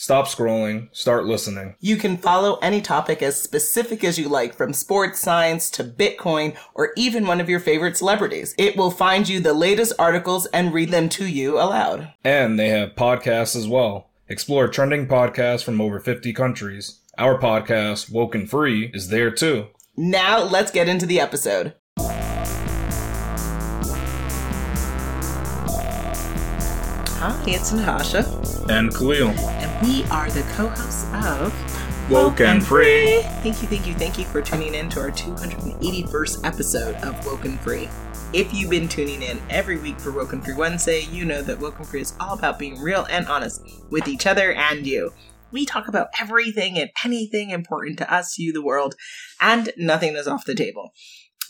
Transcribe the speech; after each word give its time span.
Stop 0.00 0.28
scrolling, 0.28 0.88
start 0.96 1.26
listening. 1.26 1.74
You 1.78 1.98
can 1.98 2.16
follow 2.16 2.56
any 2.62 2.80
topic 2.80 3.22
as 3.22 3.38
specific 3.38 4.02
as 4.02 4.18
you 4.18 4.30
like, 4.30 4.54
from 4.54 4.72
sports, 4.72 5.20
science 5.20 5.68
to 5.72 5.84
Bitcoin, 5.84 6.56
or 6.72 6.92
even 6.96 7.26
one 7.26 7.38
of 7.38 7.50
your 7.50 7.60
favorite 7.60 7.98
celebrities. 7.98 8.54
It 8.56 8.78
will 8.78 8.90
find 8.90 9.28
you 9.28 9.40
the 9.40 9.52
latest 9.52 9.92
articles 9.98 10.46
and 10.46 10.72
read 10.72 10.90
them 10.90 11.10
to 11.10 11.26
you 11.26 11.60
aloud. 11.60 12.14
And 12.24 12.58
they 12.58 12.70
have 12.70 12.94
podcasts 12.94 13.54
as 13.54 13.68
well. 13.68 14.08
Explore 14.26 14.68
trending 14.68 15.06
podcasts 15.06 15.62
from 15.62 15.82
over 15.82 16.00
50 16.00 16.32
countries. 16.32 17.00
Our 17.18 17.38
podcast, 17.38 18.10
Woken 18.10 18.46
Free, 18.46 18.90
is 18.94 19.10
there 19.10 19.30
too. 19.30 19.66
Now 19.98 20.42
let's 20.42 20.70
get 20.70 20.88
into 20.88 21.04
the 21.04 21.20
episode. 21.20 21.74
Hi, 27.20 27.38
it's 27.46 27.70
Natasha. 27.70 28.24
And 28.70 28.94
Khalil. 28.94 29.28
And 29.28 29.86
we 29.86 30.04
are 30.04 30.30
the 30.30 30.40
co-hosts 30.54 31.04
of 31.12 32.10
Woke 32.10 32.40
and 32.40 32.64
Free. 32.64 33.20
Thank 33.42 33.60
you, 33.60 33.68
thank 33.68 33.86
you, 33.86 33.92
thank 33.92 34.18
you 34.18 34.24
for 34.24 34.40
tuning 34.40 34.72
in 34.72 34.88
to 34.88 35.00
our 35.00 35.10
281st 35.10 36.46
episode 36.46 36.94
of 37.04 37.26
Woken 37.26 37.58
Free. 37.58 37.90
If 38.32 38.54
you've 38.54 38.70
been 38.70 38.88
tuning 38.88 39.20
in 39.20 39.38
every 39.50 39.78
week 39.78 40.00
for 40.00 40.12
Woken 40.12 40.40
Free 40.40 40.54
Wednesday, 40.54 41.02
you 41.12 41.26
know 41.26 41.42
that 41.42 41.60
Woken 41.60 41.84
Free 41.84 42.00
is 42.00 42.14
all 42.18 42.38
about 42.38 42.58
being 42.58 42.80
real 42.80 43.06
and 43.10 43.28
honest 43.28 43.60
with 43.90 44.08
each 44.08 44.26
other 44.26 44.54
and 44.54 44.86
you. 44.86 45.12
We 45.52 45.66
talk 45.66 45.88
about 45.88 46.08
everything 46.18 46.78
and 46.78 46.88
anything 47.04 47.50
important 47.50 47.98
to 47.98 48.10
us, 48.10 48.38
you, 48.38 48.50
the 48.50 48.62
world, 48.62 48.94
and 49.42 49.68
nothing 49.76 50.16
is 50.16 50.26
off 50.26 50.46
the 50.46 50.54
table. 50.54 50.94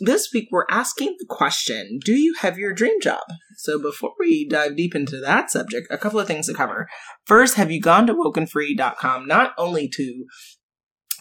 This 0.02 0.30
week, 0.32 0.48
we're 0.50 0.64
asking 0.70 1.16
the 1.18 1.26
question 1.28 1.98
Do 2.02 2.14
you 2.14 2.34
have 2.40 2.58
your 2.58 2.72
dream 2.72 2.98
job? 3.02 3.20
So, 3.58 3.78
before 3.78 4.12
we 4.18 4.48
dive 4.48 4.74
deep 4.74 4.94
into 4.94 5.20
that 5.20 5.50
subject, 5.50 5.88
a 5.90 5.98
couple 5.98 6.18
of 6.18 6.26
things 6.26 6.46
to 6.46 6.54
cover. 6.54 6.88
First, 7.26 7.56
have 7.56 7.70
you 7.70 7.82
gone 7.82 8.06
to 8.06 8.14
wokenfree.com 8.14 9.26
not 9.26 9.52
only 9.58 9.88
to 9.88 10.24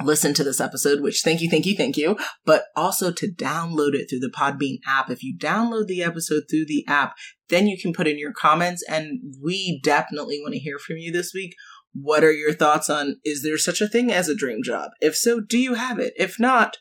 listen 0.01 0.33
to 0.33 0.45
this 0.45 0.61
episode, 0.61 1.01
which 1.01 1.23
thank 1.25 1.41
you, 1.41 1.49
thank 1.49 1.65
you, 1.65 1.75
thank 1.75 1.97
you, 1.97 2.17
but 2.45 2.67
also 2.73 3.11
to 3.11 3.27
download 3.27 3.95
it 3.95 4.09
through 4.09 4.19
the 4.19 4.31
Podbean 4.33 4.77
app. 4.87 5.09
If 5.09 5.23
you 5.23 5.37
download 5.37 5.87
the 5.87 6.01
episode 6.01 6.43
through 6.49 6.67
the 6.67 6.85
app, 6.87 7.15
then 7.49 7.67
you 7.67 7.77
can 7.77 7.91
put 7.91 8.07
in 8.07 8.17
your 8.17 8.31
comments, 8.31 8.81
and 8.89 9.19
we 9.43 9.81
definitely 9.83 10.39
want 10.39 10.53
to 10.53 10.59
hear 10.59 10.79
from 10.79 10.95
you 10.99 11.11
this 11.11 11.33
week. 11.33 11.53
What 11.91 12.23
are 12.23 12.31
your 12.31 12.53
thoughts 12.53 12.89
on 12.89 13.17
is 13.25 13.43
there 13.43 13.57
such 13.57 13.81
a 13.81 13.89
thing 13.89 14.09
as 14.09 14.29
a 14.29 14.35
dream 14.35 14.63
job? 14.63 14.91
If 15.01 15.17
so, 15.17 15.41
do 15.41 15.57
you 15.57 15.73
have 15.73 15.99
it? 15.99 16.13
If 16.15 16.39
not, 16.39 16.77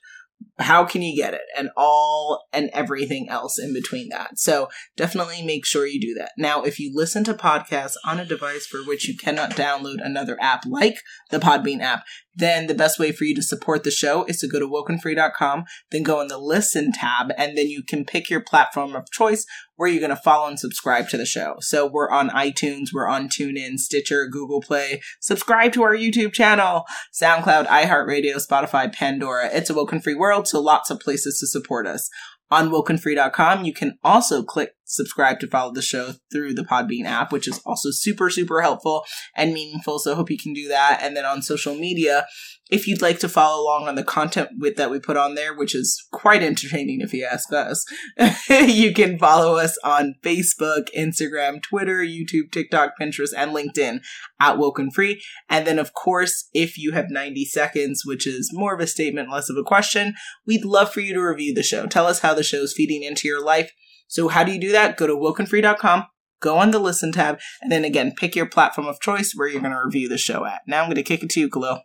how 0.58 0.84
can 0.84 1.03
you 1.03 1.14
get 1.14 1.34
it? 1.34 1.42
And 1.56 1.70
all 1.77 2.47
and 2.53 2.70
everything 2.72 3.28
else 3.28 3.58
in 3.58 3.72
between 3.72 4.08
that. 4.08 4.39
So 4.39 4.69
definitely 4.97 5.42
make 5.42 5.64
sure 5.64 5.86
you 5.86 6.00
do 6.00 6.14
that. 6.19 6.33
Now 6.36 6.62
if 6.62 6.80
you 6.80 6.91
listen 6.92 7.25
to 7.25 7.34
podcasts 7.34 7.95
on 8.05 8.19
a 8.19 8.25
device 8.25 8.67
for 8.67 8.78
which 8.78 9.08
you 9.08 9.17
cannot 9.17 9.50
download 9.50 10.05
another 10.05 10.36
app 10.41 10.64
like 10.67 10.97
the 11.30 11.39
podbean 11.39 11.80
app 11.80 12.05
then 12.39 12.67
the 12.67 12.75
best 12.75 12.98
way 12.98 13.12
for 13.12 13.25
you 13.25 13.34
to 13.34 13.42
support 13.42 13.84
the 13.84 13.91
show 13.91 14.25
is 14.25 14.39
to 14.39 14.48
go 14.48 14.58
to 14.58 14.69
wokenfree.com 14.69 15.64
then 15.91 16.03
go 16.03 16.20
in 16.20 16.28
the 16.28 16.39
listen 16.39 16.92
tab 16.92 17.33
and 17.36 17.56
then 17.56 17.69
you 17.69 17.83
can 17.83 18.05
pick 18.05 18.30
your 18.30 18.41
platform 18.41 18.95
of 18.95 19.11
choice 19.11 19.45
where 19.78 19.89
you're 19.89 20.00
going 20.00 20.11
to 20.11 20.17
follow 20.17 20.48
and 20.48 20.58
subscribe 20.58 21.08
to 21.08 21.17
the 21.17 21.25
show. 21.25 21.55
So 21.61 21.86
we're 21.86 22.11
on 22.11 22.30
iTunes, 22.30 22.89
we're 22.92 23.06
on 23.06 23.28
TuneIn, 23.28 23.78
Stitcher, 23.78 24.27
Google 24.27 24.61
Play. 24.61 25.00
Subscribe 25.20 25.72
to 25.75 25.84
our 25.84 25.95
YouTube 25.95 26.33
channel, 26.33 26.84
SoundCloud, 27.14 27.67
iHeartRadio, 27.68 28.45
Spotify, 28.45 28.92
Pandora. 28.92 29.48
It's 29.52 29.70
a 29.70 29.74
woken 29.74 30.01
free 30.01 30.17
world, 30.17 30.48
so 30.48 30.61
lots 30.61 30.90
of 30.90 30.98
places 30.98 31.39
to 31.39 31.46
support 31.46 31.86
us. 31.86 32.11
On 32.51 32.70
wokenfree.com, 32.70 33.64
you 33.64 33.73
can 33.73 33.98
also 34.02 34.42
click 34.42 34.73
subscribe 34.89 35.39
to 35.41 35.47
follow 35.47 35.73
the 35.73 35.83
show 35.83 36.15
through 36.33 36.55
the 36.55 36.65
Podbean 36.65 37.05
app, 37.05 37.31
which 37.31 37.47
is 37.47 37.61
also 37.65 37.91
super, 37.91 38.31
super 38.31 38.63
helpful 38.63 39.05
and 39.37 39.53
meaningful. 39.53 39.99
So 39.99 40.15
hope 40.15 40.31
you 40.31 40.39
can 40.39 40.55
do 40.55 40.67
that. 40.69 41.01
And 41.03 41.17
then 41.17 41.25
on 41.25 41.43
social 41.43 41.75
media, 41.75 42.27
if 42.71 42.87
you'd 42.87 43.03
like 43.03 43.19
to 43.21 43.29
follow 43.29 43.63
along 43.63 43.89
on 43.89 43.95
the 43.95 44.03
content 44.03 44.51
with 44.59 44.77
that 44.77 44.91
we 44.91 44.99
put 44.99 45.17
on 45.17 45.35
there, 45.35 45.55
which 45.55 45.75
is 45.75 46.07
quite 46.13 46.43
entertaining 46.43 47.01
if 47.01 47.15
you 47.15 47.25
ask 47.25 47.53
us, 47.53 47.85
you 48.51 48.93
can 48.93 49.19
follow 49.19 49.57
us 49.57 49.79
on 49.85 50.15
Facebook, 50.23 50.89
Instagram, 50.97 51.63
Twitter, 51.63 52.01
YouTube, 52.01 52.51
TikTok, 52.53 52.93
Pinterest, 53.01 53.33
and 53.37 53.53
LinkedIn 53.53 54.01
at 54.41 54.59
Woken 54.59 54.91
Free. 54.91 55.23
And 55.49 55.67
then, 55.67 55.79
of 55.79 55.95
course, 55.95 56.49
if 56.53 56.77
you 56.77 56.93
have 56.93 57.07
90 57.11 57.45
seconds, 57.47 58.03
which 58.05 58.27
is 58.27 58.51
more 58.53 58.75
of 58.75 58.81
a 58.81 58.87
statement, 58.87 59.31
less 59.31 59.49
of 59.49 59.57
a 59.57 59.65
question, 59.65 60.15
we'd 60.47 60.65
love 60.65 60.93
for 60.93 61.01
you 61.01 61.15
to 61.15 61.20
review 61.20 61.55
the 61.55 61.63
show. 61.63 61.87
Tell 61.87 62.07
us 62.07 62.20
how 62.20 62.35
the 62.35 62.43
show 62.43 62.63
is 62.63 62.75
feeding 62.75 63.03
into 63.03 63.29
your 63.29 63.43
life. 63.43 63.73
So 64.08 64.29
how 64.29 64.42
do 64.42 64.52
you 64.52 64.61
do 64.61 64.73
that? 64.73 64.96
Go 64.96 65.07
to 65.07 65.14
wokenfree.com, 65.14 66.07
go 66.41 66.57
on 66.57 66.70
the 66.70 66.79
listen 66.79 67.13
tab, 67.13 67.39
and 67.61 67.70
then 67.70 67.85
again, 67.85 68.14
pick 68.17 68.35
your 68.35 68.46
platform 68.46 68.89
of 68.89 69.01
choice 69.01 69.33
where 69.35 69.46
you're 69.46 69.61
going 69.61 69.73
to 69.73 69.85
review 69.85 70.08
the 70.08 70.19
show 70.19 70.45
at. 70.45 70.63
Now 70.67 70.80
I'm 70.80 70.86
going 70.86 70.96
to 70.96 71.02
kick 71.02 71.23
it 71.23 71.30
to 71.30 71.41
you, 71.41 71.51
Khalil. 71.51 71.83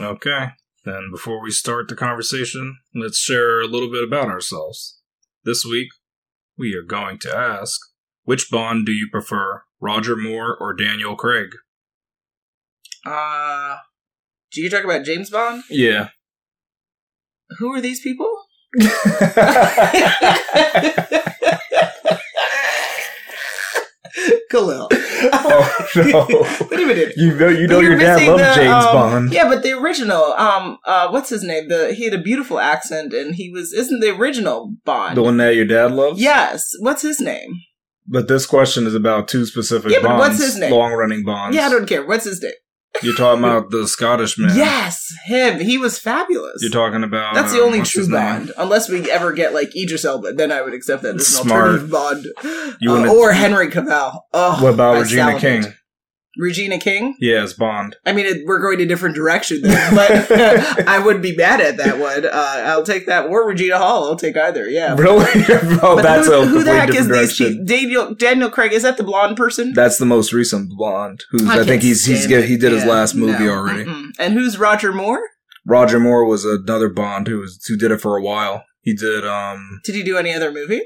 Okay. 0.00 0.48
Then 0.84 1.10
before 1.12 1.40
we 1.40 1.50
start 1.50 1.88
the 1.88 1.94
conversation, 1.94 2.78
let's 2.94 3.18
share 3.18 3.60
a 3.60 3.66
little 3.66 3.90
bit 3.90 4.02
about 4.02 4.28
ourselves. 4.28 4.98
This 5.44 5.64
week, 5.64 5.88
we 6.58 6.74
are 6.74 6.82
going 6.82 7.18
to 7.20 7.36
ask 7.36 7.78
which 8.24 8.50
Bond 8.50 8.86
do 8.86 8.92
you 8.92 9.08
prefer, 9.10 9.62
Roger 9.80 10.16
Moore 10.16 10.56
or 10.58 10.74
Daniel 10.74 11.16
Craig? 11.16 11.50
Uh, 13.04 13.76
do 14.52 14.62
you 14.62 14.70
talk 14.70 14.84
about 14.84 15.04
James 15.04 15.30
Bond? 15.30 15.64
Yeah. 15.68 16.08
Who 17.58 17.74
are 17.74 17.80
these 17.80 18.00
people? 18.00 18.44
Khalil. 24.52 24.88
oh 24.92 25.86
no! 25.96 26.26
Wait 26.70 26.80
a 26.80 26.86
minute. 26.86 27.14
You 27.16 27.34
know, 27.34 27.48
you 27.48 27.66
know 27.66 27.80
your 27.80 27.98
dad 27.98 28.26
loved 28.26 28.40
the, 28.40 28.54
James 28.54 28.84
um, 28.84 28.92
Bond. 28.92 29.32
Yeah, 29.32 29.48
but 29.48 29.62
the 29.62 29.72
original, 29.72 30.22
um, 30.34 30.78
uh, 30.84 31.08
what's 31.08 31.30
his 31.30 31.42
name? 31.42 31.68
The 31.68 31.94
he 31.94 32.04
had 32.04 32.14
a 32.14 32.22
beautiful 32.22 32.58
accent, 32.58 33.12
and 33.12 33.34
he 33.34 33.50
was 33.50 33.72
isn't 33.72 34.00
the 34.00 34.10
original 34.10 34.74
Bond? 34.84 35.16
The 35.16 35.22
one 35.22 35.38
that 35.38 35.56
your 35.56 35.64
dad 35.64 35.92
loves. 35.92 36.20
Yes. 36.20 36.70
What's 36.80 37.02
his 37.02 37.20
name? 37.20 37.60
But 38.06 38.28
this 38.28 38.46
question 38.46 38.86
is 38.86 38.94
about 38.94 39.28
two 39.28 39.46
specific 39.46 39.92
Yeah, 39.92 40.00
but 40.02 40.08
bonds. 40.08 40.20
what's 40.20 40.44
his 40.44 40.58
name? 40.58 40.72
Long 40.72 40.92
running 40.92 41.24
bonds. 41.24 41.56
Yeah, 41.56 41.66
I 41.66 41.70
don't 41.70 41.86
care. 41.86 42.04
What's 42.04 42.24
his 42.24 42.42
name? 42.42 42.52
You're 43.02 43.14
talking 43.16 43.42
about 43.42 43.70
the 43.70 43.88
Scottish 43.88 44.36
man. 44.38 44.56
Yes, 44.56 45.12
him. 45.24 45.60
He 45.60 45.78
was 45.78 45.98
fabulous. 45.98 46.60
You're 46.60 46.70
talking 46.70 47.02
about. 47.02 47.34
That's 47.34 47.52
the 47.52 47.60
uh, 47.60 47.64
only 47.64 47.78
what's 47.78 47.90
true? 47.90 48.08
Bond, 48.08 48.52
unless 48.58 48.88
we 48.88 49.10
ever 49.10 49.32
get 49.32 49.54
like 49.54 49.74
Idris 49.74 50.04
Elba. 50.04 50.32
Then 50.34 50.52
I 50.52 50.60
would 50.62 50.74
accept 50.74 51.02
that 51.02 51.16
as 51.16 51.36
an 51.38 51.44
Smart. 51.44 51.60
alternative 51.80 51.90
Bond, 51.90 52.26
You 52.80 52.90
Uh, 52.92 52.98
wanna- 52.98 53.12
or 53.14 53.32
Henry 53.32 53.68
Cavill. 53.68 54.20
Oh, 54.32 54.62
What 54.62 54.74
about 54.74 55.00
Regina. 55.00 55.38
King? 55.40 55.64
Regina 56.38 56.78
King. 56.78 57.14
Yeah, 57.20 57.42
it's 57.44 57.52
Bond. 57.52 57.96
I 58.06 58.12
mean, 58.12 58.26
it, 58.26 58.46
we're 58.46 58.60
going 58.60 58.80
a 58.80 58.86
different 58.86 59.14
direction, 59.14 59.60
there, 59.62 59.90
but 59.94 60.30
I 60.88 60.98
wouldn't 60.98 61.22
be 61.22 61.36
mad 61.36 61.60
at 61.60 61.76
that 61.76 61.98
one. 61.98 62.24
Uh, 62.24 62.62
I'll 62.66 62.84
take 62.84 63.06
that. 63.06 63.26
Or 63.26 63.46
Regina 63.46 63.78
Hall. 63.78 64.04
I'll 64.04 64.16
take 64.16 64.36
either. 64.36 64.68
Yeah. 64.68 64.96
Really? 65.02 65.26
oh, 65.82 65.96
But 65.96 66.02
that's 66.02 66.26
who, 66.28 66.42
a 66.42 66.46
who 66.46 66.62
the 66.62 66.72
heck 66.72 66.94
is 66.94 67.08
these 67.08 67.58
Daniel 67.66 68.14
Daniel 68.14 68.50
Craig 68.50 68.72
is 68.72 68.82
that 68.84 68.96
the 68.96 69.02
blonde 69.02 69.36
person? 69.36 69.72
That's 69.72 69.98
the 69.98 70.06
most 70.06 70.32
recent 70.32 70.70
blonde. 70.76 71.24
Who's 71.30 71.48
I 71.48 71.60
I, 71.60 71.64
think 71.64 71.82
he's 71.82 72.04
he's 72.04 72.30
it. 72.30 72.44
he 72.44 72.56
did 72.56 72.72
his 72.72 72.84
last 72.84 73.14
movie 73.14 73.44
no, 73.44 73.52
already. 73.52 73.84
mm-mm. 73.84 74.10
And 74.18 74.34
who's 74.34 74.58
Roger 74.58 74.92
Moore? 74.92 75.22
Roger 75.66 75.98
Moore 75.98 76.24
was 76.24 76.44
another 76.44 76.88
Bond 76.88 77.26
who 77.26 77.38
was 77.40 77.64
who 77.66 77.76
did 77.76 77.90
it 77.90 78.00
for 78.00 78.16
a 78.16 78.22
while. 78.22 78.64
He 78.80 78.94
did 78.94 79.26
um 79.26 79.80
Did 79.84 79.94
he 79.96 80.02
do 80.02 80.16
any 80.16 80.32
other 80.32 80.52
movie? 80.52 80.82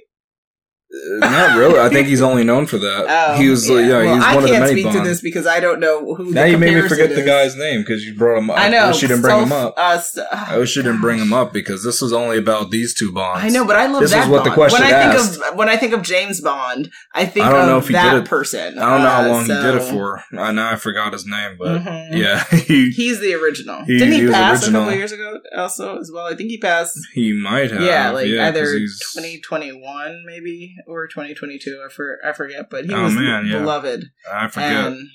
Uh, 1.22 1.30
not 1.30 1.56
really. 1.58 1.78
I 1.78 1.88
think 1.88 2.08
he's 2.08 2.22
only 2.22 2.44
known 2.44 2.66
for 2.66 2.78
that. 2.78 3.06
Oh, 3.26 3.34
he 3.40 3.48
was 3.48 3.68
yeah, 3.68 3.78
yeah 3.80 3.88
Well, 3.88 4.02
he 4.02 4.08
was 4.16 4.24
I 4.24 4.34
one 4.34 4.36
of 4.36 4.42
the 4.42 4.48
can't 4.48 4.60
many 4.64 4.72
speak 4.74 4.84
Bonds. 4.86 4.98
to 5.00 5.04
this 5.08 5.20
because 5.20 5.46
I 5.46 5.60
don't 5.60 5.80
know 5.80 6.14
who. 6.14 6.30
now 6.32 6.44
you 6.44 6.58
made 6.58 6.74
me 6.74 6.88
forget 6.88 7.14
the 7.14 7.22
guy's 7.24 7.56
name 7.56 7.80
because 7.80 8.04
you 8.04 8.14
brought 8.14 8.38
him 8.38 8.50
up. 8.50 8.58
I 8.58 8.68
know. 8.68 8.88
wish 8.88 9.02
you 9.02 9.08
didn't 9.08 9.22
bring 9.22 9.40
him 9.42 9.52
up. 9.52 9.74
Uh, 9.76 9.98
st- 9.98 10.26
I 10.32 10.58
wish 10.58 10.76
you 10.76 10.82
didn't 10.82 11.00
bring 11.00 11.18
him 11.18 11.32
up 11.32 11.52
because 11.52 11.82
this 11.84 12.00
was 12.00 12.12
only 12.12 12.38
about 12.38 12.70
these 12.70 12.94
two 12.94 13.12
Bonds. 13.12 13.44
I 13.44 13.48
know, 13.48 13.64
but 13.66 13.76
I 13.76 13.86
love 13.86 14.02
This 14.02 14.10
that. 14.12 14.24
is 14.24 14.28
what 14.30 14.44
the 14.44 14.50
question 14.50 14.80
when 14.82 14.92
I 14.92 14.96
asked. 14.96 15.34
think 15.36 15.44
of 15.52 15.56
when 15.58 15.68
I 15.68 15.76
think 15.76 15.92
of 15.92 16.02
James 16.02 16.40
Bond, 16.40 16.90
I 17.14 17.26
think 17.26 17.46
I 17.46 17.50
don't 17.52 17.60
of 17.62 17.66
know 17.68 17.78
if 17.78 17.86
he 17.88 17.92
that 17.94 18.12
did 18.14 18.22
it- 18.24 18.28
person. 18.28 18.78
I 18.78 18.90
don't 18.90 19.02
know 19.02 19.08
how 19.10 19.22
Uh, 19.22 19.28
long 19.28 19.42
he 19.42 19.48
did 19.52 19.74
it 19.76 19.82
for. 19.82 20.22
I 20.38 20.52
know 20.52 20.66
I 20.66 20.76
forgot 20.76 21.12
his 21.12 21.26
name, 21.26 21.56
but 21.58 21.82
Mhm. 21.82 22.16
yeah, 22.18 22.44
he 22.66 22.90
He's 22.90 23.20
the 23.20 23.34
original. 23.34 23.84
He- 23.84 23.98
Didn't 23.98 24.14
he, 24.14 24.20
he 24.26 24.30
pass 24.30 24.62
a 24.62 24.64
original. 24.66 24.82
couple 24.84 24.98
years 24.98 25.12
ago? 25.12 25.40
Also, 25.56 25.98
as 25.98 26.10
well, 26.12 26.26
I 26.26 26.34
think 26.34 26.50
he 26.50 26.58
passed. 26.58 26.98
he 27.14 27.32
might 27.32 27.70
have. 27.70 27.82
yeah, 27.82 28.10
like 28.10 28.26
either 28.28 28.64
2021 28.64 30.22
maybe 30.26 30.74
or 30.86 31.06
2022. 31.06 31.82
I 31.84 31.92
for 31.92 32.18
I 32.24 32.32
forget, 32.32 32.70
but 32.70 32.84
he 32.86 32.94
Oh, 32.94 33.04
was 33.04 33.14
man, 33.14 33.46
yeah. 33.46 33.58
beloved 33.60 34.04
I 34.32 34.48
forget. 34.48 34.86
and 34.86 35.08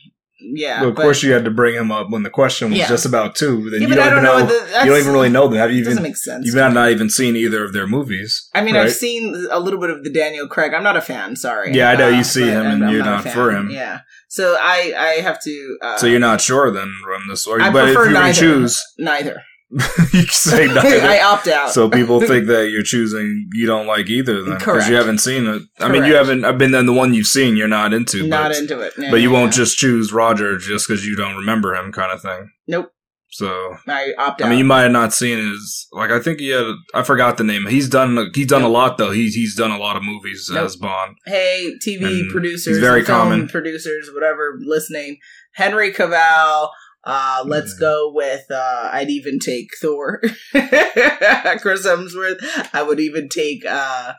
yeah. 0.44 0.82
Well, 0.82 0.90
of 0.90 0.96
but 0.96 1.04
course, 1.04 1.22
you 1.22 1.34
had 1.34 1.46
to 1.46 1.52
bring 1.52 1.76
him 1.76 1.92
up 1.92 2.10
when 2.10 2.24
the 2.24 2.30
question 2.32 2.70
was 2.72 2.80
Yeah. 2.80 2.88
just 2.88 3.06
about 3.06 3.36
two. 3.36 3.70
Then 3.70 3.82
Yeah, 3.84 3.88
you 3.90 3.94
but 3.96 4.00
I 4.04 4.10
don't 4.10 4.14
even 4.20 4.24
don't 4.24 4.40
know 4.40 4.46
know. 4.48 4.66
the- 4.66 4.80
you 4.86 4.90
don't 4.92 5.00
even 5.00 5.14
really 5.14 5.30
know 5.30 5.48
them. 5.48 5.58
Have 5.60 5.72
you 5.72 5.82
it 5.82 5.84
doesn't 5.84 6.00
even? 6.00 6.04
make 6.04 6.18
sense. 6.18 6.46
You've 6.48 6.56
not, 6.56 6.74
not 6.74 6.90
even 6.90 7.10
seen 7.12 7.36
either 7.36 7.64
of 7.64 7.74
their 7.74 7.86
movies. 7.86 8.50
I 8.56 8.62
mean, 8.62 8.74
right? 8.76 8.86
I've 8.86 8.94
seen 8.94 9.48
a 9.52 9.60
little 9.60 9.80
bit 9.80 9.92
of 9.92 10.04
the 10.04 10.10
Daniel 10.10 10.48
Craig. 10.48 10.74
I'm 10.74 10.82
not 10.84 10.98
a 10.98 11.02
fan. 11.02 11.36
Sorry. 11.36 11.74
Yeah, 11.74 11.92
I 11.92 11.96
know 11.96 12.10
you 12.10 12.24
see 12.24 12.42
but 12.46 12.50
him 12.54 12.66
and 12.66 12.86
I'm 12.86 12.92
you're 12.92 13.02
a 13.02 13.06
not 13.06 13.28
for 13.28 13.52
him. 13.52 13.70
Yeah. 13.70 14.00
So 14.30 14.58
I 14.60 14.94
I 14.98 15.08
have 15.22 15.40
to. 15.44 15.78
Uh, 15.82 15.98
so 15.98 16.08
you're 16.08 16.20
not 16.20 16.42
sure 16.42 16.72
then 16.72 16.92
on 17.14 17.28
this, 17.30 17.42
story, 17.42 17.62
I 17.62 17.70
but 17.70 17.90
if 17.90 17.96
prefer 17.96 18.10
you 18.10 18.16
were 18.16 18.20
to 18.22 18.26
neither. 18.28 18.40
choose, 18.40 18.82
neither. 18.98 19.44
you 20.14 20.24
say 20.28 20.68
nothing. 20.68 21.02
I 21.02 21.22
opt 21.22 21.48
out. 21.48 21.72
so 21.72 21.90
people 21.90 22.20
think 22.28 22.48
that 22.48 22.70
you're 22.70 22.84
choosing 22.84 23.48
you 23.54 23.66
don't 23.66 23.88
like 23.88 24.10
either 24.10 24.44
then 24.44 24.58
because 24.58 24.90
you 24.90 24.96
haven't 24.96 25.20
seen 25.20 25.46
it. 25.48 25.62
I 25.80 25.88
mean, 25.90 26.04
you 26.04 26.16
haven't. 26.16 26.44
I've 26.44 26.58
been 26.58 26.72
then 26.72 26.86
the 26.88 26.94
one 26.94 27.14
you've 27.14 27.28
seen. 27.28 27.56
You're 27.56 27.68
not 27.70 27.94
into, 27.94 28.28
not 28.28 28.50
but, 28.52 28.58
into 28.58 28.80
it. 28.82 28.94
but 28.98 29.22
you 29.22 29.30
Yeah, 29.32 29.40
won't 29.40 29.54
yeah. 29.54 29.58
just 29.64 29.78
choose 29.78 30.12
Roger 30.12 30.58
just 30.58 30.88
because 30.88 31.06
you 31.08 31.16
don't 31.16 31.38
remember 31.38 31.74
him, 31.74 31.92
kind 31.92 32.12
of 32.12 32.22
thing. 32.22 32.50
Nope. 32.68 32.92
So 33.34 33.78
I 33.88 34.12
opt 34.18 34.42
out. 34.42 34.48
I 34.48 34.50
mean, 34.50 34.60
you 34.60 34.66
might 34.66 34.82
have 34.82 34.92
not 34.92 35.14
seen 35.14 35.38
his. 35.38 35.88
Like, 35.94 36.12
I 36.12 36.20
think 36.20 36.40
he 36.42 36.50
had. 36.50 36.66
I 36.94 37.04
forgot 37.04 37.38
the 37.38 37.46
name. 37.46 37.66
He's 37.66 37.88
done. 37.88 38.30
He's 38.36 38.48
done 38.48 38.64
a 38.64 38.68
lot 38.68 38.98
though. 38.98 39.12
He's 39.12 39.34
he's 39.36 39.56
done 39.56 39.72
a 39.72 39.78
lot 39.78 39.96
of 39.96 40.04
movies 40.04 40.50
Nope. 40.52 40.66
as 40.66 40.76
Bond. 40.76 41.16
hey, 41.26 41.72
TV 41.82 42.04
And 42.24 42.30
producers, 42.30 42.66
he's 42.76 42.80
very 42.80 43.06
film 43.06 43.30
common. 43.30 43.48
producers, 43.48 44.12
whatever, 44.14 44.60
listening. 44.60 45.18
Henry 45.54 45.94
Cavill. 45.94 46.70
Uh, 47.04 47.44
let's 47.46 47.74
Yeah. 47.74 47.80
go 47.88 48.12
with. 48.14 48.46
Uh, 48.52 48.90
I'd 48.92 49.10
even 49.10 49.40
take 49.40 49.68
Thor, 49.82 50.22
Chris 50.52 51.86
Hemsworth. 51.86 52.40
I 52.74 52.84
would 52.84 53.00
even 53.00 53.28
take. 53.30 53.66
Uh, 53.66 54.14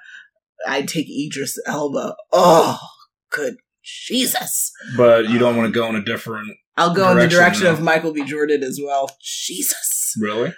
I'd 0.66 0.88
take 0.88 1.06
Idris 1.08 1.58
Elba. 1.66 2.16
Oh, 2.32 2.78
good 3.30 3.56
Jesus! 3.84 4.70
But 4.96 5.28
you 5.28 5.38
don't 5.38 5.56
want 5.56 5.72
to 5.72 5.78
go 5.78 5.88
in 5.88 5.96
a 5.96 6.04
different. 6.04 6.56
I'll 6.76 6.94
go 6.94 7.10
in 7.10 7.18
the 7.18 7.28
Direction, 7.28 7.64
though. 7.64 7.72
of 7.72 7.82
Michael 7.82 8.12
B. 8.12 8.24
Jordan 8.24 8.62
as 8.62 8.80
well. 8.82 9.10
Jesus, 9.22 10.14
Really? 10.20 10.54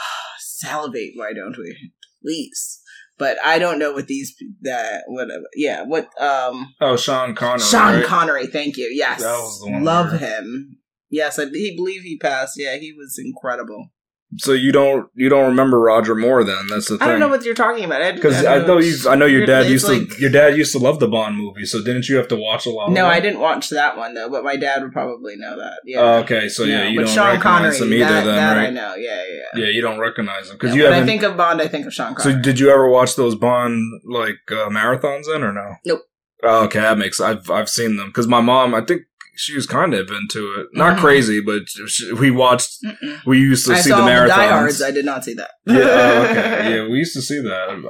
salivate! 0.40 1.12
Why 1.16 1.32
don't 1.32 1.56
we? 1.58 1.76
Please. 2.22 2.80
But 3.18 3.36
I 3.44 3.58
don't 3.58 3.78
know 3.80 3.92
what 3.92 4.06
these 4.06 4.34
that 4.62 5.02
what 5.08 5.28
yeah 5.56 5.82
what 5.82 6.08
um 6.20 6.72
Oh, 6.80 6.96
Sean 6.96 7.34
Connery. 7.34 7.66
Sean 7.66 7.94
right? 7.96 8.04
Connery, 8.04 8.46
thank 8.46 8.76
you. 8.76 8.88
Yes. 8.92 9.22
That 9.22 9.32
was 9.38 9.60
the 9.60 9.70
one 9.72 9.84
Love 9.84 10.18
him. 10.20 10.78
Yes, 11.10 11.38
I 11.38 11.46
he 11.46 11.74
believe 11.76 12.02
he 12.02 12.18
passed. 12.18 12.54
Yeah, 12.58 12.76
he 12.76 12.92
was 12.92 13.18
incredible. 13.22 13.90
So 14.36 14.52
you 14.52 14.72
don't 14.72 15.08
you 15.14 15.30
don't 15.30 15.46
remember 15.46 15.80
Roger 15.80 16.14
Moore 16.14 16.44
then? 16.44 16.66
That's 16.68 16.88
the 16.90 16.98
thing. 16.98 17.08
I 17.08 17.10
don't 17.10 17.18
know 17.18 17.28
what 17.28 17.46
you're 17.46 17.54
talking 17.54 17.82
about. 17.84 18.14
Because 18.14 18.44
I 18.44 18.58
know 18.58 18.76
you. 18.76 18.94
I 19.08 19.14
know 19.14 19.24
your 19.24 19.46
dad 19.46 19.70
used 19.70 19.86
to. 19.86 20.06
Your 20.18 20.28
dad 20.28 20.54
used 20.54 20.72
to 20.72 20.78
love 20.78 21.00
the 21.00 21.08
Bond 21.08 21.38
movie. 21.38 21.64
So 21.64 21.82
didn't 21.82 22.10
you 22.10 22.16
have 22.16 22.28
to 22.28 22.36
watch 22.36 22.66
a 22.66 22.70
lot? 22.70 22.90
No, 22.92 23.06
I 23.06 23.20
didn't 23.20 23.40
watch 23.40 23.70
that 23.70 23.96
one 23.96 24.12
though, 24.12 24.28
but 24.28 24.44
my 24.44 24.56
dad 24.56 24.82
would 24.82 24.92
probably 24.92 25.36
know 25.36 25.56
that. 25.56 25.80
Yeah. 25.86 26.00
Oh, 26.00 26.14
okay, 26.18 26.50
so 26.50 26.64
yeah, 26.64 26.82
No, 26.82 26.88
you 26.90 26.98
don't 26.98 27.08
Sean 27.08 27.26
recognize 27.28 27.78
Connery, 27.78 27.78
him 27.78 28.02
either. 28.02 28.14
that, 28.14 28.24
then, 28.26 28.36
that 28.36 28.56
I 28.58 28.64
right? 28.64 28.72
know. 28.74 28.94
Yeah, 28.96 29.16
yeah. 29.16 29.34
yeah. 29.54 29.64
Yeah, 29.64 29.70
you 29.70 29.80
don't 29.80 29.98
recognize 29.98 30.50
him 30.50 30.56
because 30.56 30.74
No, 30.74 30.76
you 30.76 30.90
when 30.90 31.02
I 31.02 31.06
think 31.06 31.22
of 31.22 31.36
Bond, 31.38 31.62
I 31.62 31.68
think 31.68 31.86
of 31.86 31.94
Sean 31.94 32.14
Connery. 32.14 32.34
so 32.34 32.42
did 32.42 32.60
you 32.60 32.68
ever 32.70 32.86
watch 32.86 33.16
those 33.16 33.34
Bond 33.34 33.82
like 34.04 34.36
uh, 34.50 34.68
marathons 34.68 35.24
then 35.32 35.42
or 35.42 35.54
no? 35.54 35.76
Nope. 35.86 36.02
Oh, 36.42 36.64
okay, 36.66 36.80
that 36.80 36.98
makes. 36.98 37.18
I've 37.18 37.50
I've 37.50 37.70
seen 37.70 37.96
them 37.96 38.08
because 38.08 38.28
my 38.28 38.42
mom. 38.42 38.74
I 38.74 38.82
think 38.82 39.02
she 39.38 39.54
was 39.54 39.66
kind 39.66 39.94
of 39.94 40.10
into 40.10 40.52
it. 40.58 40.66
Not 40.72 40.96
Mhm. 40.96 41.00
crazy, 41.00 41.40
but 41.40 41.68
she, 41.68 42.12
we 42.12 42.30
watched. 42.30 42.70
Mm-mm. 42.84 43.24
We 43.24 43.38
used 43.38 43.66
to 43.66 43.74
I 43.74 43.80
see 43.80 43.90
the 43.90 43.96
the 43.96 44.02
marathons. 44.02 44.28
diehards. 44.28 44.82
I 44.82 44.90
did 44.90 45.04
not 45.04 45.24
see 45.24 45.34
that. 45.34 45.50
yeah, 45.66 45.76
oh, 45.78 46.22
okay. 46.30 46.74
Yeah, 46.76 46.82
we 46.88 46.98
used 46.98 47.14
to 47.14 47.22
see 47.22 47.40
that. 47.40 47.70
I 47.70 47.76
mean, 47.76 47.88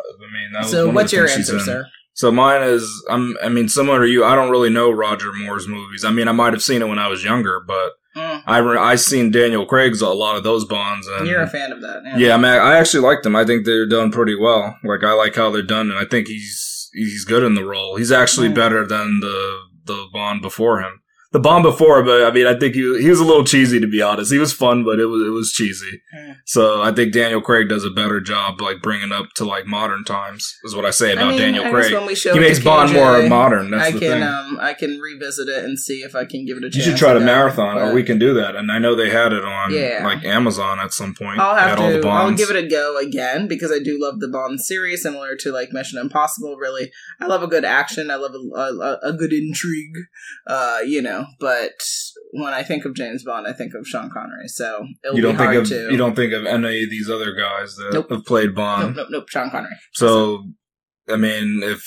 that 0.53 0.67
so, 0.67 0.91
what's 0.91 1.13
your 1.13 1.29
answer, 1.29 1.59
sir? 1.59 1.85
So 2.15 2.31
mine 2.33 2.63
is, 2.63 2.85
I'm, 3.09 3.37
I 3.43 3.49
mean, 3.49 3.69
similar 3.69 4.01
to 4.01 4.09
you. 4.09 4.25
I 4.25 4.35
don't 4.35 4.51
really 4.51 4.71
know 4.71 4.91
Roger 4.91 5.33
Moore's 5.33 5.69
movies. 5.69 6.05
I 6.05 6.11
mean, 6.11 6.27
I 6.27 6.33
might 6.33 6.53
have 6.53 6.63
seen 6.65 6.83
it 6.83 6.89
when 6.89 6.99
I 6.99 7.09
was 7.09 7.25
younger, 7.25 7.61
but 7.67 7.93
Mm, 8.17 8.43
I 8.47 8.59
re- 8.59 8.79
I 8.79 8.97
seen 8.97 9.31
Daniel 9.31 9.67
Craig's 9.67 10.01
a 10.01 10.09
lot 10.09 10.35
of 10.37 10.43
those 10.43 10.65
Bonds, 10.65 11.07
and 11.07 11.27
you're 11.29 11.43
a 11.43 11.47
fan 11.47 11.71
of 11.71 11.83
that. 11.83 12.01
Yeah. 12.05 12.17
yeah, 12.17 12.35
I 12.35 12.37
mean, 12.39 12.47
I 12.47 12.77
actually 12.79 13.03
like 13.03 13.23
them. 13.23 13.37
I 13.37 13.45
think 13.45 13.65
they're 13.67 13.87
done 13.87 14.11
pretty 14.11 14.35
well. 14.35 14.77
Like 14.83 15.05
I 15.05 15.13
like 15.13 15.37
how 15.37 15.51
they're 15.51 15.63
done, 15.63 15.91
and 15.91 15.99
I 15.99 16.05
think 16.07 16.27
he's 16.27 16.89
he's 16.95 17.25
good 17.27 17.45
in 17.45 17.55
the 17.55 17.65
role. 17.65 17.97
He's 17.97 18.11
actually 18.11 18.49
Mm. 18.49 18.55
better 18.55 18.87
than 18.87 19.21
the 19.21 19.59
the 19.85 20.07
Bond 20.13 20.41
before 20.43 20.81
him. 20.81 21.03
The 21.31 21.39
Bond 21.41 21.63
before, 21.63 22.03
but 22.03 22.25
I 22.25 22.31
mean, 22.31 22.47
I 22.47 22.59
think 22.59 22.75
he 22.75 22.81
he 23.03 23.11
was 23.11 23.21
a 23.21 23.25
little 23.25 23.45
cheesy 23.45 23.79
to 23.81 23.87
be 23.87 24.01
honest. 24.01 24.33
He 24.33 24.39
was 24.39 24.53
fun, 24.55 24.83
but 24.83 24.99
it 24.99 25.05
was 25.07 25.27
it 25.27 25.31
was 25.31 25.53
cheesy. 25.53 26.01
Mm. 26.17 26.37
So 26.47 26.81
I 26.81 26.91
think 26.91 27.13
Daniel 27.13 27.43
Craig 27.43 27.69
does 27.69 27.85
a 27.85 27.91
better 27.91 28.19
job, 28.19 28.63
like 28.63 28.81
bringing 28.81 29.13
up 29.13 29.27
to 29.37 29.45
like 29.45 29.67
modern 29.67 30.05
times. 30.05 30.55
Is 30.65 30.75
what 30.75 30.87
I 30.87 30.91
say 30.91 31.13
about 31.13 31.27
I 31.27 31.29
mean, 31.33 31.39
Daniel 31.39 31.71
Craig. 31.71 31.93
when 31.93 32.07
we 32.07 32.15
show 32.15 32.33
He 32.33 32.41
makes 32.41 32.61
Bond 32.65 32.95
more 32.95 33.29
modern. 33.29 33.71
That's 33.73 33.89
I 33.89 33.91
the 33.91 33.99
can 33.99 34.11
thing. 34.13 34.23
um 34.23 34.59
I 34.59 34.73
can 34.73 34.99
revisit 35.01 35.49
it 35.49 35.65
and 35.67 35.79
see 35.79 35.99
if 36.01 36.15
I 36.15 36.25
can 36.25 36.47
give 36.47 36.57
it 36.57 36.65
a 36.65 36.71
chance. 36.71 36.77
you 36.77 36.83
should 36.93 36.99
try 36.99 37.13
to 37.13 37.21
marathon, 37.21 37.77
or 37.77 37.93
we 37.93 38.03
can 38.03 38.19
do 38.19 38.33
that. 38.33 38.57
And 38.57 38.73
I 38.73 38.79
know 38.79 38.95
they 38.95 39.11
had 39.11 39.35
it 39.35 39.45
on 39.45 39.75
Yeah. 39.75 40.01
like 40.05 40.25
Amazon 40.25 40.81
at 40.81 40.95
some 40.95 41.15
point. 41.15 41.41
I'll 41.41 41.55
have 41.55 41.71
had 41.71 41.79
all 41.79 41.91
the 41.93 42.01
to. 42.01 42.09
I'll 42.09 42.33
give 42.33 42.49
it 42.49 42.57
a 42.57 42.67
go 42.67 42.97
again 42.97 43.49
because 43.49 43.71
I 43.71 43.81
do 43.81 43.99
love 44.01 44.21
the 44.21 44.29
Bond 44.29 44.63
series, 44.63 45.03
similar 45.03 45.37
to 45.37 45.53
like 45.53 45.73
Mission 45.73 45.99
Impossible. 45.99 46.57
Really, 46.57 46.91
I 47.21 47.27
love 47.27 47.43
a 47.43 47.47
good 47.49 47.67
action. 47.67 48.11
I 48.11 48.15
love 48.17 48.33
a, 48.35 48.59
a, 48.59 48.99
a 49.11 49.13
good 49.13 49.35
intrigue. 49.35 49.93
Uh, 50.47 50.79
you 50.87 51.03
know, 51.03 51.18
but 51.41 51.73
when 52.33 52.53
I 52.53 52.63
think 52.63 52.85
of 52.85 52.95
James 52.95 53.25
Bond, 53.25 53.47
I 53.47 53.53
think 53.53 53.73
of 53.75 53.87
Sean 53.87 54.11
Connery. 54.11 54.49
So 54.49 54.87
it'll 55.05 55.17
you 55.17 55.23
don't 55.23 55.37
be 55.37 55.45
think 55.45 55.55
of 55.55 55.69
to. 55.69 55.91
you 55.91 55.97
don't 55.97 56.15
think 56.17 56.33
of 56.33 56.45
any 56.47 56.85
of 56.85 56.91
these 56.91 57.09
other 57.11 57.33
guys 57.35 57.75
that 57.77 57.91
Nope. 57.95 58.11
have 58.11 58.25
played 58.27 58.55
Bond. 58.55 58.97
nope, 58.97 59.09
nope. 59.11 59.29
Sean 59.29 59.51
Connery. 59.51 59.73
So, 59.95 60.45
I 61.09 61.17
mean, 61.17 61.61
if 61.63 61.83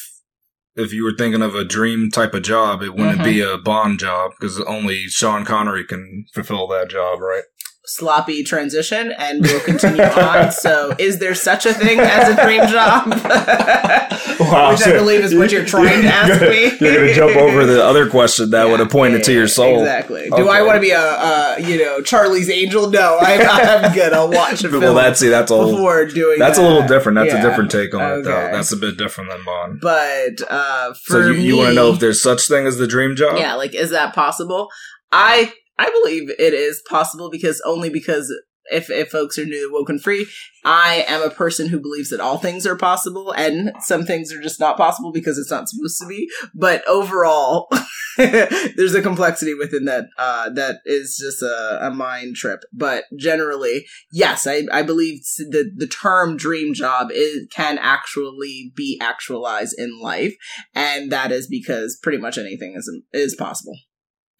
if 0.75 0.93
you 0.93 1.03
were 1.03 1.13
thinking 1.17 1.41
of 1.41 1.53
a 1.53 1.65
dream 1.65 2.09
type 2.09 2.33
of 2.33 2.43
job, 2.43 2.81
it 2.81 2.93
wouldn't 2.95 3.19
Mhm. 3.19 3.23
be 3.25 3.41
a 3.41 3.57
Bond 3.57 3.99
job 3.99 4.31
because 4.39 4.59
only 4.61 5.03
Sean 5.07 5.43
Connery 5.45 5.83
can 5.83 6.25
fulfill 6.33 6.65
that 6.69 6.89
job, 6.89 7.19
right? 7.19 7.43
Sloppy 7.85 8.43
transition 8.43 9.11
and 9.17 9.41
we'll 9.41 9.59
continue 9.61 10.03
on. 10.17 10.51
So, 10.51 10.95
is 10.99 11.19
there 11.19 11.35
such 11.35 11.65
a 11.65 11.73
thing 11.73 11.99
as 11.99 12.29
a 12.37 12.43
dream 12.43 12.67
job? 12.67 13.07
Wow, 14.39 14.71
Which 14.71 14.81
I 14.85 14.93
believe 14.93 15.21
is 15.23 15.33
what 15.35 15.51
you're 15.51 15.65
trying 15.65 16.01
to 16.01 16.07
ask 16.07 16.41
me. 16.41 16.63
You're 16.79 16.95
going 16.95 17.07
to 17.07 17.13
jump 17.13 17.35
over 17.37 17.65
the 17.65 17.83
other 17.83 18.09
question 18.09 18.49
that 18.51 18.67
would 18.67 18.79
have 18.79 18.89
pointed 18.89 19.19
yeah, 19.19 19.25
to 19.25 19.33
your 19.33 19.47
soul. 19.47 19.79
Exactly. 19.79 20.29
Do 20.35 20.49
I 20.49 20.61
want 20.61 20.75
to 20.75 20.81
be 20.81 20.91
a, 20.91 20.99
a, 20.99 21.55
you 21.59 21.77
know, 21.77 22.01
Charlie's 22.01 22.49
Angel? 22.49 22.89
No, 22.89 23.17
I'm, 23.19 23.41
I'm 23.41 23.93
good. 23.93 24.13
I'll 24.13 24.29
watch 24.29 24.63
a 24.63 24.69
film 24.69 24.81
Well, 24.81 24.93
that's 24.95 25.19
see, 25.19 25.29
that's 25.29 25.51
all. 25.51 25.71
before 25.71 26.05
doing. 26.05 26.39
That's 26.39 26.57
a 26.57 26.61
little 26.63 26.85
different. 26.85 27.15
That's 27.17 27.33
a 27.33 27.41
different 27.41 27.71
take 27.71 27.93
on 27.93 28.19
it, 28.19 28.23
though. 28.23 28.49
That's 28.51 28.71
a 28.71 28.77
bit 28.77 28.97
different 28.97 29.29
than 29.29 29.43
Bond. 29.45 29.79
But 29.79 30.41
uh, 30.49 30.93
for 31.05 31.23
So 31.23 31.29
you, 31.29 31.33
you 31.33 31.57
want 31.57 31.69
to 31.69 31.75
know 31.75 31.93
if 31.93 31.99
there's 31.99 32.21
such 32.21 32.47
thing 32.47 32.65
as 32.67 32.77
the 32.77 32.87
dream 32.87 33.15
job? 33.15 33.37
yeah, 33.37 33.53
like 33.55 33.73
is 33.73 33.91
that 33.91 34.13
possible? 34.13 34.69
I 35.11 35.53
I 35.77 35.89
believe 35.89 36.29
it 36.29 36.53
is 36.53 36.81
possible 36.87 37.29
because 37.29 37.61
only 37.65 37.89
because 37.89 38.31
if 38.71 38.89
if 38.89 39.09
folks 39.09 39.37
are 39.37 39.45
new 39.45 39.67
to 39.67 39.73
woken 39.73 39.99
free, 39.99 40.27
I 40.63 41.05
am 41.07 41.21
a 41.21 41.29
person 41.29 41.67
who 41.67 41.79
believes 41.79 42.09
that 42.09 42.19
all 42.19 42.37
things 42.37 42.65
are 42.65 42.77
possible 42.77 43.31
and 43.31 43.71
some 43.79 44.05
things 44.05 44.31
are 44.31 44.41
just 44.41 44.59
not 44.59 44.77
possible 44.77 45.11
because 45.11 45.37
it's 45.37 45.51
not 45.51 45.69
supposed 45.69 45.99
to 45.99 46.07
be. 46.07 46.29
But 46.53 46.87
overall, 46.87 47.67
there's 48.17 48.95
a 48.95 49.01
complexity 49.01 49.53
within 49.53 49.85
that 49.85 50.05
uh, 50.17 50.49
that 50.51 50.77
is 50.85 51.17
just 51.21 51.41
a, 51.41 51.87
a 51.87 51.91
mind 51.91 52.35
trip. 52.35 52.61
But 52.71 53.05
generally, 53.17 53.85
yes, 54.11 54.47
I, 54.47 54.63
I 54.71 54.83
believe 54.83 55.21
the 55.37 55.71
the 55.75 55.87
term 55.87 56.37
dream 56.37 56.73
job 56.73 57.09
is 57.11 57.47
can 57.51 57.77
actually 57.77 58.71
be 58.75 58.99
actualized 59.01 59.75
in 59.77 59.99
life, 60.01 60.35
and 60.73 61.11
that 61.11 61.31
is 61.31 61.47
because 61.47 61.99
pretty 62.01 62.19
much 62.19 62.37
anything 62.37 62.75
is 62.77 62.89
is 63.11 63.35
possible. 63.35 63.75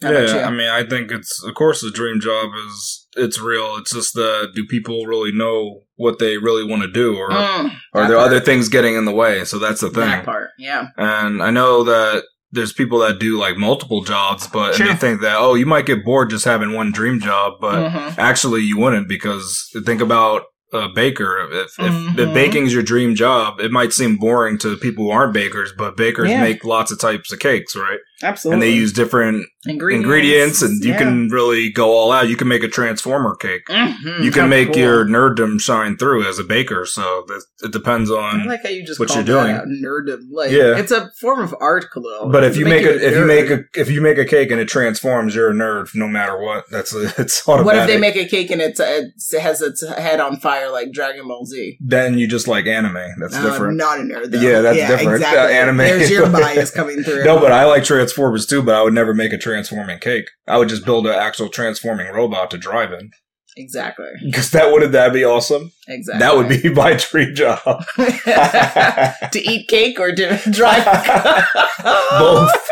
How? 0.02 0.12
Yeah, 0.12 0.48
I 0.48 0.50
mean, 0.52 0.70
I 0.70 0.84
think 0.84 1.12
it's 1.12 1.44
of 1.44 1.54
course 1.56 1.82
the 1.82 1.92
dream 1.92 2.20
job 2.20 2.50
is 2.68 3.08
it's 3.16 3.40
real. 3.40 3.76
It's 3.78 3.94
just 3.94 4.14
that 4.16 4.52
do 4.56 4.66
people 4.66 5.06
really 5.06 5.32
know 5.32 5.82
what 5.96 6.20
they 6.20 6.38
really 6.38 6.64
want 6.64 6.82
to 6.84 6.92
do, 6.92 7.16
or 7.18 7.30
Mm, 7.30 7.72
are 7.94 8.08
there 8.08 8.18
part. 8.18 8.28
other 8.28 8.40
things 8.40 8.70
getting 8.70 8.96
in 8.96 9.06
the 9.06 9.12
way? 9.12 9.44
So 9.46 9.60
that's 9.60 9.82
the 9.82 9.90
That 9.90 10.16
thing. 10.18 10.26
part, 10.26 10.50
yeah. 10.58 10.88
And 10.98 11.44
I 11.44 11.52
know 11.52 11.84
that 11.84 12.24
there's 12.54 12.74
people 12.74 13.00
that 13.00 13.20
do 13.20 13.38
like 13.38 13.58
multiple 13.58 14.04
jobs, 14.04 14.48
but 14.48 14.76
Sure. 14.76 14.88
and 14.88 14.96
they 14.96 15.00
think 15.00 15.22
that 15.22 15.38
oh, 15.38 15.54
you 15.54 15.66
might 15.66 15.86
get 15.86 16.04
bored 16.04 16.30
just 16.30 16.46
having 16.46 16.74
one 16.74 16.92
dream 16.92 17.20
job, 17.20 17.54
but 17.62 17.76
Mhm. 17.92 18.18
actually 18.18 18.62
you 18.62 18.78
wouldn't 18.78 19.08
because 19.08 19.70
think 19.86 20.02
about 20.02 20.44
a 20.74 20.88
baker. 20.88 21.48
If, 21.52 21.78
if, 21.80 21.92
Mhm. 21.92 22.18
if 22.18 22.34
baking's 22.34 22.74
your 22.74 22.82
dream 22.84 23.14
job, 23.14 23.60
it 23.60 23.72
might 23.72 23.92
seem 23.92 24.16
boring 24.16 24.58
to 24.60 24.78
people 24.78 25.04
who 25.06 25.12
aren't 25.12 25.34
bakers, 25.34 25.74
but 25.78 25.98
bakers 25.98 26.30
Yeah. 26.30 26.42
make 26.42 26.64
lots 26.64 26.92
of 26.94 27.00
types 27.00 27.32
of 27.34 27.40
cakes, 27.40 27.76
right? 27.76 28.00
Absolutely. 28.24 28.56
And 28.56 28.62
they 28.64 28.76
use 28.78 28.94
different 28.94 29.46
ingredients, 29.66 30.04
ingredients, 30.06 30.62
and 30.62 30.84
you 30.84 30.92
yeah. 30.92 30.98
can 30.98 31.30
really 31.30 31.70
go 31.72 31.92
all 31.92 32.12
out. 32.12 32.28
You 32.30 32.36
can 32.36 32.48
make 32.48 32.64
a 32.64 32.68
transformer 32.68 33.36
cake. 33.36 33.66
Mhm. 33.70 34.24
You 34.24 34.32
can 34.32 34.44
How 34.44 34.48
make 34.48 34.74
cool. 34.74 34.78
your 34.82 35.06
nerddom 35.06 35.60
shine 35.62 35.98
through 35.98 36.28
as 36.28 36.40
a 36.40 36.44
baker. 36.44 36.86
So 36.86 37.26
it 37.64 37.72
depends 37.72 38.12
I 38.12 38.16
on. 38.16 38.46
like 38.48 38.64
how 38.64 38.70
you 38.70 38.86
just 38.86 39.00
what 39.00 39.14
you're 39.14 39.24
doing. 39.24 39.52
out, 39.52 39.66
nerdom. 39.68 40.22
Like, 40.32 40.52
Yeah. 40.52 40.78
it's 40.78 40.92
a 40.92 41.10
form 41.20 41.40
of 41.42 41.56
art, 41.60 41.86
Khalil. 41.94 42.30
But 42.30 42.44
if 42.44 42.58
you 42.58 42.66
make 42.66 42.84
a 42.86 42.96
if 43.06 43.16
you 43.16 43.26
make 43.26 43.50
a 43.50 43.64
if 43.76 43.90
you 43.90 44.02
make 44.02 44.18
a 44.18 44.26
cake 44.26 44.52
and 44.52 44.60
it 44.60 44.68
transforms, 44.68 45.36
you're 45.36 45.50
a 45.50 45.54
nerd 45.54 45.90
no 45.96 46.08
matter 46.08 46.38
what. 46.40 46.66
That's 46.70 46.94
a, 46.96 47.14
it's 47.22 47.48
automatic. 47.48 47.66
what 47.66 47.76
if 47.78 47.88
they 47.88 47.98
make 48.00 48.16
a 48.16 48.26
cake 48.26 48.52
and 48.52 48.62
it 48.62 48.78
has 48.78 49.62
its 49.62 49.88
head 49.88 50.20
on 50.20 50.38
fire 50.38 50.70
like 50.72 50.92
Dragon 50.92 51.28
Ball 51.28 51.46
Z? 51.46 51.78
Then 51.82 52.18
you 52.18 52.28
just 52.28 52.48
like 52.48 52.66
anime. 52.68 52.94
That's 53.20 53.34
different. 53.36 53.62
I'm 53.72 53.78
not 53.78 54.00
a 54.00 54.04
nerd. 54.04 54.32
Though. 54.32 54.40
Yeah, 54.40 54.62
that's 54.62 54.78
different. 54.78 55.12
Exactly. 55.22 55.40
Uh, 55.56 55.62
anime. 55.62 55.78
There's 55.78 56.10
your 56.10 56.30
bias 56.32 56.72
coming 56.72 57.04
through. 57.04 57.24
No, 57.26 57.40
but 57.40 57.52
I 57.52 57.66
like 57.66 57.84
Transformers 57.84 58.11
too. 58.16 58.62
But 58.64 58.76
I 58.76 58.84
would 58.84 58.94
never 58.94 59.14
make 59.14 59.34
a 59.34 59.38
transforming 59.38 60.00
cake. 60.00 60.26
I 60.48 60.58
would 60.58 60.70
just 60.70 60.86
build 60.86 61.08
an 61.08 61.14
actual 61.16 61.50
transforming 61.50 62.08
robot 62.14 62.52
to 62.52 62.58
drive 62.58 62.92
in. 62.94 63.12
Exactly. 63.58 64.08
Because 64.24 64.52
that 64.52 64.72
wouldn't 64.72 64.92
that 64.94 65.12
be 65.14 65.26
awesome? 65.26 65.72
Exactly. 65.88 66.20
That 66.20 66.36
would 66.36 66.48
be 66.48 66.70
my 66.74 66.94
dream 66.94 67.36
job. 67.36 67.60
to 67.98 69.40
eat 69.42 69.68
cake 69.68 70.00
or 70.00 70.14
to 70.14 70.38
drive. 70.52 70.86
Both. 72.20 72.70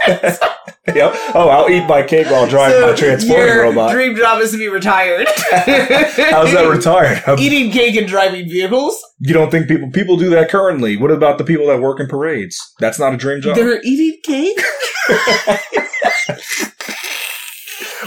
yep. 0.87 1.13
Oh, 1.35 1.49
I'll 1.49 1.69
eat 1.69 1.85
my 1.87 2.03
cake 2.03 2.27
while 2.27 2.47
driving 2.47 2.81
my 2.81 2.95
transforming 2.95 3.57
robot. 3.57 3.91
dream 3.91 4.15
job 4.15 4.41
is 4.41 4.51
to 4.51 4.57
be 4.57 4.69
retired. 4.69 5.27
How's 5.27 6.53
that 6.53 6.69
retired? 6.71 7.23
Um, 7.27 7.39
Eating 7.39 7.71
cake 7.71 7.95
and 7.95 8.07
driving 8.07 8.47
vehicles. 8.47 8.97
You 9.19 9.33
don't 9.33 9.51
think 9.51 9.67
people 9.67 9.89
people 9.91 10.15
do 10.17 10.29
that 10.29 10.49
currently? 10.49 10.95
What 10.97 11.11
about 11.11 11.37
the 11.39 11.43
people 11.43 11.67
that 11.67 11.81
work 11.81 11.99
in 11.99 12.07
parades? 12.07 12.57
That's 12.79 12.99
not 12.99 13.13
a 13.13 13.17
dream 13.17 13.41
job. 13.41 13.55
They're 13.55 13.81
eating 13.83 14.19
cake. 14.23 14.61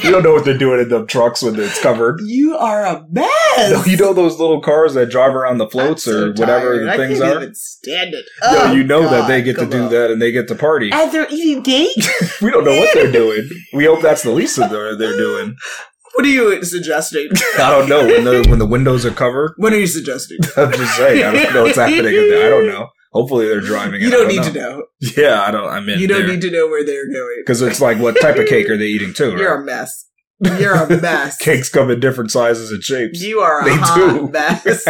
You 0.03 0.11
don't 0.11 0.23
know 0.23 0.33
what 0.33 0.45
they're 0.45 0.57
doing 0.59 0.81
in 0.81 0.89
them 0.89 1.07
trucks 1.07 1.43
when 1.43 1.59
it's 1.61 1.81
covered. 1.81 2.21
You 2.25 2.57
are 2.57 2.85
a 2.85 3.07
mess. 3.11 3.31
No, 3.71 3.85
you 3.87 3.97
know 3.97 4.13
those 4.13 4.39
little 4.41 4.61
cars 4.61 4.95
that 4.95 5.11
drive 5.11 5.35
around 5.35 5.59
the 5.59 5.69
floats 5.69 6.05
so 6.05 6.25
or 6.25 6.29
whatever 6.33 6.75
tired. 6.79 6.87
the 6.87 6.93
I 6.93 6.97
things 6.97 7.19
can't 7.21 7.33
are. 7.37 7.43
Even 7.43 7.55
stand 7.55 8.15
it. 8.15 8.25
No, 8.43 8.49
Oh, 8.63 8.73
you 8.73 8.85
know 8.85 9.03
that 9.03 9.29
they 9.29 9.43
get 9.43 9.59
to 9.59 9.67
do 9.67 9.85
on. 9.85 9.91
that 9.93 10.11
and 10.11 10.21
they 10.21 10.33
get 10.33 10.49
to 10.49 10.55
party. 10.55 10.91
And 10.93 11.13
they're 11.13 11.27
eating 11.31 11.63
cake. 11.63 11.95
we 12.43 12.51
don't 12.51 12.65
know 12.65 12.77
what 12.77 12.89
they're 12.95 13.13
doing. 13.13 13.49
We 13.75 13.85
hope 13.85 14.01
that's 14.01 14.23
the 14.23 14.31
least 14.33 14.59
of 14.59 14.71
they're, 14.71 14.97
they're 14.97 15.17
doing. 15.17 15.57
What 16.15 16.25
are 16.25 16.31
you 16.31 16.65
suggesting? 16.65 17.29
I 17.59 17.71
don't 17.71 17.89
know 17.89 18.05
when 18.05 18.25
the 18.25 18.47
when 18.49 18.59
the 18.59 18.67
windows 18.67 19.07
are 19.07 19.11
covered. 19.13 19.53
What 19.57 19.73
are 19.73 19.79
you 19.79 19.87
suggesting? 19.87 20.39
I'm 20.57 20.73
just 20.73 20.97
saying. 20.97 21.23
I 21.25 21.33
don't 21.33 21.55
know 21.55 21.63
what's 21.65 21.77
happening. 21.77 22.07
in 22.15 22.29
there. 22.31 22.47
I 22.47 22.51
don't 22.51 22.67
know. 22.67 22.89
Hopefully 23.13 23.47
they're 23.47 23.61
driving. 23.61 24.01
You 24.01 24.11
don't 24.11 24.27
I 24.27 24.29
need 24.29 24.43
to 24.45 24.53
know. 24.53 24.87
Yeah, 25.17 25.43
I 25.43 25.51
don't. 25.51 25.69
I 25.69 25.81
mean, 25.81 25.99
You 25.99 26.07
don't 26.09 26.27
need 26.27 26.41
to 26.43 26.51
know 26.51 26.67
where 26.67 26.85
they're 26.85 27.11
going. 27.13 27.37
because 27.41 27.61
it's 27.63 27.81
like 27.81 27.99
what 27.99 28.21
type 28.21 28.37
of 28.37 28.47
cake 28.49 28.69
are 28.71 28.77
they 28.77 28.87
eating 28.87 29.13
too? 29.13 29.31
You're 29.37 29.55
Right? 29.57 29.63
a 29.63 29.65
mess. 29.65 30.07
You're 30.59 30.75
a 30.75 30.89
mess. 31.01 31.37
Cakes 31.41 31.69
come 31.69 31.91
in 31.91 32.01
different 32.01 32.31
sizes 32.31 32.71
and 32.73 32.83
shapes. 32.83 33.23
You 33.23 33.41
are 33.41 33.61
a 33.61 33.65
They 33.65 33.77
hot 33.77 33.95
do. 33.97 34.29
mess. 34.29 34.87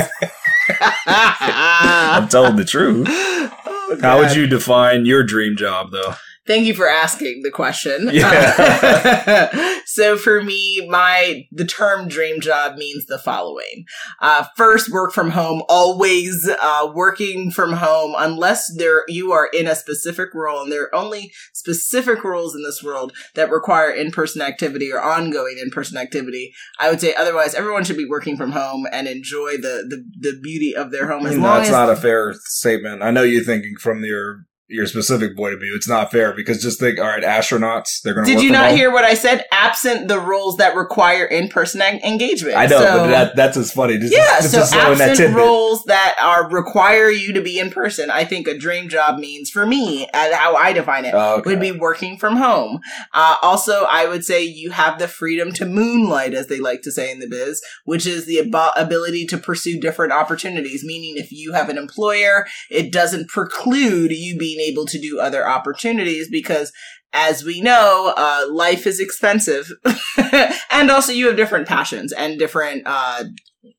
I'm 1.06 2.28
telling 2.28 2.56
the 2.56 2.64
truth. 2.64 3.06
Oh, 3.10 3.98
How 4.00 4.18
would 4.18 4.34
you 4.34 4.46
define 4.46 5.04
your 5.06 5.22
dream 5.24 5.56
job, 5.56 5.90
though? 5.90 6.14
Thank 6.44 6.66
you 6.66 6.74
for 6.74 6.88
asking 6.88 7.42
the 7.42 7.52
question. 7.52 8.08
Yeah. 8.12 9.78
so 9.86 10.16
for 10.16 10.42
me, 10.42 10.84
my 10.88 11.46
the 11.52 11.64
term 11.64 12.08
dream 12.08 12.40
job 12.40 12.76
means 12.76 13.06
the 13.06 13.18
following: 13.18 13.84
uh, 14.20 14.46
first, 14.56 14.90
work 14.90 15.12
from 15.12 15.30
home. 15.30 15.62
Always 15.68 16.48
uh, 16.48 16.90
working 16.92 17.52
from 17.52 17.74
home, 17.74 18.14
unless 18.18 18.74
there 18.76 19.04
you 19.06 19.30
are 19.30 19.48
in 19.52 19.68
a 19.68 19.76
specific 19.76 20.34
role, 20.34 20.62
and 20.62 20.72
there 20.72 20.82
are 20.84 20.94
only 20.94 21.32
specific 21.52 22.24
roles 22.24 22.56
in 22.56 22.64
this 22.64 22.82
world 22.82 23.12
that 23.36 23.50
require 23.50 23.92
in 23.92 24.10
person 24.10 24.42
activity 24.42 24.92
or 24.92 25.00
ongoing 25.00 25.58
in 25.62 25.70
person 25.70 25.96
activity. 25.96 26.52
I 26.80 26.90
would 26.90 27.00
say 27.00 27.14
otherwise, 27.14 27.54
everyone 27.54 27.84
should 27.84 27.96
be 27.96 28.08
working 28.08 28.36
from 28.36 28.50
home 28.50 28.84
and 28.90 29.06
enjoy 29.06 29.58
the 29.58 29.86
the, 29.88 30.04
the 30.18 30.40
beauty 30.42 30.74
of 30.74 30.90
their 30.90 31.06
home 31.06 31.24
as 31.24 31.38
long 31.38 31.58
That's 31.58 31.68
as 31.68 31.72
not 31.72 31.90
a 31.90 31.96
fair 31.96 32.34
statement. 32.46 33.00
I 33.00 33.12
know 33.12 33.22
you're 33.22 33.44
thinking 33.44 33.76
from 33.78 34.04
your 34.04 34.46
your 34.72 34.86
specific 34.86 35.36
point 35.36 35.54
of 35.54 35.60
view. 35.60 35.74
It's 35.76 35.88
not 35.88 36.10
fair 36.10 36.32
because 36.34 36.62
just 36.62 36.80
think, 36.80 36.98
all 36.98 37.04
right, 37.06 37.22
astronauts, 37.22 38.00
they're 38.02 38.14
going 38.14 38.26
to. 38.26 38.32
Did 38.34 38.42
you 38.42 38.50
not 38.50 38.72
hear 38.72 38.90
what 38.90 39.04
I 39.04 39.14
said? 39.14 39.44
Absent 39.52 40.08
the 40.08 40.18
roles 40.18 40.56
that 40.56 40.74
require 40.74 41.24
in-person 41.26 41.82
en- 41.82 42.00
engagement. 42.04 42.56
I 42.56 42.66
know, 42.66 42.78
So- 42.78 42.84
but 42.98 43.06
that 43.10 43.36
that's 43.36 43.56
just 43.56 43.74
funny. 43.74 43.98
Just, 43.98 44.12
yeah, 44.12 44.38
just, 44.40 44.50
so 44.52 44.58
just 44.58 44.72
that 44.72 44.90
absent 44.90 45.16
tidbit. 45.18 45.36
roles 45.36 45.84
that 45.84 46.16
are 46.20 46.48
require 46.50 47.10
you 47.10 47.32
to 47.34 47.40
be 47.42 47.58
in 47.58 47.70
person. 47.70 48.10
I 48.10 48.24
think 48.24 48.48
a 48.48 48.56
dream 48.56 48.88
job 48.88 49.18
means 49.18 49.50
for 49.50 49.66
me, 49.66 50.08
and 50.12 50.34
how 50.34 50.56
I 50.56 50.72
define 50.72 51.04
it, 51.04 51.14
Oh, 51.14 51.36
okay. 51.36 51.50
would 51.50 51.60
be 51.60 51.72
working 51.72 52.16
from 52.16 52.36
home. 52.36 52.80
Uh, 53.12 53.36
also, 53.42 53.84
I 53.88 54.06
would 54.06 54.24
say 54.24 54.42
you 54.42 54.70
have 54.70 54.98
the 54.98 55.08
freedom 55.08 55.52
to 55.54 55.66
moonlight, 55.66 56.34
as 56.34 56.46
they 56.46 56.60
like 56.60 56.82
to 56.82 56.90
say 56.92 57.10
in 57.10 57.18
the 57.20 57.28
biz, 57.28 57.60
which 57.84 58.06
is 58.06 58.26
the 58.26 58.40
ab- 58.40 58.72
ability 58.76 59.26
to 59.26 59.38
pursue 59.38 59.78
different 59.80 60.12
opportunities. 60.12 60.82
Meaning, 60.84 61.14
if 61.16 61.30
you 61.32 61.52
have 61.52 61.68
an 61.68 61.76
employer, 61.78 62.46
it 62.70 62.90
doesn't 62.92 63.28
preclude 63.28 64.12
you 64.12 64.36
being 64.36 64.60
able 64.62 64.86
to 64.86 64.98
do 65.00 65.20
other 65.20 65.46
opportunities 65.48 66.28
because. 66.30 66.72
As 67.14 67.44
we 67.44 67.60
know, 67.60 68.14
uh, 68.16 68.46
life 68.50 68.86
is 68.86 68.98
expensive, 68.98 69.70
and 70.70 70.90
also 70.90 71.12
you 71.12 71.26
have 71.26 71.36
different 71.36 71.68
passions 71.68 72.10
and 72.10 72.38
different 72.38 72.84
uh, 72.86 73.24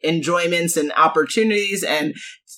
enjoyments 0.04 0.78
and 0.78 0.94
opportunities. 0.96 1.84
And 1.84 2.14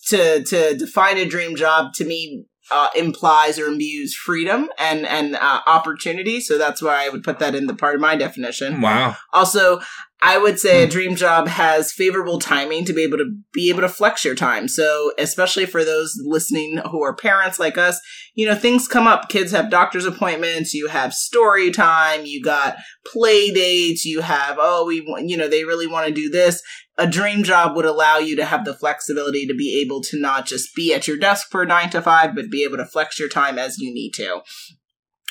to 0.08 0.44
to 0.44 0.76
define 0.76 1.18
a 1.18 1.26
dream 1.26 1.56
job 1.56 1.94
to 1.94 2.06
me 2.06 2.46
uh, 2.72 2.90
implies 2.96 3.60
or 3.60 3.68
imbues 3.68 4.16
freedom 4.16 4.70
and 4.80 5.06
and 5.06 5.36
uh, 5.36 5.62
opportunity. 5.68 6.40
So 6.40 6.58
that's 6.58 6.82
why 6.82 7.06
I 7.06 7.10
would 7.10 7.24
put 7.24 7.40
that 7.40 7.56
in 7.56 7.68
the 7.68 7.76
part 7.76 7.96
of 7.96 8.02
my 8.02 8.16
definition. 8.16 8.82
Wow. 8.82 9.16
Also, 9.34 9.82
I 10.22 10.38
would 10.38 10.60
say 10.60 10.82
a 10.82 10.86
Hmm. 10.86 10.92
dream 10.92 11.16
job 11.16 11.48
has 11.48 11.92
favorable 11.92 12.40
timing 12.40 12.86
to 12.86 12.94
be 12.94 13.04
able 13.04 13.18
to 13.18 13.32
be 13.54 13.70
able 13.70 13.82
to 13.82 13.90
flex 13.90 14.26
your 14.26 14.34
time. 14.36 14.68
So, 14.68 15.12
especially 15.18 15.66
for 15.66 15.84
those 15.84 16.16
listening 16.24 16.78
who 16.90 17.04
are 17.04 17.16
parents 17.16 17.60
like 17.60 17.78
us, 17.78 18.00
you 18.34 18.48
know, 18.48 18.56
things 18.56 18.88
come 18.88 19.08
up. 19.08 19.30
Kids 19.30 19.52
have 19.52 19.70
doctor's 19.70 20.06
appointments, 20.06 20.74
you 20.74 20.88
have 20.88 21.14
story 21.14 21.70
time, 21.70 22.26
you 22.26 22.42
got 22.42 22.78
play 23.06 23.52
dates, 23.52 24.06
you 24.06 24.22
have, 24.22 24.58
oh, 24.60 24.86
we 24.86 25.02
want, 25.02 25.30
you 25.30 25.38
know, 25.38 25.48
they 25.48 25.64
really 25.64 25.88
want 25.88 26.08
to 26.08 26.14
do 26.14 26.30
this. 26.30 26.62
A 26.98 27.06
dream 27.06 27.44
job 27.44 27.76
would 27.76 27.86
allow 27.86 28.18
you 28.18 28.38
to 28.38 28.46
have 28.46 28.64
the 28.64 28.74
flexibility 28.74 29.46
to 29.46 29.54
be 29.54 29.82
able 29.82 30.02
to 30.04 30.20
not 30.20 30.46
just 30.46 30.74
be 30.76 30.94
at 30.94 31.08
your 31.08 31.18
desk 31.18 31.48
for 31.52 31.66
nine 31.66 31.90
to 31.90 32.02
five, 32.02 32.34
but 32.34 32.50
be 32.50 32.64
able 32.64 32.78
to 32.78 32.86
flex 32.86 33.20
your 33.20 33.30
time 33.30 33.60
as 33.60 33.78
you 33.80 33.94
need 33.94 34.12
to. 34.12 34.42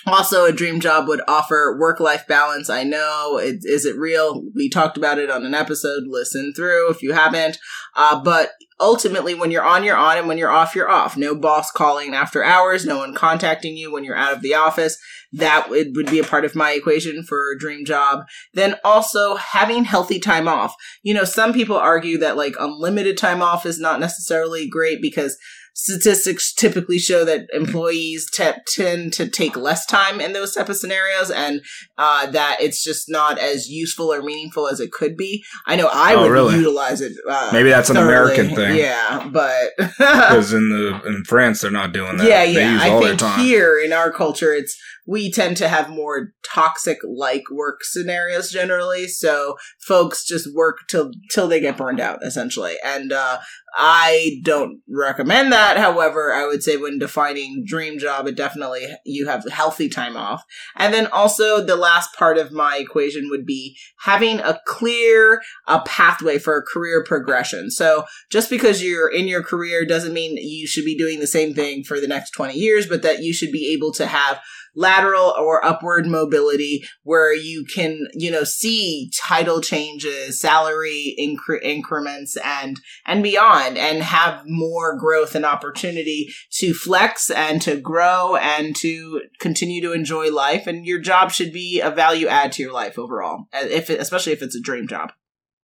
Also, 0.06 0.44
a 0.44 0.52
dream 0.52 0.80
job 0.80 1.08
would 1.08 1.20
offer 1.26 1.76
work 1.78 2.00
life 2.00 2.26
balance. 2.26 2.68
I 2.68 2.84
know. 2.84 3.38
It, 3.38 3.64
is 3.64 3.86
it 3.86 3.96
real? 3.96 4.44
We 4.54 4.68
talked 4.68 4.96
about 4.96 5.18
it 5.18 5.30
on 5.30 5.44
an 5.46 5.54
episode. 5.54 6.04
Listen 6.06 6.52
through 6.54 6.90
if 6.90 7.02
you 7.02 7.12
haven't. 7.12 7.58
Uh, 7.94 8.20
but 8.22 8.52
ultimately, 8.80 9.34
when 9.34 9.50
you're 9.50 9.64
on, 9.64 9.84
you're 9.84 9.96
on, 9.96 10.18
and 10.18 10.28
when 10.28 10.38
you're 10.38 10.50
off, 10.50 10.74
you're 10.74 10.90
off. 10.90 11.16
No 11.16 11.34
boss 11.34 11.70
calling 11.70 12.14
after 12.14 12.42
hours, 12.44 12.84
no 12.84 12.98
one 12.98 13.14
contacting 13.14 13.76
you 13.76 13.92
when 13.92 14.04
you're 14.04 14.16
out 14.16 14.32
of 14.34 14.42
the 14.42 14.54
office. 14.54 14.96
That 15.32 15.68
would, 15.70 15.96
would 15.96 16.10
be 16.10 16.18
a 16.20 16.24
part 16.24 16.44
of 16.44 16.54
my 16.54 16.72
equation 16.72 17.24
for 17.24 17.50
a 17.50 17.58
dream 17.58 17.84
job. 17.84 18.20
Then 18.52 18.76
also 18.84 19.34
having 19.36 19.84
healthy 19.84 20.20
time 20.20 20.46
off. 20.48 20.74
You 21.02 21.14
know, 21.14 21.24
some 21.24 21.52
people 21.52 21.76
argue 21.76 22.18
that 22.18 22.36
like 22.36 22.54
unlimited 22.60 23.16
time 23.18 23.42
off 23.42 23.66
is 23.66 23.80
not 23.80 23.98
necessarily 24.00 24.68
great 24.68 25.02
because 25.02 25.36
statistics 25.76 26.52
typically 26.54 26.98
show 27.00 27.24
that 27.24 27.46
employees 27.52 28.30
te- 28.30 28.52
tend 28.68 29.12
to 29.12 29.28
take 29.28 29.56
less 29.56 29.84
time 29.84 30.20
in 30.20 30.32
those 30.32 30.54
type 30.54 30.68
of 30.68 30.76
scenarios 30.76 31.32
and 31.32 31.62
uh, 31.98 32.30
that 32.30 32.56
it's 32.60 32.82
just 32.84 33.10
not 33.10 33.40
as 33.40 33.68
useful 33.68 34.12
or 34.12 34.22
meaningful 34.22 34.68
as 34.68 34.78
it 34.78 34.92
could 34.92 35.16
be. 35.16 35.42
I 35.66 35.74
know 35.74 35.88
I 35.92 36.14
Oh, 36.14 36.22
would 36.22 36.30
really? 36.30 36.54
utilize 36.56 37.00
it. 37.00 37.12
Uh, 37.28 37.50
Maybe 37.52 37.70
that's 37.70 37.90
an. 37.90 37.96
American 37.96 38.54
thing. 38.54 38.63
Yeah, 38.72 39.28
but 39.30 39.72
Because 39.78 40.52
in 40.52 40.70
the 40.70 41.00
in 41.06 41.24
France, 41.24 41.60
they're 41.60 41.70
not 41.70 41.92
doing 41.92 42.16
that. 42.16 42.26
yeah, 42.28 42.44
They 42.44 42.52
yeah. 42.54 42.78
I 42.80 43.00
think 43.00 43.20
here 43.40 43.78
in 43.78 43.92
our 43.92 44.10
culture, 44.10 44.52
it's 44.54 44.76
we 45.06 45.30
tend 45.30 45.56
to 45.58 45.68
have 45.68 45.90
more 45.90 46.32
toxic 46.44 46.98
like 47.04 47.44
work 47.50 47.84
scenarios 47.84 48.50
generally. 48.50 49.06
So 49.08 49.56
folks 49.80 50.24
just 50.24 50.54
work 50.54 50.78
till 50.88 51.12
till 51.30 51.48
they 51.48 51.60
get 51.60 51.76
burned 51.76 52.00
out, 52.00 52.24
essentially. 52.24 52.76
And 52.84 53.12
uh, 53.12 53.38
I 53.76 54.40
don't 54.44 54.80
recommend 54.88 55.52
that. 55.52 55.76
However, 55.76 56.32
I 56.32 56.46
would 56.46 56.62
say 56.62 56.76
when 56.76 56.98
defining 56.98 57.64
dream 57.66 57.98
job, 57.98 58.26
it 58.26 58.36
definitely 58.36 58.86
you 59.04 59.26
have 59.26 59.44
healthy 59.50 59.88
time 59.88 60.16
off. 60.16 60.42
And 60.76 60.94
then 60.94 61.08
also 61.08 61.64
the 61.64 61.76
last 61.76 62.14
part 62.14 62.38
of 62.38 62.52
my 62.52 62.76
equation 62.76 63.28
would 63.30 63.44
be 63.44 63.76
having 64.00 64.40
a 64.40 64.60
clear 64.66 65.42
a 65.66 65.80
pathway 65.80 66.38
for 66.38 66.62
career 66.62 67.02
progression. 67.04 67.70
So 67.70 68.04
just 68.30 68.48
because 68.48 68.82
you're 68.82 69.10
in 69.10 69.26
your 69.26 69.42
career 69.42 69.84
doesn't 69.84 70.14
mean 70.14 70.36
you 70.36 70.66
should 70.66 70.84
be 70.84 70.96
doing 70.96 71.20
the 71.20 71.26
same 71.26 71.52
thing 71.52 71.82
for 71.84 72.00
the 72.00 72.08
next 72.08 72.30
20 72.30 72.54
years, 72.54 72.86
but 72.86 73.02
that 73.02 73.22
you 73.22 73.32
should 73.32 73.52
be 73.52 73.72
able 73.72 73.92
to 73.94 74.06
have 74.06 74.40
lateral 74.74 75.34
or 75.38 75.64
upward 75.64 76.06
mobility 76.06 76.84
where 77.02 77.34
you 77.34 77.64
can, 77.64 78.06
you 78.12 78.30
know, 78.30 78.44
see 78.44 79.10
title 79.16 79.60
changes, 79.60 80.40
salary 80.40 81.14
incre- 81.18 81.62
increments 81.62 82.36
and, 82.44 82.80
and 83.06 83.22
beyond 83.22 83.78
and 83.78 84.02
have 84.02 84.42
more 84.46 84.98
growth 84.98 85.34
and 85.34 85.44
opportunity 85.44 86.28
to 86.50 86.74
flex 86.74 87.30
and 87.30 87.62
to 87.62 87.76
grow 87.76 88.36
and 88.36 88.74
to 88.76 89.22
continue 89.40 89.80
to 89.82 89.92
enjoy 89.92 90.30
life. 90.30 90.66
And 90.66 90.86
your 90.86 91.00
job 91.00 91.30
should 91.30 91.52
be 91.52 91.80
a 91.80 91.90
value 91.90 92.26
add 92.26 92.52
to 92.52 92.62
your 92.62 92.72
life 92.72 92.98
overall, 92.98 93.46
uh, 93.52 93.66
if 93.70 93.90
it, 93.90 94.00
especially 94.00 94.32
if 94.32 94.42
it's 94.42 94.56
a 94.56 94.60
dream 94.60 94.88
job. 94.88 95.12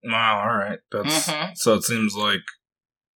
Wow. 0.04 0.40
All 0.48 0.56
right. 0.56 0.78
That's 0.90 1.28
Mhm. 1.28 1.52
so. 1.56 1.74
It 1.74 1.84
seems 1.84 2.14
like 2.14 2.40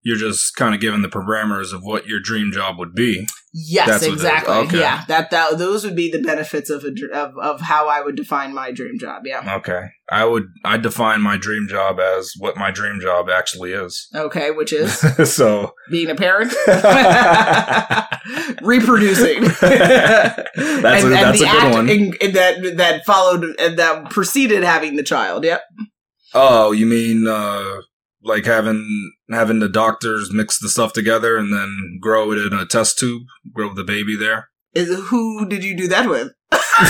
You're 0.05 0.17
just 0.19 0.55
kind 0.57 0.75
of 0.75 0.81
given 0.83 1.01
the 1.03 1.09
parameters 1.09 1.73
of 1.73 1.81
what 1.83 2.07
your 2.07 2.21
dream 2.21 2.53
job 2.53 2.79
would 2.79 2.95
be. 2.95 3.27
Yes, 3.55 3.87
That's 3.89 4.03
what 4.03 4.09
it 4.11 4.15
is. 4.17 4.21
exactly. 4.25 4.55
Okay. 4.55 4.81
Yeah, 4.81 5.05
that 5.09 5.31
that 5.31 5.57
those 5.59 5.83
would 5.85 5.97
be 5.97 6.11
the 6.11 6.21
benefits 6.21 6.69
of 6.69 6.85
a 6.85 6.91
dr- 6.91 7.13
of 7.13 7.39
of 7.39 7.61
how 7.63 7.89
I 7.89 8.01
would 8.03 8.15
define 8.17 8.53
my 8.53 8.71
dream 8.73 8.99
job. 8.99 9.23
Yeah. 9.25 9.57
Okay. 9.59 9.81
I 10.11 10.25
would 10.25 10.45
I 10.65 10.77
define 10.77 11.23
my 11.23 11.37
dream 11.39 11.67
job 11.69 12.01
as 12.01 12.33
what 12.39 12.57
my 12.59 12.71
dream 12.71 12.99
job 13.01 13.31
actually 13.31 13.73
is. 13.73 14.09
Okay, 14.15 14.51
which 14.51 14.73
is 14.73 14.99
so 15.35 15.73
being 15.91 16.11
a 16.11 16.15
parent, 16.17 16.53
reproducing. 18.63 19.43
that's 19.43 19.59
a- 21.05 21.09
that's 21.09 21.41
a 21.41 21.45
good 21.45 21.73
one. 21.73 21.87
that 21.87 22.75
that 22.77 23.03
followed 23.07 23.45
and 23.59 23.79
that 23.79 24.11
preceded 24.11 24.63
having 24.65 24.97
the 24.97 25.03
child. 25.03 25.45
Yep. 25.45 25.63
Oh, 26.35 26.73
you 26.73 26.87
mean 26.87 27.27
uh 27.29 27.81
like 28.25 28.45
having 28.47 29.13
having 29.31 29.61
the 29.61 29.69
doctors 29.69 30.33
mix 30.33 30.59
the 30.59 30.69
stuff 30.69 30.93
together 30.93 31.37
and 31.37 31.53
then 31.53 31.99
grow 32.01 32.33
it 32.33 32.39
in 32.39 32.53
a 32.53 32.67
test 32.67 32.99
tube, 32.99 33.25
grow 33.53 33.73
the 33.73 33.85
baby 33.85 34.17
there? 34.17 34.49
Is 34.75 34.89
who 35.09 35.47
did 35.49 35.63
you 35.63 35.77
do 35.77 35.89
that 35.89 36.09
with? 36.09 36.33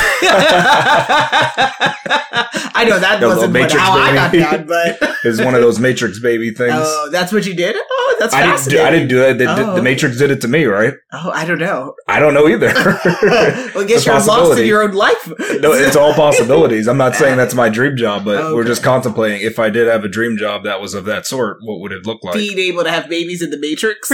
I 2.76 2.84
know 2.88 2.98
that 2.98 3.20
little 3.20 3.36
wasn't 3.36 3.54
what, 3.54 3.70
how 3.72 3.92
I 3.92 4.14
got 4.14 4.32
baby. 4.32 4.42
done, 4.44 4.66
but 4.66 4.98
Is 5.24 5.40
one 5.40 5.54
of 5.54 5.60
those 5.62 5.78
Matrix 5.78 6.18
baby 6.18 6.50
oh, 6.54 6.54
things. 6.54 6.74
oh, 6.76 7.08
that's 7.10 7.32
what 7.32 7.46
you 7.46 7.54
did. 7.54 7.76
Oh, 7.78 8.16
that's 8.18 8.34
I 8.34 8.42
didn't 8.56 8.68
do. 8.70 8.82
I 8.82 8.90
didn't 8.90 9.08
do 9.08 9.22
it. 9.22 9.38
The, 9.38 9.44
Oh, 9.54 9.76
the. 9.76 9.82
Matrix 9.82 10.18
did 10.18 10.30
it 10.30 10.40
to 10.42 10.48
me, 10.48 10.64
right? 10.64 10.94
Oh, 11.12 11.30
I 11.30 11.44
don't 11.44 11.58
know. 11.58 11.94
I 12.08 12.18
don't 12.18 12.34
know 12.34 12.48
either. 12.48 12.66
well, 12.74 12.74
I 13.04 13.84
guess 13.86 13.98
It's 13.98 14.06
you're 14.06 14.20
lost 14.24 14.58
in 14.58 14.66
your 14.66 14.82
own 14.82 14.92
life. 14.92 15.26
no, 15.60 15.72
it's 15.72 15.96
all 15.96 16.12
possibilities. 16.14 16.88
I'm 16.88 16.96
not 16.98 17.14
saying 17.14 17.36
that's 17.36 17.54
my 17.54 17.68
dream 17.68 17.96
job, 17.96 18.24
but 18.24 18.54
we're 18.54 18.64
just 18.64 18.82
contemplating 18.82 19.40
if 19.42 19.58
I 19.58 19.70
did 19.70 19.86
have 19.88 20.04
a 20.04 20.08
dream 20.08 20.36
job 20.36 20.64
that 20.64 20.80
was 20.80 20.94
of 20.94 21.04
that 21.06 21.26
sort, 21.26 21.58
what 21.62 21.80
would 21.80 21.92
it 21.92 22.04
look 22.06 22.22
like? 22.24 22.34
being 22.34 22.58
able 22.58 22.84
to 22.84 22.90
have 22.90 23.08
babies 23.08 23.40
in 23.42 23.50
the 23.50 23.58
Matrix. 23.58 24.10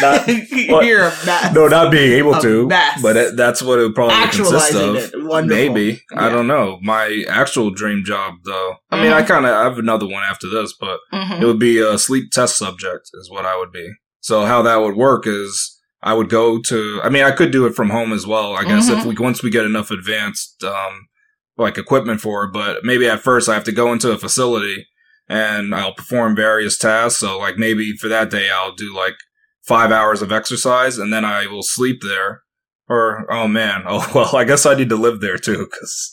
Not-? 0.00 0.28
You're 0.84 1.06
a 1.06 1.10
mess. 1.26 1.54
No, 1.54 1.68
not 1.68 1.90
being 1.90 2.12
able 2.12 2.34
A 2.34 2.40
to, 2.42 2.66
mess. 2.68 3.00
but 3.02 3.16
it, 3.16 3.36
that's 3.36 3.62
what 3.62 3.78
it 3.78 3.82
would 3.82 3.94
probably 3.94 4.16
consist 4.28 4.74
of. 4.74 5.46
Maybe 5.46 6.00
I 6.14 6.28
don't 6.28 6.46
know. 6.46 6.78
My 6.82 7.24
actual 7.28 7.70
dream 7.70 8.02
job, 8.04 8.34
though. 8.44 8.74
I 8.90 9.02
mean, 9.02 9.12
I 9.12 9.22
kind 9.22 9.46
of 9.46 9.52
have 9.54 9.78
another 9.78 10.06
one 10.06 10.22
after 10.24 10.48
this, 10.48 10.72
but 10.78 10.98
Mhm. 11.12 11.42
it 11.42 11.46
would 11.46 11.58
be 11.58 11.78
a 11.78 11.98
sleep 11.98 12.30
test 12.32 12.56
subject, 12.56 13.10
is 13.14 13.30
what 13.30 13.44
I 13.46 13.56
would 13.58 13.72
be. 13.72 13.88
So 14.20 14.44
how 14.44 14.62
that 14.62 14.76
would 14.76 14.96
work 14.96 15.26
is 15.26 15.78
I 16.02 16.14
would 16.14 16.28
go 16.28 16.60
to. 16.60 17.00
I 17.02 17.08
mean, 17.08 17.22
I 17.24 17.30
could 17.30 17.50
do 17.50 17.66
it 17.66 17.74
from 17.74 17.90
home 17.90 18.12
as 18.12 18.26
well. 18.26 18.54
I 18.54 18.64
guess 18.64 18.88
if 18.88 18.98
Mhm. 19.00 19.06
we 19.06 19.14
once 19.24 19.42
we 19.42 19.50
get 19.50 19.64
enough 19.64 19.90
advanced 19.90 20.62
um, 20.64 21.06
like 21.58 21.76
equipment 21.78 22.20
for 22.20 22.44
it, 22.44 22.52
but 22.52 22.84
maybe 22.84 23.06
at 23.08 23.22
first 23.22 23.48
I 23.48 23.54
have 23.54 23.64
to 23.64 23.72
go 23.72 23.92
into 23.92 24.10
a 24.10 24.18
facility 24.18 24.86
and 25.28 25.74
I'll 25.74 25.92
perform 25.94 26.34
various 26.34 26.76
tasks. 26.78 27.20
So 27.20 27.38
like 27.38 27.56
maybe 27.58 27.92
for 27.96 28.08
that 28.08 28.30
day 28.30 28.48
I'll 28.50 28.72
do 28.74 28.94
like 28.96 29.14
five 29.70 29.90
hours 29.92 30.20
of 30.22 30.30
exercise 30.32 30.98
and 30.98 31.12
then 31.12 31.24
I 31.24 31.46
will 31.46 31.62
sleep 31.62 31.98
there. 32.02 32.42
Or 32.88 33.24
oh 33.30 33.46
man, 33.46 33.84
oh 33.92 34.04
well, 34.14 34.34
I 34.36 34.44
guess 34.44 34.66
I 34.66 34.74
need 34.74 34.88
to 34.88 34.96
live 34.96 35.20
there 35.20 35.38
too 35.38 35.58
because 35.70 36.10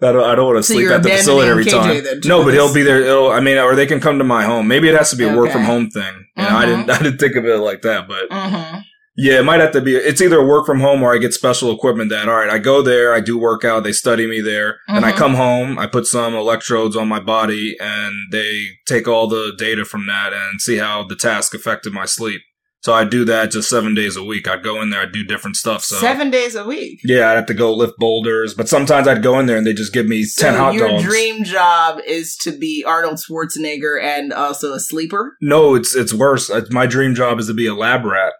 I 0.00 0.12
don't, 0.12 0.24
I 0.30 0.34
don't 0.36 0.46
want 0.46 0.58
to 0.58 0.62
So 0.62 0.74
sleep 0.74 0.88
at 0.90 1.02
the 1.02 1.10
facility 1.10 1.50
every 1.50 1.64
KJ 1.64 2.04
time. 2.04 2.20
no, 2.24 2.44
but 2.44 2.54
he'll 2.54 2.72
be 2.72 2.82
there. 2.84 3.00
It'll, 3.02 3.30
I 3.32 3.40
mean, 3.40 3.58
or 3.58 3.74
they 3.74 3.86
can 3.86 3.98
come 4.00 4.18
to 4.18 4.24
my 4.24 4.44
home. 4.44 4.68
Maybe 4.68 4.88
it 4.88 4.94
has 4.96 5.10
to 5.10 5.16
be 5.16 5.24
a 5.24 5.36
work 5.36 5.50
from 5.50 5.64
home 5.64 5.90
thing. 5.90 6.14
And 6.36 6.46
I 6.46 6.64
Mhm. 6.64 6.68
didn't, 6.86 6.90
I 6.96 6.98
didn't 7.02 7.18
think 7.18 7.34
of 7.36 7.44
it 7.46 7.58
like 7.58 7.82
that, 7.82 8.06
but 8.06 8.30
Mhm. 8.30 8.82
yeah, 9.16 9.40
it 9.40 9.44
might 9.44 9.58
have 9.60 9.72
to 9.72 9.80
be. 9.80 9.96
It's 9.96 10.22
either 10.22 10.38
a 10.38 10.46
work 10.46 10.64
from 10.66 10.78
home 10.80 11.02
or 11.02 11.12
I 11.12 11.18
get 11.18 11.34
special 11.34 11.68
equipment. 11.74 12.10
That 12.10 12.28
all 12.28 12.36
right, 12.36 12.48
I 12.48 12.58
go 12.58 12.80
there, 12.80 13.12
I 13.12 13.18
do 13.20 13.36
workout, 13.36 13.82
they 13.82 13.92
study 13.92 14.26
me 14.28 14.40
there, 14.40 14.78
and 14.86 15.04
I 15.04 15.10
Mhm. 15.12 15.16
come 15.22 15.34
home, 15.34 15.78
I 15.80 15.86
put 15.88 16.06
some 16.06 16.34
electrodes 16.36 16.94
on 16.96 17.08
my 17.08 17.18
body, 17.20 17.76
and 17.80 18.14
they 18.30 18.68
take 18.86 19.08
all 19.08 19.26
the 19.26 19.52
data 19.58 19.84
from 19.84 20.06
that 20.06 20.32
and 20.32 20.60
see 20.60 20.76
how 20.76 21.02
the 21.02 21.16
task 21.16 21.54
affected 21.54 21.92
my 21.92 22.04
sleep. 22.06 22.40
So 22.82 22.94
I 22.94 23.04
do 23.04 23.26
that 23.26 23.50
just 23.50 23.68
seven 23.68 23.94
days 23.94 24.16
a 24.16 24.24
week. 24.24 24.48
I'd 24.48 24.62
go 24.62 24.80
in 24.80 24.88
there, 24.88 25.02
I'd 25.02 25.12
do 25.12 25.22
different 25.22 25.56
stuff. 25.56 25.84
So 25.84 25.96
Seven 25.96 26.30
days 26.30 26.54
a 26.54 26.64
week. 26.64 27.00
yeah, 27.04 27.30
I'd 27.30 27.34
have 27.36 27.46
to 27.46 27.54
go 27.54 27.74
lift 27.74 27.98
boulders, 27.98 28.54
but 28.54 28.68
sometimes 28.70 29.06
I'd 29.06 29.22
go 29.22 29.38
in 29.38 29.44
there 29.46 29.58
and 29.58 29.66
they 29.66 29.74
just 29.74 29.92
give 29.92 30.06
me 30.06 30.22
So 30.24 30.46
ten 30.46 30.54
hot 30.58 30.72
your 30.74 30.88
dogs. 30.88 31.02
Your 31.02 31.10
dream 31.12 31.44
job 31.44 32.00
is 32.06 32.36
to 32.38 32.52
be 32.56 32.82
Arnold 32.86 33.18
Schwarzenegger 33.18 34.02
and 34.02 34.32
also 34.32 34.72
a 34.72 34.80
sleeper. 34.80 35.36
no, 35.42 35.74
it's 35.74 35.94
it's 35.94 36.14
worse. 36.14 36.50
My 36.70 36.86
dream 36.86 37.14
job 37.14 37.38
is 37.38 37.48
to 37.48 37.54
be 37.54 37.66
a 37.66 37.74
lab 37.74 38.04
rat. 38.06 38.32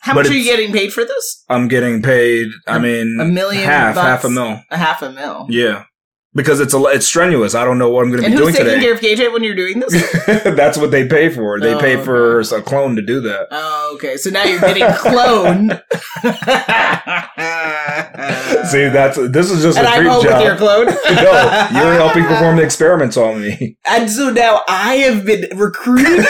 How 0.00 0.14
But 0.14 0.22
much 0.26 0.30
are 0.32 0.34
you 0.38 0.44
getting 0.44 0.72
paid 0.72 0.92
for 0.92 1.04
this? 1.04 1.44
I'm 1.50 1.68
getting 1.68 2.00
paid. 2.02 2.48
I 2.68 2.78
mean, 2.78 3.18
a 3.20 3.24
million 3.24 3.64
half, 3.64 3.96
bucks? 3.96 4.06
half 4.06 4.24
a 4.24 4.30
mil. 4.30 4.60
A 4.70 4.76
half 4.78 5.02
a 5.02 5.10
mil. 5.10 5.46
Yeah, 5.50 5.84
because 6.34 6.60
it's 6.60 6.74
a 6.74 6.82
it's 6.86 7.06
strenuous. 7.06 7.54
I 7.54 7.64
don't 7.64 7.78
know 7.78 7.90
what 7.90 8.04
I'm 8.04 8.10
going 8.10 8.22
to 8.22 8.30
be 8.30 8.36
doing 8.36 8.54
today. 8.54 8.74
And 8.74 8.82
who's 8.82 9.00
taking 9.00 9.10
care 9.10 9.24
of 9.24 9.28
KJ 9.28 9.32
when 9.32 9.44
you're 9.44 9.54
doing 9.56 9.80
this? 9.80 10.26
That's 10.44 10.76
what 10.78 10.90
they 10.90 11.06
pay 11.08 11.28
for. 11.30 11.58
They 11.60 11.74
Oh, 11.74 11.80
pay 11.80 12.02
for 12.02 12.40
okay. 12.40 12.56
a 12.56 12.62
clone 12.62 12.96
to 12.96 13.02
do 13.02 13.20
that. 13.22 13.48
oh, 13.50 13.92
okay. 13.96 14.16
So 14.16 14.30
now 14.30 14.44
you're 14.44 14.60
getting 14.60 14.84
cloned. 14.84 15.82
See, 18.68 18.88
that's 18.88 19.16
this 19.30 19.50
is 19.50 19.62
just 19.62 19.78
and 19.78 19.86
a 19.86 19.90
I'm 19.90 20.00
dream 20.00 20.12
home 20.12 20.24
job. 20.24 20.38
with 20.38 20.46
your 20.46 20.56
clone. 20.56 20.86
no, 20.86 21.68
you're 21.72 21.94
helping 21.94 22.24
perform 22.24 22.56
the 22.56 22.62
experiments 22.62 23.16
on 23.16 23.40
me. 23.40 23.76
And 23.86 24.10
so 24.10 24.30
now 24.30 24.62
I 24.68 24.96
have 24.96 25.24
been 25.24 25.48
recruited. 25.56 26.26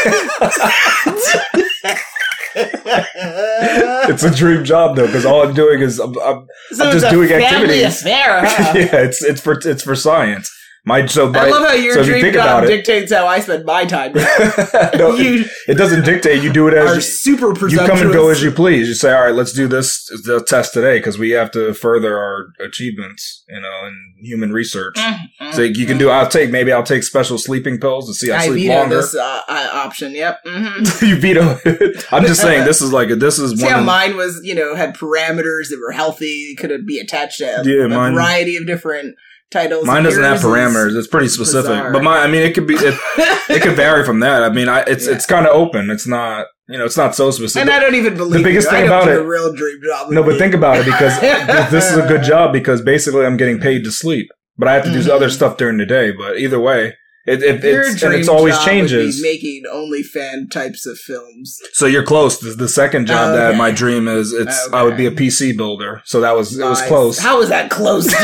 It's 4.14 4.22
a 4.22 4.34
dream 4.34 4.64
job 4.64 4.96
though, 4.96 5.06
because 5.06 5.26
all 5.26 5.46
I'm 5.46 5.54
doing 5.54 5.80
is 5.80 5.98
I'm, 5.98 6.18
I'm 6.20 6.46
so 6.72 6.86
I'm 6.86 6.92
just 6.98 7.10
doing 7.10 7.30
activities. 7.32 8.00
affair. 8.00 8.40
Huh? 8.44 8.72
yeah, 8.76 9.02
it's 9.02 9.22
it's 9.22 9.40
for 9.40 9.58
it's 9.64 9.82
for 9.82 9.94
science. 9.94 10.50
My 10.88 11.04
so 11.06 11.30
by, 11.30 11.46
I 11.46 11.50
love 11.50 11.68
how 11.68 11.74
your 11.74 11.94
so 11.94 12.02
dream 12.02 12.22
think 12.22 12.34
job 12.34 12.64
dictates 12.66 13.12
how 13.12 13.26
I 13.26 13.40
spend 13.40 13.64
my 13.66 13.84
time. 13.84 14.12
no, 14.96 15.14
you 15.16 15.44
it 15.66 15.74
doesn't 15.76 16.04
dictate. 16.04 16.42
You 16.42 16.50
do 16.52 16.66
it 16.68 16.74
as 16.74 16.94
you, 16.96 17.00
super 17.02 17.48
you 17.68 17.76
come 17.78 17.98
and 17.98 18.12
go 18.12 18.30
as 18.30 18.42
you 18.42 18.50
please. 18.50 18.88
You 18.88 18.94
say, 18.94 19.12
all 19.12 19.22
right, 19.24 19.34
let's 19.34 19.52
do 19.52 19.68
this 19.68 20.06
the 20.24 20.42
test 20.42 20.72
today 20.72 20.98
because 20.98 21.18
we 21.18 21.30
have 21.30 21.50
to 21.52 21.74
further 21.74 22.16
our 22.18 22.46
achievements, 22.64 23.44
you 23.48 23.60
know, 23.60 23.86
in 23.86 24.14
human 24.24 24.52
research. 24.52 24.96
Mm, 24.96 25.52
So 25.52 25.62
you 25.62 25.84
can 25.86 25.98
do. 25.98 26.08
I'll 26.10 26.28
take 26.28 26.50
maybe 26.50 26.72
I'll 26.72 26.82
take 26.82 27.02
special 27.02 27.38
sleeping 27.38 27.78
pills 27.78 28.06
to 28.08 28.14
see 28.14 28.32
I, 28.32 28.38
I 28.38 28.46
sleep 28.46 28.68
veto 28.68 28.80
longer. 28.80 28.96
this 28.96 29.14
uh, 29.14 29.42
option. 29.74 30.12
Yep. 30.14 30.40
hmm 30.46 30.84
you 31.04 31.16
veto. 31.20 31.58
it. 31.66 32.04
I'm 32.12 32.24
just 32.24 32.40
saying 32.40 32.64
this 32.64 32.80
is 32.80 32.92
like 32.92 33.10
a, 33.10 33.16
this 33.16 33.38
is 33.38 33.58
See 33.60 33.64
one. 33.66 33.74
how 33.74 33.80
mine 33.82 34.16
was, 34.16 34.40
you 34.42 34.54
know, 34.54 34.74
had 34.74 34.96
parameters 34.96 35.68
that 35.68 35.78
were 35.80 35.92
healthy, 35.92 36.54
could 36.56 36.86
be 36.86 36.98
attached 36.98 37.38
to 37.38 37.62
Yeah, 37.64 37.84
a 37.84 37.88
mine- 37.88 38.14
variety 38.14 38.56
of 38.56 38.66
different 38.66 39.16
titles. 39.50 39.86
mine 39.86 40.02
doesn't 40.04 40.22
have 40.22 40.38
parameters. 40.40 40.96
It's 40.96 41.06
pretty 41.08 41.28
specific. 41.28 41.70
bizarre. 41.70 41.92
But 41.92 42.02
my, 42.02 42.18
I 42.18 42.26
mean, 42.26 42.42
it 42.42 42.54
could 42.54 42.66
be. 42.66 42.74
It, 42.74 42.94
it 43.50 43.62
could 43.62 43.76
vary 43.76 44.04
from 44.04 44.20
that. 44.20 44.42
I 44.42 44.50
mean, 44.50 44.68
I, 44.68 44.80
it's 44.82 45.06
Yeah. 45.06 45.14
it's 45.14 45.26
kind 45.26 45.46
of 45.46 45.52
open. 45.54 45.90
It's 45.90 46.06
not. 46.06 46.46
You 46.70 46.76
know, 46.76 46.84
it's 46.84 46.98
not 46.98 47.14
so 47.14 47.30
specific. 47.30 47.62
and 47.62 47.70
I 47.70 47.80
don't 47.80 47.94
even 47.94 48.14
believe 48.16 48.42
the 48.42 48.42
biggest 48.42 48.66
you. 48.70 48.76
thing 48.76 48.86
about 48.86 49.08
it- 49.08 49.16
a 49.18 49.24
real 49.26 49.54
dream 49.54 49.80
job. 49.82 50.10
No, 50.10 50.22
but 50.22 50.36
think 50.38 50.52
about 50.52 50.76
it 50.78 50.84
because 50.84 51.18
this 51.70 51.90
is 51.90 51.96
a 51.96 52.06
good 52.06 52.22
job 52.22 52.52
because 52.52 52.82
basically 52.82 53.24
I'm 53.24 53.38
getting 53.38 53.58
paid 53.58 53.84
to 53.84 53.90
sleep, 53.90 54.28
but 54.58 54.68
I 54.68 54.74
have 54.74 54.84
to 54.84 54.92
do 54.92 55.00
Mhm. 55.00 55.08
other 55.08 55.30
stuff 55.30 55.56
during 55.56 55.78
the 55.78 55.86
day. 55.86 56.12
But 56.12 56.36
either 56.38 56.60
way, 56.60 56.94
it, 57.28 57.42
it, 57.42 57.64
it's 57.64 58.02
and 58.02 58.14
it's 58.14 58.28
always 58.28 58.54
job 58.54 58.66
would 58.66 58.70
be 58.72 58.80
changes. 58.80 59.22
making 59.22 59.62
OnlyFan 59.72 60.50
types 60.50 60.86
of 60.86 60.98
films. 60.98 61.58
So 61.72 61.86
you're 61.86 62.04
close. 62.04 62.38
The, 62.40 62.50
the 62.50 62.68
second 62.68 63.06
job 63.06 63.30
oh, 63.30 63.36
that 63.36 63.56
my 63.56 63.70
dream 63.70 64.08
is, 64.08 64.32
it's 64.32 64.68
oh, 64.72 64.76
I 64.76 64.82
would 64.82 64.96
be 64.96 65.06
a 65.06 65.10
PC 65.10 65.56
builder. 65.56 66.02
So 66.04 66.20
that 66.20 66.36
was 66.36 66.58
it 66.58 66.64
was 66.64 66.82
close. 66.82 67.18
How 67.18 67.38
was 67.38 67.48
that 67.48 67.70
close? 67.70 68.08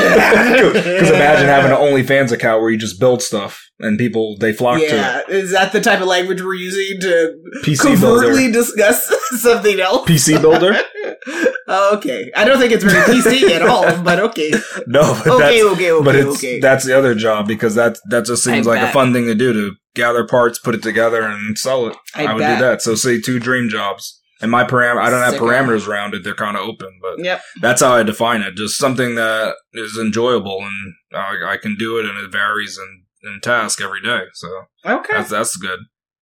Because 0.75 1.11
imagine 1.11 1.47
having 1.47 1.73
an 1.73 1.79
OnlyFans 1.79 2.33
account 2.33 2.61
where 2.61 2.71
you 2.71 2.79
just 2.79 2.99
build 2.99 3.23
stuff 3.23 3.71
and 3.81 3.99
people 3.99 4.37
they 4.39 4.53
flock 4.53 4.79
to 4.79 4.87
Yeah, 4.87 5.23
is 5.29 5.53
that 5.53 5.73
the 5.73 5.81
type 5.81 6.01
of 6.01 6.07
language 6.07 6.43
we're 6.43 6.55
using 6.55 7.01
to. 7.01 7.35
PC 7.63 7.83
covertly 7.83 8.51
builder. 8.51 8.53
discuss 8.53 9.15
something 9.41 9.81
else? 9.81 10.09
PC 10.09 10.41
builder? 10.41 10.81
Oh, 11.67 11.97
okay, 11.97 12.31
I 12.37 12.45
don't 12.45 12.59
think 12.59 12.73
it's 12.73 12.85
very 12.85 13.01
PC 13.01 13.51
at 13.57 13.63
all, 13.63 14.03
but 14.03 14.19
okay, 14.21 14.51
No, 14.87 15.19
but 15.25 15.33
okay, 15.35 15.63
that's, 15.63 15.73
okay, 15.75 15.91
okay, 15.93 16.05
but 16.05 16.15
it's 16.17 16.37
okay. 16.37 16.61
that's 16.61 16.85
the 16.85 16.97
other 16.97 17.15
job 17.15 17.47
because 17.49 17.75
that 17.75 17.99
that 18.11 18.27
just 18.27 18.45
seems 18.45 18.67
I 18.67 18.75
like 18.75 18.83
a 18.89 18.93
fun 18.93 19.13
thing 19.13 19.25
to 19.27 19.35
do 19.35 19.53
to 19.53 19.73
gather 19.95 20.27
parts, 20.27 20.59
put 20.59 20.75
it 20.75 20.83
together, 20.83 21.23
and 21.23 21.57
sell 21.59 21.87
it. 21.87 21.97
I, 22.15 22.27
I, 22.27 22.35
would 22.35 22.41
bet. 22.41 22.59
do 22.59 22.65
that. 22.65 22.83
So 22.83 22.95
say 22.95 23.21
two 23.21 23.39
dream 23.39 23.69
jobs. 23.69 24.21
And 24.43 24.51
my 24.51 24.65
param 24.65 24.99
I 24.99 25.09
don't 25.09 25.23
have 25.23 25.35
Sicko. 25.35 25.47
parameters 25.49 25.87
around 25.89 26.13
it. 26.13 26.23
They're 26.25 26.35
kind 26.35 26.57
of 26.57 26.65
open, 26.69 26.99
but 27.01 27.25
Yep. 27.25 27.41
that's 27.63 27.81
how 27.81 27.95
I 27.95 28.03
define 28.03 28.43
it. 28.43 28.57
Just 28.57 28.77
something 28.77 29.15
that 29.15 29.55
is 29.73 29.97
enjoyable 29.97 30.59
and 30.61 30.95
I, 31.15 31.53
I 31.53 31.57
can 31.57 31.77
do 31.77 31.99
it 31.99 32.05
and 32.05 32.19
it 32.19 32.31
varies 32.33 32.77
in, 32.77 33.05
in 33.31 33.41
task 33.41 33.81
every 33.81 34.03
day. 34.03 34.23
So 34.35 34.49
Okay. 34.85 35.15
that's, 35.15 35.31
that's 35.31 35.57
good. 35.57 35.79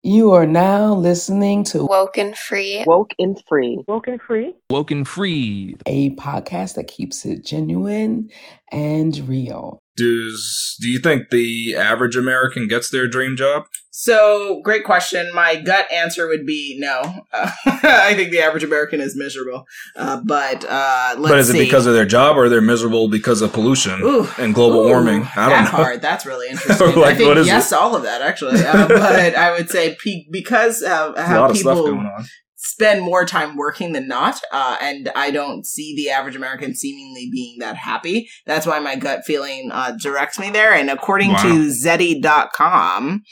You 0.08 0.32
are 0.32 0.48
now 0.48 0.94
listening 0.94 1.66
to 1.66 1.84
Woken 1.84 2.34
Free. 2.34 2.82
Woke 2.88 3.14
and 3.20 3.44
free. 3.46 3.84
Woke 3.90 4.08
and 4.08 4.22
free. 4.22 4.56
Woken 4.70 5.04
Free. 5.04 5.76
a 5.86 6.12
podcast 6.12 6.76
that 6.76 6.88
keeps 6.88 7.26
it 7.26 7.44
genuine 7.44 8.30
and 8.72 9.20
real. 9.28 9.82
Does 9.98 10.78
do 10.80 10.90
you 10.90 11.00
think 11.00 11.30
the 11.30 11.76
average 11.76 12.16
American 12.16 12.68
gets 12.68 12.90
their 12.90 13.08
dream 13.08 13.36
job? 13.36 13.64
So, 14.00 14.62
great 14.62 14.84
question. 14.84 15.28
My 15.34 15.56
gut 15.56 15.92
answer 15.92 16.28
would 16.28 16.46
be 16.46 16.78
no. 16.80 17.02
Uh, 17.34 17.52
I 17.66 18.14
think 18.14 18.30
the 18.30 18.42
average 18.42 18.64
American 18.64 19.02
is 19.02 19.16
miserable. 19.18 19.66
Uh, 19.96 20.22
but 20.24 20.64
uh, 20.70 21.16
let's 21.18 21.32
but 21.32 21.40
is 21.40 21.50
it 21.50 21.54
see. 21.54 21.64
because 21.66 21.88
of 21.88 21.96
their 21.96 22.06
job 22.06 22.38
or 22.38 22.48
they're 22.48 22.62
miserable 22.62 23.10
because 23.10 23.42
of 23.42 23.52
pollution 23.54 24.00
Ooh. 24.04 24.28
and 24.38 24.54
global 24.54 24.82
Ooh, 24.82 24.90
warming? 24.90 25.24
I 25.36 25.50
don't 25.50 25.50
that 25.50 25.64
know. 25.64 25.84
Hard. 25.84 26.02
That's 26.04 26.28
really 26.28 26.48
interesting. 26.52 26.96
Like, 26.96 27.16
I 27.16 27.18
think 27.18 27.46
yes, 27.48 27.74
all 27.74 27.96
of 27.96 28.04
that 28.04 28.22
actually. 28.22 28.64
Uh, 28.64 28.88
but 28.88 29.34
I 29.34 29.52
would 29.54 29.72
say 29.72 29.96
pe- 29.96 30.28
because 30.30 30.82
There's 30.82 31.16
a 31.18 31.24
how 31.24 31.42
lot 31.42 31.50
of 31.50 31.58
stuff 31.58 31.78
people 31.78 31.94
going 31.96 32.06
on. 32.06 32.26
Spend 32.70 33.02
more 33.02 33.26
time 33.26 33.56
working 33.56 33.94
than 33.94 34.08
not, 34.08 34.42
uh, 34.52 34.76
and 34.82 35.10
I 35.16 35.32
don't 35.32 35.66
see 35.66 35.96
the 35.96 36.10
average 36.10 36.36
American 36.36 36.76
seemingly 36.76 37.30
being 37.32 37.60
that 37.60 37.78
happy. 37.78 38.30
That's 38.46 38.66
why 38.68 38.80
my 38.80 38.96
gut 38.98 39.22
feeling 39.26 39.70
uh, 39.72 39.94
directs 40.02 40.38
me 40.38 40.50
there. 40.50 40.74
And 40.74 40.90
according 40.90 41.32
Wow. 41.32 41.44
to 41.44 41.70
Zety.com, 41.70 43.24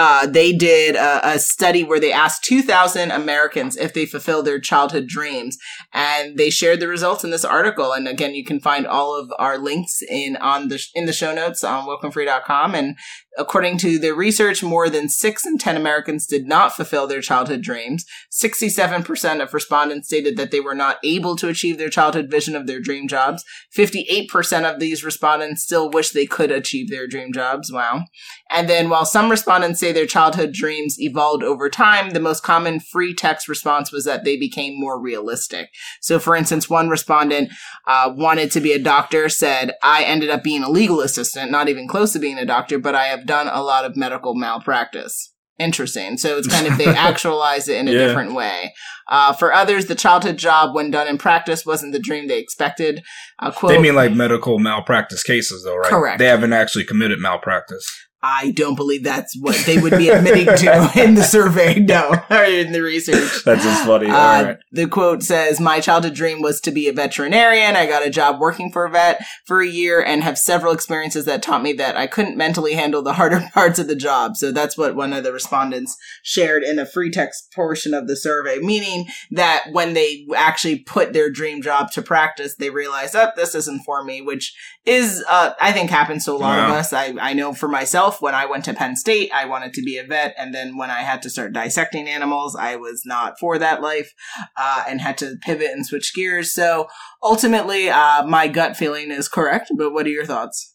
uh, 0.00 0.26
they 0.26 0.52
did 0.52 0.94
a, 0.94 1.30
a 1.30 1.38
study 1.40 1.82
where 1.82 1.98
they 1.98 2.12
asked 2.12 2.44
2,000 2.44 3.10
Americans 3.10 3.76
if 3.76 3.92
they 3.92 4.06
fulfilled 4.06 4.46
their 4.46 4.60
childhood 4.60 5.08
dreams, 5.08 5.58
and 5.92 6.38
they 6.38 6.50
shared 6.50 6.78
the 6.78 6.86
results 6.86 7.24
in 7.24 7.30
this 7.30 7.44
article. 7.44 7.92
And 7.92 8.06
again, 8.06 8.32
you 8.32 8.44
can 8.44 8.60
find 8.60 8.86
all 8.86 9.18
of 9.18 9.32
our 9.40 9.58
links 9.58 10.00
in 10.08 10.36
on 10.36 10.68
the 10.68 10.80
in 10.94 11.06
the 11.06 11.12
show 11.12 11.34
notes 11.34 11.64
on 11.64 11.84
wokenfree.com. 11.84 12.76
And 12.76 12.96
according 13.38 13.78
to 13.78 13.98
the 13.98 14.12
research, 14.12 14.62
more 14.62 14.88
than 14.88 15.08
six 15.08 15.46
in 15.46 15.58
10 15.58 15.76
Americans 15.76 16.26
did 16.26 16.46
not 16.46 16.74
fulfill 16.74 17.06
their 17.06 17.20
childhood 17.20 17.62
dreams. 17.62 18.04
67% 18.32 19.42
of 19.42 19.54
respondents 19.54 20.08
stated 20.08 20.36
that 20.36 20.50
they 20.50 20.60
were 20.60 20.74
not 20.74 20.98
able 21.04 21.36
to 21.36 21.48
achieve 21.48 21.78
their 21.78 21.88
childhood 21.88 22.30
vision 22.30 22.54
of 22.54 22.66
their 22.66 22.80
dream 22.80 23.08
jobs. 23.08 23.44
58% 23.76 24.70
of 24.70 24.80
these 24.80 25.04
respondents 25.04 25.62
still 25.62 25.90
wish 25.90 26.10
they 26.10 26.26
could 26.26 26.50
achieve 26.50 26.90
their 26.90 27.06
dream 27.06 27.32
jobs. 27.32 27.72
Wow. 27.72 28.04
And 28.50 28.68
then 28.68 28.88
while 28.88 29.06
some 29.06 29.30
respondents 29.30 29.80
say 29.88 29.92
their 29.92 30.06
childhood 30.06 30.52
dreams 30.52 31.00
evolved 31.00 31.42
over 31.42 31.70
time, 31.70 32.10
the 32.10 32.20
most 32.20 32.42
common 32.42 32.78
free 32.80 33.14
text 33.14 33.48
response 33.48 33.90
was 33.90 34.04
that 34.04 34.24
they 34.24 34.36
became 34.36 34.78
more 34.78 35.00
realistic. 35.00 35.68
So 36.00 36.18
for 36.18 36.36
instance, 36.36 36.68
one 36.68 36.88
respondent 36.88 37.50
uh, 37.86 38.12
wanted 38.14 38.50
to 38.52 38.60
be 38.60 38.72
a 38.72 38.78
doctor, 38.78 39.28
said, 39.28 39.72
I 39.82 40.04
ended 40.04 40.30
up 40.30 40.42
being 40.42 40.62
a 40.62 40.70
legal 40.70 41.00
assistant, 41.00 41.50
not 41.50 41.68
even 41.68 41.88
close 41.88 42.12
to 42.12 42.18
being 42.18 42.38
a 42.38 42.44
doctor, 42.46 42.78
but 42.78 42.94
I 42.94 43.04
have 43.04 43.26
done 43.26 43.48
a 43.48 43.62
lot 43.62 43.84
of 43.84 43.96
medical 43.96 44.34
malpractice. 44.34 45.32
Interesting. 45.58 46.18
So 46.18 46.36
it's 46.38 46.46
kind 46.46 46.66
of, 46.68 46.78
they 46.78 46.86
actualize 46.94 47.68
it 47.68 47.78
in 47.78 47.88
a 47.88 47.92
Yeah. 47.92 48.06
different 48.06 48.34
way. 48.34 48.72
Uh, 49.08 49.32
for 49.32 49.52
others, 49.52 49.86
the 49.86 49.94
childhood 49.94 50.36
job, 50.36 50.74
when 50.74 50.90
done 50.90 51.08
in 51.08 51.18
practice, 51.18 51.64
wasn't 51.64 51.92
the 51.92 51.98
dream 51.98 52.28
they 52.28 52.38
expected. 52.38 53.02
Uh, 53.40 53.50
quote, 53.50 53.72
They 53.72 53.80
mean 53.80 53.96
like 53.96 54.12
medical 54.12 54.58
malpractice 54.58 55.22
cases, 55.22 55.64
though, 55.64 55.76
right? 55.76 55.90
Correct. 55.90 56.18
They 56.18 56.26
haven't 56.26 56.52
actually 56.52 56.84
committed 56.84 57.18
malpractice. 57.18 57.86
I 58.22 58.50
don't 58.50 58.74
believe 58.74 59.04
that's 59.04 59.36
what 59.40 59.56
they 59.64 59.78
would 59.78 59.92
be 59.92 60.08
admitting 60.08 60.46
to 60.46 60.90
in 61.02 61.14
the 61.14 61.22
survey, 61.22 61.78
no, 61.78 62.20
or 62.28 62.42
in 62.42 62.72
the 62.72 62.82
research. 62.82 63.44
That's 63.44 63.62
just 63.62 63.84
funny. 63.84 64.06
Uh, 64.08 64.16
All 64.16 64.44
right. 64.44 64.56
The 64.72 64.88
quote 64.88 65.22
says, 65.22 65.60
My 65.60 65.78
childhood 65.78 66.14
dream 66.14 66.42
was 66.42 66.60
to 66.62 66.72
be 66.72 66.88
a 66.88 66.92
veterinarian. 66.92 67.76
I 67.76 67.86
got 67.86 68.04
a 68.04 68.10
job 68.10 68.40
working 68.40 68.72
for 68.72 68.84
a 68.84 68.90
vet 68.90 69.24
for 69.46 69.60
a 69.60 69.66
year 69.66 70.02
and 70.02 70.24
have 70.24 70.36
several 70.36 70.72
experiences 70.72 71.26
that 71.26 71.42
taught 71.42 71.62
me 71.62 71.72
that 71.74 71.96
I 71.96 72.08
couldn't 72.08 72.36
mentally 72.36 72.74
handle 72.74 73.02
the 73.02 73.12
harder 73.12 73.48
parts 73.54 73.78
of 73.78 73.86
the 73.86 73.94
job. 73.94 74.36
So 74.36 74.50
that's 74.50 74.76
what 74.76 74.96
one 74.96 75.12
of 75.12 75.22
the 75.22 75.32
respondents 75.32 75.96
shared 76.24 76.64
in 76.64 76.80
a 76.80 76.86
free 76.86 77.12
text 77.12 77.52
portion 77.54 77.94
of 77.94 78.08
the 78.08 78.16
survey, 78.16 78.58
meaning 78.58 79.06
that 79.30 79.66
when 79.70 79.94
they 79.94 80.26
actually 80.36 80.80
put 80.80 81.12
their 81.12 81.30
dream 81.30 81.62
job 81.62 81.92
to 81.92 82.02
practice, 82.02 82.56
they 82.56 82.70
realized, 82.70 83.14
oh, 83.14 83.30
this 83.36 83.54
isn't 83.54 83.84
for 83.84 84.02
me, 84.02 84.20
which 84.20 84.56
is, 84.84 85.24
uh, 85.28 85.52
I 85.60 85.70
think 85.70 85.90
happens 85.90 86.24
to 86.24 86.32
a 86.32 86.34
lot 86.34 86.58
of 86.58 86.74
us. 86.74 86.92
I, 86.92 87.14
I 87.20 87.32
know 87.34 87.52
for 87.52 87.68
myself, 87.68 88.07
when 88.20 88.34
I 88.34 88.46
went 88.46 88.64
to 88.64 88.74
Penn 88.74 88.96
State, 88.96 89.30
I 89.34 89.44
wanted 89.44 89.72
to 89.74 89.82
be 89.82 89.96
a 89.98 90.04
vet. 90.04 90.34
And 90.38 90.54
then 90.54 90.76
when 90.76 90.90
I 90.90 91.02
had 91.02 91.22
to 91.22 91.30
start 91.30 91.52
dissecting 91.52 92.08
animals, 92.08 92.56
I 92.58 92.76
was 92.76 93.02
not 93.04 93.34
for 93.38 93.58
that 93.58 93.82
life 93.82 94.10
uh, 94.56 94.84
and 94.88 95.00
had 95.00 95.18
to 95.18 95.36
pivot 95.42 95.70
and 95.70 95.86
switch 95.86 96.14
gears. 96.14 96.52
So 96.52 96.88
ultimately, 97.22 97.88
uh, 97.90 98.26
my 98.26 98.48
gut 98.48 98.76
feeling 98.76 99.10
is 99.10 99.28
correct. 99.28 99.70
But 99.76 99.92
what 99.92 100.06
are 100.06 100.10
your 100.10 100.26
thoughts? 100.26 100.74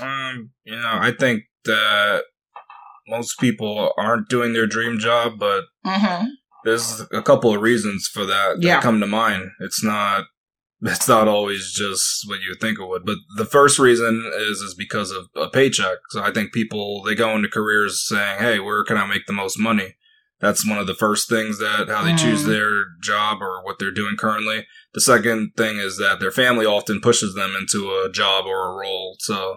Um, 0.00 0.50
you 0.64 0.76
know, 0.76 0.98
I 1.00 1.12
think 1.18 1.42
that 1.64 2.22
most 3.08 3.38
people 3.40 3.92
aren't 3.96 4.28
doing 4.28 4.52
their 4.52 4.66
dream 4.66 4.98
job, 4.98 5.38
but 5.38 5.64
Mm-hmm. 5.86 6.26
there's 6.64 7.00
a 7.12 7.22
couple 7.22 7.54
of 7.54 7.62
reasons 7.62 8.06
for 8.12 8.26
that 8.26 8.56
that 8.56 8.62
Yeah. 8.62 8.80
come 8.82 9.00
to 9.00 9.06
mind. 9.06 9.50
It's 9.60 9.82
not 9.82 10.24
it's 10.82 11.08
not 11.08 11.28
always 11.28 11.72
just 11.72 12.28
what 12.28 12.40
you 12.40 12.54
think 12.60 12.78
it 12.78 12.86
would. 12.86 13.04
But 13.04 13.16
the 13.36 13.44
first 13.44 13.78
reason 13.78 14.30
is 14.36 14.60
is 14.60 14.74
because 14.74 15.10
of 15.10 15.26
a 15.34 15.48
paycheck. 15.48 15.98
So 16.10 16.22
I 16.22 16.30
think 16.32 16.52
people 16.52 17.02
they 17.02 17.14
go 17.14 17.34
into 17.34 17.48
careers 17.48 18.06
saying, 18.06 18.38
"Hey, 18.38 18.58
where 18.58 18.84
can 18.84 18.96
I 18.96 19.06
make 19.06 19.26
the 19.26 19.32
most 19.32 19.58
money?" 19.58 19.96
That's 20.40 20.64
one 20.68 20.78
of 20.78 20.86
the 20.86 20.94
first 20.94 21.28
things 21.28 21.58
that 21.58 21.88
how 21.88 22.04
they 22.04 22.14
choose 22.14 22.44
Mm. 22.44 22.46
their 22.46 22.84
job 23.02 23.42
or 23.42 23.64
what 23.64 23.80
they're 23.80 23.90
doing 23.90 24.16
currently. 24.16 24.66
The 24.94 25.00
second 25.00 25.52
thing 25.56 25.78
is 25.78 25.96
that 25.98 26.20
their 26.20 26.30
family 26.30 26.64
often 26.64 27.00
pushes 27.00 27.34
them 27.34 27.56
into 27.58 27.90
a 27.90 28.08
job 28.10 28.46
or 28.46 28.68
a 28.70 28.74
role. 28.80 29.16
So 29.18 29.56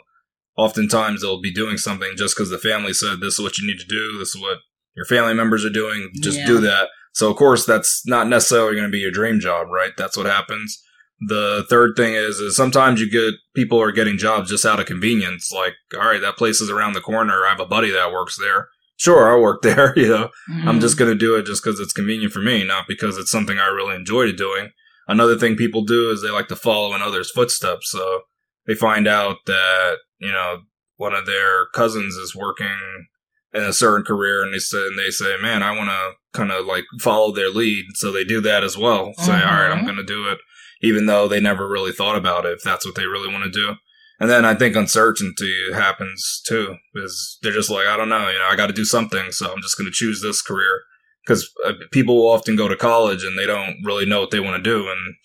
oftentimes 0.57 1.21
they'll 1.21 1.41
be 1.41 1.53
doing 1.53 1.77
something 1.77 2.13
just 2.17 2.35
because 2.35 2.49
the 2.49 2.57
family 2.57 2.93
said 2.93 3.19
this 3.21 3.35
is 3.35 3.41
what 3.41 3.57
you 3.57 3.67
need 3.67 3.79
to 3.79 3.85
do. 3.85 4.17
This 4.17 4.35
is 4.35 4.41
what 4.41 4.57
your 4.95 5.05
family 5.05 5.33
members 5.33 5.63
are 5.63 5.69
doing. 5.69 6.09
Just 6.21 6.39
Yeah. 6.39 6.47
do 6.47 6.59
that. 6.61 6.89
So 7.13 7.29
of 7.29 7.37
course 7.37 7.65
that's 7.65 8.01
not 8.05 8.27
necessarily 8.27 8.73
going 8.75 8.87
to 8.87 8.91
be 8.91 8.99
your 8.99 9.11
dream 9.11 9.39
job, 9.39 9.67
right? 9.69 9.91
That's 9.97 10.17
what 10.17 10.25
happens. 10.25 10.81
The 11.27 11.65
third 11.69 11.91
thing 11.95 12.13
is, 12.15 12.39
is 12.39 12.55
sometimes 12.55 12.99
you 12.99 13.09
get 13.09 13.35
people 13.55 13.79
are 13.81 13.91
getting 13.91 14.17
jobs 14.17 14.49
just 14.49 14.65
out 14.65 14.79
of 14.79 14.87
convenience. 14.87 15.51
Like, 15.53 15.73
all 15.93 16.07
right, 16.07 16.21
that 16.21 16.35
place 16.37 16.61
is 16.61 16.69
around 16.69 16.93
the 16.93 17.01
corner. 17.01 17.45
I 17.45 17.49
have 17.49 17.59
a 17.59 17.65
buddy 17.65 17.91
that 17.91 18.11
works 18.11 18.37
there. 18.39 18.67
Sure, 18.97 19.29
I'll 19.31 19.41
work 19.41 19.61
there. 19.63 19.93
You 19.97 20.07
know, 20.09 20.29
I'm 20.65 20.79
just 20.79 20.97
going 20.97 21.11
to 21.11 21.17
do 21.17 21.35
it 21.35 21.45
just 21.45 21.63
because 21.63 21.79
it's 21.79 21.93
convenient 21.93 22.33
for 22.33 22.39
me, 22.39 22.65
not 22.65 22.85
because 22.87 23.17
it's 23.17 23.31
something 23.31 23.59
I 23.59 23.67
really 23.67 23.95
enjoy 23.95 24.31
doing. 24.31 24.69
Another 25.07 25.37
thing 25.37 25.55
people 25.55 25.83
do 25.83 26.09
is 26.11 26.21
they 26.21 26.29
like 26.31 26.47
to 26.49 26.55
follow 26.55 26.95
in 26.95 27.01
others' 27.01 27.31
footsteps. 27.31 27.91
So 27.91 28.21
they 28.65 28.73
find 28.75 29.07
out 29.07 29.37
that, 29.45 29.97
you 30.19 30.31
know, 30.31 30.61
one 30.97 31.13
of 31.13 31.25
their 31.25 31.65
cousins 31.73 32.15
is 32.15 32.35
working 32.35 33.07
in 33.53 33.63
a 33.63 33.73
certain 33.73 34.05
career 34.05 34.43
and 34.43 34.53
they 34.53 34.59
say, 34.59 34.85
and 34.87 34.97
they 34.97 35.09
say, 35.09 35.35
man, 35.41 35.61
I 35.63 35.75
want 35.75 35.89
to 35.89 36.11
kind 36.39 36.51
of 36.51 36.65
like 36.65 36.85
follow 36.99 37.31
their 37.33 37.49
lead. 37.49 37.85
So 37.95 38.11
they 38.11 38.23
do 38.23 38.39
that 38.41 38.63
as 38.63 38.77
well. 38.77 39.11
Say, 39.17 39.33
all 39.33 39.39
right, 39.39 39.71
I'm 39.71 39.79
Mhm. 39.79 39.85
going 39.85 39.97
to 39.97 40.03
do 40.03 40.27
it, 40.29 40.37
even 40.81 41.05
though 41.05 41.27
they 41.27 41.39
never 41.39 41.67
really 41.67 41.91
thought 41.91 42.15
about 42.15 42.45
it, 42.45 42.53
if 42.53 42.63
that's 42.63 42.85
what 42.85 42.95
they 42.95 43.05
really 43.05 43.31
want 43.31 43.43
to 43.45 43.51
do. 43.51 43.75
And 44.19 44.29
then 44.29 44.45
I 44.45 44.53
think 44.53 44.75
uncertainty 44.75 45.55
happens 45.73 46.41
too, 46.45 46.75
is 46.95 47.39
they're 47.41 47.51
just 47.51 47.71
like, 47.71 47.87
I 47.87 47.97
don't 47.97 48.09
know, 48.09 48.29
you 48.29 48.37
know, 48.37 48.47
I 48.51 48.55
got 48.55 48.67
to 48.67 48.73
do 48.73 48.85
something. 48.85 49.31
So 49.31 49.51
I'm 49.51 49.61
just 49.61 49.77
going 49.77 49.87
to 49.87 49.91
choose 49.91 50.21
this 50.21 50.41
career 50.43 50.81
because 51.25 51.49
uh, 51.65 51.73
people 51.91 52.15
will 52.17 52.29
often 52.31 52.55
go 52.55 52.67
to 52.67 52.75
college 52.75 53.23
and 53.23 53.37
they 53.37 53.47
don't 53.47 53.77
really 53.83 54.05
know 54.05 54.19
what 54.21 54.29
they 54.31 54.39
want 54.39 54.63
to 54.63 54.69
do. 54.69 54.87
And 54.89 55.15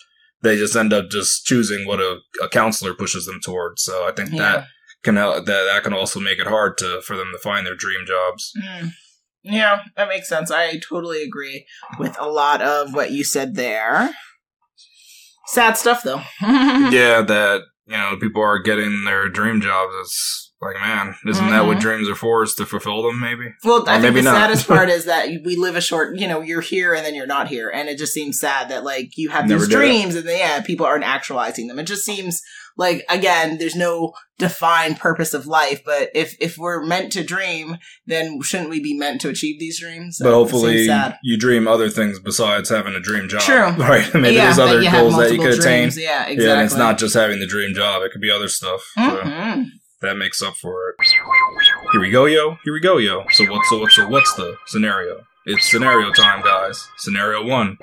they 0.43 0.57
just 0.57 0.77
end 0.77 0.93
up 0.95 1.11
just 1.11 1.45
choosing 1.45 1.87
what 1.87 2.01
a, 2.01 2.21
a 2.43 2.49
counselor 2.49 2.95
pushes 2.95 3.27
them 3.27 3.41
towards. 3.45 3.83
So 3.83 4.07
I 4.09 4.13
think 4.13 4.31
Yeah. 4.33 4.39
that 4.39 4.67
can, 5.03 5.15
that, 5.17 5.45
that 5.47 5.83
can 5.83 5.93
also 5.93 6.19
make 6.19 6.39
it 6.39 6.47
hard 6.47 6.79
to, 6.79 7.03
for 7.03 7.17
them 7.17 7.31
to 7.33 7.39
find 7.39 7.67
their 7.67 7.77
dream 7.77 8.01
jobs. 8.07 8.53
Mm. 8.63 8.93
Yeah, 9.43 9.83
that 9.97 10.09
makes 10.09 10.29
sense. 10.29 10.51
I 10.51 10.79
totally 10.79 11.23
agree 11.23 11.67
with 11.99 12.17
a 12.19 12.27
lot 12.29 12.63
of 12.63 12.95
what 12.95 13.13
you 13.13 13.23
said 13.25 13.55
there. 13.55 14.11
Sad 15.47 15.77
stuff, 15.77 16.03
though. 16.03 16.23
yeah, 16.43 17.23
that, 17.23 17.61
you 17.87 17.97
know, 17.97 18.17
people 18.21 18.43
are 18.43 18.59
getting 18.59 19.05
their 19.05 19.29
dream 19.29 19.61
jobs. 19.61 19.93
It's 20.01 20.53
like, 20.61 20.77
man, 20.81 21.15
isn't 21.29 21.51
that 21.51 21.67
what 21.67 21.77
Mhm. 21.77 21.81
dreams 21.81 22.09
are 22.09 22.15
for? 22.17 22.43
Is 22.43 22.55
to 22.55 22.67
fulfill 22.67 23.03
them, 23.03 23.21
maybe? 23.21 23.53
Well, 23.63 23.83
Or 23.83 23.89
I 23.91 24.01
think 24.01 24.15
the 24.17 24.23
not. 24.23 24.35
saddest 24.35 24.67
part 24.69 24.89
is 24.89 25.05
that 25.05 25.29
we 25.45 25.55
live 25.57 25.77
a 25.77 25.81
short, 25.81 26.17
you 26.19 26.27
know, 26.27 26.41
you're 26.41 26.61
here 26.63 26.95
and 26.95 27.05
then 27.07 27.15
you're 27.15 27.27
not 27.27 27.49
here. 27.49 27.71
And 27.73 27.89
it 27.89 27.99
just 27.99 28.13
seems 28.13 28.41
sad 28.41 28.69
that, 28.71 28.83
like, 28.83 29.11
you 29.17 29.29
have 29.31 29.47
Never 29.47 29.61
these 29.61 29.69
did 29.69 29.75
it. 29.75 29.79
dreams 29.79 30.15
and 30.17 30.27
then, 30.27 30.39
yeah, 30.39 30.61
people 30.63 30.87
aren't 30.87 31.05
actualizing 31.05 31.69
them. 31.69 31.79
It 31.79 31.85
just 31.87 32.05
seems 32.05 32.41
like, 32.77 33.05
again, 33.09 33.59
there's 33.59 33.75
no 33.75 34.13
defined 34.39 34.99
purpose 34.99 35.33
of 35.35 35.47
life. 35.47 35.83
But 35.85 36.11
if, 36.15 36.37
if 36.41 36.59
we're 36.59 36.85
meant 36.85 37.13
to 37.13 37.25
dream, 37.25 37.77
then 38.07 38.41
shouldn't 38.43 38.71
we 38.71 38.81
be 38.83 38.97
meant 38.97 39.21
to 39.23 39.29
achieve 39.29 39.59
these 39.59 39.81
dreams? 39.81 40.19
But 40.23 40.33
hopefully, 40.33 40.89
you 41.23 41.37
dream 41.39 41.67
other 41.67 41.89
things 41.89 42.19
besides 42.21 42.69
having 42.69 42.95
a 42.95 43.01
dream 43.01 43.29
job. 43.29 43.41
True. 43.43 43.73
Right? 43.87 44.13
Maybe 44.15 44.35
yeah, 44.37 44.45
there's 44.47 44.59
other 44.59 44.77
that 44.79 44.83
you 44.85 44.89
have 44.91 45.01
goals 45.03 45.17
that 45.17 45.33
you 45.33 45.39
could 45.39 45.59
attain. 45.59 45.91
Yeah, 45.97 46.27
exactly. 46.27 46.45
Yeah, 46.45 46.53
and 46.55 46.63
it's 46.63 46.75
not 46.75 46.99
just 46.99 47.15
having 47.15 47.39
the 47.41 47.47
dream 47.47 47.75
job. 47.75 48.03
It 48.03 48.13
could 48.13 48.21
be 48.21 48.31
other 48.31 48.49
stuff. 48.49 48.83
So 48.95 49.01
Mhm. 49.21 49.67
that 50.03 50.17
makes 50.17 50.43
up 50.43 50.57
for 50.57 50.91
it. 50.91 51.07
Here 51.93 52.01
we 52.01 52.11
go, 52.11 52.25
yo. 52.27 52.57
Here 52.65 52.73
we 52.73 52.81
go, 52.81 52.99
yo. 52.99 53.25
So 53.31 53.45
what's 53.51 53.69
so 53.71 53.79
what's 53.79 53.95
so 53.97 54.09
what's 54.09 54.35
the 54.35 54.57
scenario? 54.67 55.21
It's 55.47 55.71
scenario 55.71 56.11
time, 56.13 56.43
guys. 56.43 56.89
Scenario 56.99 57.45
one. 57.47 57.79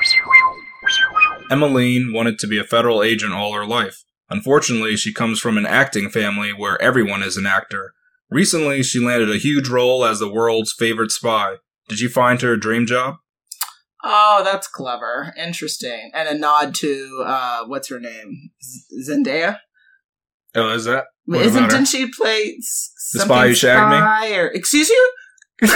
Emmeline 1.51 2.11
wanted 2.13 2.37
to 2.39 2.47
be 2.47 2.57
a 2.59 2.63
federal 2.63 3.03
agent 3.03 3.33
all 3.33 3.53
her 3.53 3.65
life. 3.65 4.03
Unfortunately, 4.33 4.97
she 4.97 5.13
comes 5.13 5.39
from 5.39 5.59
an 5.59 5.67
acting 5.67 6.09
family 6.09 6.51
where 6.51 6.81
everyone 6.81 7.21
is 7.21 7.37
an 7.37 7.45
actor. 7.45 7.93
Recently, 8.31 8.81
she 8.81 8.99
landed 8.99 9.29
a 9.29 9.37
huge 9.37 9.69
role 9.69 10.03
as 10.03 10.17
the 10.17 10.31
world's 10.31 10.73
favorite 10.73 11.11
spy. 11.11 11.57
Did 11.87 11.99
you 11.99 12.09
find 12.09 12.41
her 12.41 12.53
a 12.53 12.59
dream 12.59 12.87
job? 12.87 13.17
Oh, 14.03 14.41
that's 14.43 14.67
clever. 14.67 15.35
Interesting. 15.37 16.09
And 16.15 16.27
a 16.27 16.35
nod 16.35 16.73
to, 16.75 17.23
uh, 17.23 17.65
what's 17.67 17.89
her 17.89 17.99
name? 17.99 18.49
Z- 18.63 19.07
Zendaya? 19.07 19.59
Oh, 20.55 20.73
is 20.73 20.85
that? 20.85 21.05
What 21.25 21.45
Isn't, 21.45 21.69
didn't 21.69 21.85
she 21.85 22.11
play 22.11 22.57
The 23.13 23.19
Spy 23.19 23.49
Who 23.49 23.53
Shagged 23.53 23.91
Me? 23.91 24.35
Or, 24.35 24.47
excuse 24.47 24.89
you? 24.89 25.11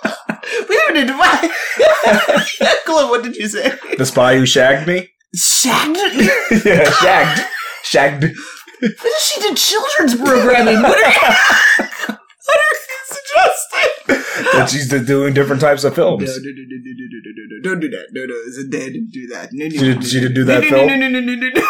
we 0.92 1.04
don't 1.04 1.06
need 1.06 1.12
to 1.12 1.18
buy. 1.18 2.76
Cliff, 2.84 3.10
what 3.10 3.22
did 3.22 3.36
you 3.36 3.48
say? 3.48 3.78
The 3.96 4.06
spy 4.06 4.36
who 4.36 4.44
shagged 4.44 4.86
me? 4.86 5.08
Shagged? 5.34 5.96
yeah, 6.64 6.90
shagged. 6.90 7.46
Shagged. 7.84 8.34
she 9.20 9.40
did 9.40 9.56
children's 9.56 10.14
programming. 10.16 10.82
What 10.82 10.98
what 10.98 12.08
are 12.08 12.12
you 12.12 12.18
suggested 13.10 14.50
that 14.52 14.70
she's 14.70 14.88
doing 15.06 15.34
different 15.34 15.60
types 15.60 15.84
of 15.84 15.94
films. 15.94 16.24
Don't 17.62 17.80
do 17.80 17.88
that. 17.90 18.06
No, 18.12 18.24
no, 18.24 18.34
it's 18.46 18.58
a 18.58 18.64
dad 18.64 18.92
didn't 18.92 19.10
do 19.10 19.26
that. 19.28 19.50
She, 19.50 20.20
didn't 20.20 20.34
do 20.34 20.44
that 20.44 20.64
film. 20.64 20.86
No, 20.86 20.96
no, 20.96 21.08
no, 21.08 21.20
no, 21.20 21.34
no, 21.34 21.48
no. 21.48 21.62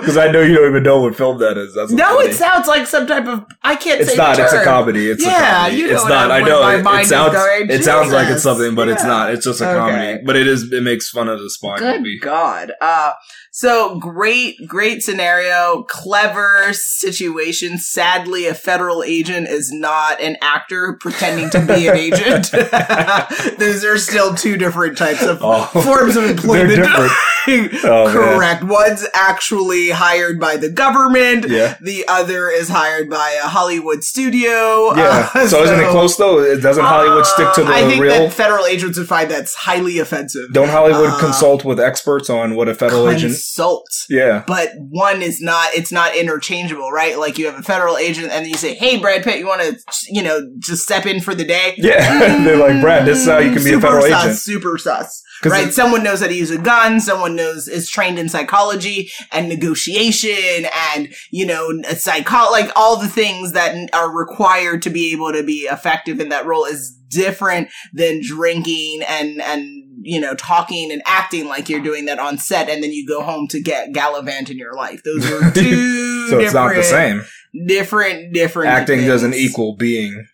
Because 0.00 0.16
I 0.16 0.30
know 0.30 0.40
you 0.40 0.54
don't 0.54 0.70
even 0.70 0.82
know 0.82 1.02
what 1.02 1.16
film 1.16 1.38
that 1.38 1.58
is. 1.58 1.74
That's 1.74 1.92
no, 1.92 2.16
funny. 2.16 2.30
it 2.30 2.34
sounds 2.34 2.66
like 2.66 2.86
some 2.86 3.06
type 3.06 3.26
of. 3.26 3.44
I 3.62 3.76
can't. 3.76 4.00
It's 4.00 4.16
not. 4.16 4.38
It's 4.38 4.52
a 4.52 4.64
comedy. 4.64 5.10
It's 5.10 5.22
yeah, 5.22 5.36
a 5.36 5.56
comedy. 5.56 5.76
you 5.76 5.86
know. 5.88 5.94
It's 5.94 6.04
not. 6.06 6.30
I 6.30 6.40
know. 6.40 6.68
It, 6.68 6.80
it 6.80 7.06
sounds. 7.06 7.34
Going, 7.34 7.70
it 7.70 7.84
sounds 7.84 8.12
like 8.12 8.28
it's 8.28 8.42
something, 8.42 8.74
but 8.74 8.88
yeah. 8.88 8.94
it's 8.94 9.04
not. 9.04 9.32
It's 9.32 9.44
just 9.44 9.60
a 9.60 9.68
okay. 9.68 9.76
comedy. 9.76 10.22
But 10.24 10.36
it 10.36 10.46
is. 10.46 10.72
It 10.72 10.82
makes 10.82 11.10
fun 11.10 11.28
of 11.28 11.40
the 11.40 11.50
spy. 11.50 11.78
Good 11.78 12.00
movie. 12.00 12.18
God. 12.18 12.72
Uh, 12.80 13.12
so 13.52 13.98
great, 13.98 14.56
great 14.66 15.02
scenario. 15.02 15.82
Clever 15.88 16.72
situation. 16.72 17.78
Sadly, 17.78 18.46
a 18.46 18.54
federal 18.54 19.02
agent 19.02 19.48
is 19.48 19.70
not 19.72 20.20
an 20.20 20.36
actor 20.40 20.59
pretending 20.68 21.50
to 21.50 21.60
be 21.66 21.86
an 21.88 21.96
agent. 21.96 22.50
Those 23.58 23.84
are 23.84 23.98
still 23.98 24.34
two 24.34 24.56
different 24.56 24.96
types 24.98 25.22
of 25.22 25.38
Oh. 25.42 25.64
forms 25.66 26.16
of 26.16 26.24
employment. 26.24 26.68
They're 26.68 26.84
different. 26.84 27.12
Oh, 27.48 28.04
man. 28.06 28.12
Correct. 28.12 28.64
One's 28.64 29.06
actually 29.14 29.90
hired 29.90 30.38
by 30.38 30.56
the 30.56 30.68
government. 30.70 31.46
Yeah. 31.48 31.76
The 31.80 32.04
other 32.08 32.48
is 32.48 32.68
hired 32.68 33.08
by 33.08 33.38
a 33.42 33.48
Hollywood 33.48 34.04
studio. 34.04 34.94
Yeah. 34.96 35.30
Uh, 35.34 35.46
so, 35.48 35.62
isn't 35.62 35.80
it 35.80 35.88
close 35.88 36.16
though? 36.16 36.38
It- 36.40 36.60
Doesn't 36.62 36.84
Hollywood 36.84 37.26
stick 37.26 37.52
to 37.54 37.64
uh, 37.64 37.68
I 37.70 37.82
think 37.88 38.02
real? 38.02 38.12
that 38.12 38.32
federal 38.32 38.66
agents 38.66 38.98
would 38.98 39.08
find 39.08 39.30
that's 39.30 39.54
highly 39.54 39.98
offensive. 39.98 40.52
Don't 40.52 40.68
Hollywood 40.68 41.10
Uh, 41.10 41.18
consult 41.18 41.64
with 41.64 41.80
experts 41.80 42.28
on 42.30 42.54
what 42.54 42.68
a 42.68 42.74
federal 42.74 43.08
agent? 43.08 43.32
Consult. 43.32 43.86
Yeah. 44.08 44.44
but 44.46 44.70
one 44.76 45.22
is 45.22 45.40
not 45.40 45.68
it's 45.74 45.92
not 45.92 46.14
interchangeable 46.16 46.90
right 46.90 47.18
like 47.18 47.38
you 47.38 47.46
have 47.46 47.58
a 47.58 47.62
federal 47.62 47.96
agent 47.96 48.30
and 48.32 48.44
then 48.44 48.50
you 48.50 48.56
say 48.56 48.74
hey 48.74 48.98
brad 48.98 49.22
pitt 49.22 49.38
you 49.38 49.46
want 49.46 49.60
to 49.62 49.78
you 50.08 50.22
know 50.22 50.40
just 50.58 50.82
step 50.82 51.06
in 51.06 51.20
for 51.20 51.34
the 51.34 51.44
day 51.44 51.74
Yeah. 51.76 52.42
They're 52.44 52.56
like, 52.56 52.80
Brad, 52.80 53.06
this 53.06 53.18
is 53.20 53.26
how 53.28 53.38
you 53.38 53.52
can 53.52 53.62
be 53.62 53.70
a 53.70 53.74
super 53.74 53.80
federal 53.86 54.02
sus, 54.02 54.24
agent. 54.24 54.38
super 54.38 54.78
sus 54.78 55.22
right 55.44 55.72
someone 55.72 56.02
knows 56.02 56.20
how 56.20 56.26
to 56.26 56.34
use 56.34 56.50
a 56.50 56.58
gun 56.58 57.00
someone 57.00 57.34
knows 57.36 57.68
is 57.68 57.88
trained 57.88 58.18
in 58.18 58.28
psychology 58.28 59.10
and 59.32 59.48
negotiation 59.48 60.66
and 60.92 61.08
you 61.30 61.46
know 61.46 61.70
psycho 61.94 62.50
like 62.50 62.70
all 62.76 62.96
the 62.96 63.08
things 63.08 63.52
that 63.52 63.74
are 63.92 64.14
required 64.14 64.82
to 64.82 64.90
be 64.90 65.12
able 65.12 65.32
to 65.32 65.42
be 65.42 65.60
effective 65.70 66.20
in 66.20 66.28
that 66.28 66.46
role 66.46 66.64
is 66.64 66.96
different 67.08 67.68
than 67.92 68.20
drinking 68.22 69.02
and 69.08 69.40
and 69.42 69.66
you 70.02 70.20
know 70.20 70.34
talking 70.34 70.92
and 70.92 71.02
acting 71.06 71.46
like 71.48 71.68
you're 71.68 71.80
doing 71.82 72.04
that 72.06 72.18
on 72.18 72.38
set 72.38 72.68
and 72.68 72.82
then 72.82 72.92
you 72.92 73.06
go 73.06 73.22
home 73.22 73.46
to 73.48 73.60
get 73.60 73.92
gallivant 73.92 74.48
in 74.48 74.56
your 74.56 74.74
life 74.74 75.02
those 75.04 75.30
are 75.30 75.50
two 75.54 76.28
So 76.28 76.38
it's 76.38 76.54
not 76.54 76.74
the 76.74 76.82
same. 76.84 77.22
different 77.66 78.32
different 78.32 78.68
Acting 78.70 79.00
doesn't 79.06 79.34
equal 79.34 79.74
being, 79.76 80.26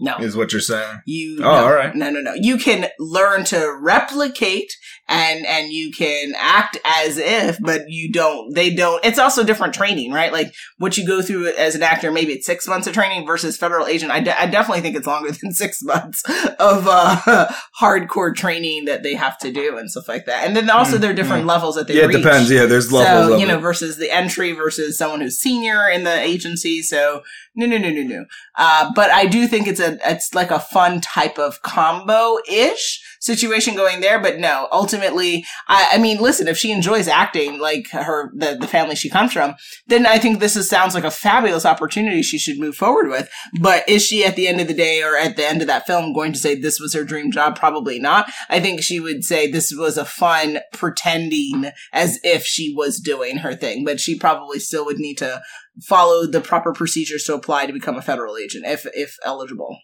no 0.00 0.16
is 0.18 0.34
what 0.36 0.52
you're 0.52 0.60
saying. 0.60 0.98
you 1.06 1.38
Oh, 1.40 1.42
no, 1.42 1.50
all 1.50 1.72
right. 1.72 1.94
no 1.94 2.10
no 2.10 2.20
no 2.20 2.34
you 2.34 2.56
can 2.58 2.88
learn 2.98 3.44
to 3.44 3.78
replicate 3.80 4.72
and 5.10 5.44
and 5.44 5.72
you 5.72 5.90
can 5.90 6.32
act 6.38 6.78
as 6.84 7.18
if 7.18 7.58
but 7.60 7.82
you 7.88 8.10
don't 8.10 8.54
they 8.54 8.72
don't 8.72 9.04
it's 9.04 9.18
also 9.18 9.42
different 9.44 9.74
training 9.74 10.12
right? 10.12 10.32
Like 10.32 10.54
what 10.78 10.96
you 10.96 11.06
go 11.06 11.20
through 11.20 11.48
as 11.48 11.74
an 11.74 11.82
actor 11.82 12.10
maybe 12.12 12.32
it's 12.32 12.46
six 12.46 12.66
months 12.66 12.86
of 12.86 12.94
training 12.94 13.26
versus 13.26 13.56
federal 13.56 13.86
agent. 13.86 14.12
I, 14.12 14.20
de- 14.20 14.40
I 14.40 14.46
definitely 14.46 14.80
think 14.82 14.96
it's 14.96 15.06
longer 15.06 15.32
than 15.42 15.52
six 15.52 15.82
months 15.82 16.22
of 16.58 16.86
uh 16.88 17.48
hardcore 17.80 18.34
training 18.34 18.84
that 18.86 19.02
they 19.02 19.14
have 19.14 19.36
to 19.38 19.52
do 19.52 19.76
and 19.76 19.90
stuff 19.90 20.08
like 20.08 20.26
that. 20.26 20.46
And 20.46 20.56
then 20.56 20.70
also 20.70 20.96
Mm, 20.96 21.00
there 21.00 21.10
are 21.10 21.14
different 21.14 21.46
levels 21.46 21.74
that 21.74 21.86
they 21.88 21.94
do. 21.94 22.00
Yeah, 22.00 22.08
it 22.08 22.12
depends. 22.12 22.50
Yeah, 22.50 22.66
there's 22.66 22.92
levels 22.92 23.26
so 23.28 23.36
you 23.36 23.46
know 23.46 23.58
it. 23.58 23.60
versus 23.60 23.96
the 23.96 24.10
entry 24.10 24.52
versus 24.52 24.96
someone 24.96 25.20
who's 25.20 25.38
senior 25.38 25.88
in 25.88 26.04
the 26.04 26.20
agency. 26.20 26.82
So 26.82 27.22
no 27.56 27.66
no 27.66 27.76
no 27.78 27.90
no 27.90 28.02
no. 28.02 28.24
Uh, 28.56 28.92
but 28.94 29.10
i 29.10 29.26
do 29.26 29.46
think 29.48 29.66
it's 29.66 29.80
a 29.80 29.98
it's 30.08 30.34
like 30.34 30.50
a 30.50 30.60
fun 30.60 31.00
type 31.00 31.38
of 31.38 31.62
combo 31.62 32.36
ish 32.48 33.00
situation 33.20 33.74
going 33.74 34.00
there 34.00 34.18
but 34.18 34.38
no 34.38 34.68
ultimately 34.72 35.44
I, 35.68 35.90
I 35.92 35.98
mean 35.98 36.18
listen 36.18 36.48
if 36.48 36.56
she 36.56 36.72
enjoys 36.72 37.08
acting 37.08 37.58
like 37.58 37.88
her 37.90 38.32
the, 38.34 38.56
the 38.60 38.66
family 38.66 38.96
she 38.96 39.10
comes 39.10 39.32
from 39.32 39.54
then 39.86 40.06
i 40.06 40.18
think 40.18 40.40
this 40.40 40.56
is, 40.56 40.68
sounds 40.68 40.94
like 40.94 41.04
a 41.04 41.10
fabulous 41.10 41.66
opportunity 41.66 42.22
she 42.22 42.38
should 42.38 42.58
move 42.58 42.76
forward 42.76 43.08
with. 43.08 43.28
But 43.60 43.88
is 43.88 44.04
she 44.04 44.24
at 44.24 44.36
the 44.36 44.48
end 44.48 44.60
of 44.60 44.68
the 44.68 44.74
day 44.74 45.02
or 45.02 45.16
at 45.16 45.36
the 45.36 45.46
end 45.46 45.60
of 45.60 45.66
that 45.68 45.86
film 45.86 46.12
going 46.12 46.32
to 46.32 46.38
say 46.38 46.54
this 46.54 46.80
was 46.80 46.94
her 46.94 47.04
dream 47.04 47.30
job 47.30 47.56
probably 47.56 47.98
not. 47.98 48.30
I 48.48 48.60
think 48.60 48.82
she 48.82 49.00
would 49.00 49.24
say 49.24 49.50
this 49.50 49.72
was 49.76 49.98
a 49.98 50.04
fun 50.04 50.60
pretending 50.72 51.70
as 51.92 52.18
if 52.22 52.44
she 52.44 52.74
was 52.74 52.98
doing 52.98 53.38
her 53.38 53.54
thing. 53.54 53.84
But 53.84 54.00
she 54.00 54.18
probably 54.18 54.58
still 54.58 54.84
would 54.86 54.98
need 54.98 55.18
to 55.18 55.42
follow 55.82 56.26
the 56.26 56.40
proper 56.40 56.72
procedures 56.72 57.24
to 57.24 57.34
apply 57.34 57.66
to 57.66 57.72
become 57.72 57.96
a 57.96 58.02
federal 58.02 58.36
agent 58.36 58.64
if 58.66 58.86
if 58.94 59.16
eligible. 59.24 59.78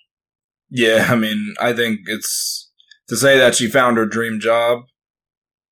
Yeah, 0.69 1.07
I 1.11 1.15
mean, 1.15 1.55
I 1.61 1.73
think 1.73 2.01
it's 2.07 2.66
to 3.09 3.17
say 3.17 3.39
that 3.39 3.55
she 3.55 3.69
found 3.69 3.97
her 3.97 4.07
dream 4.07 4.41
job. 4.41 4.85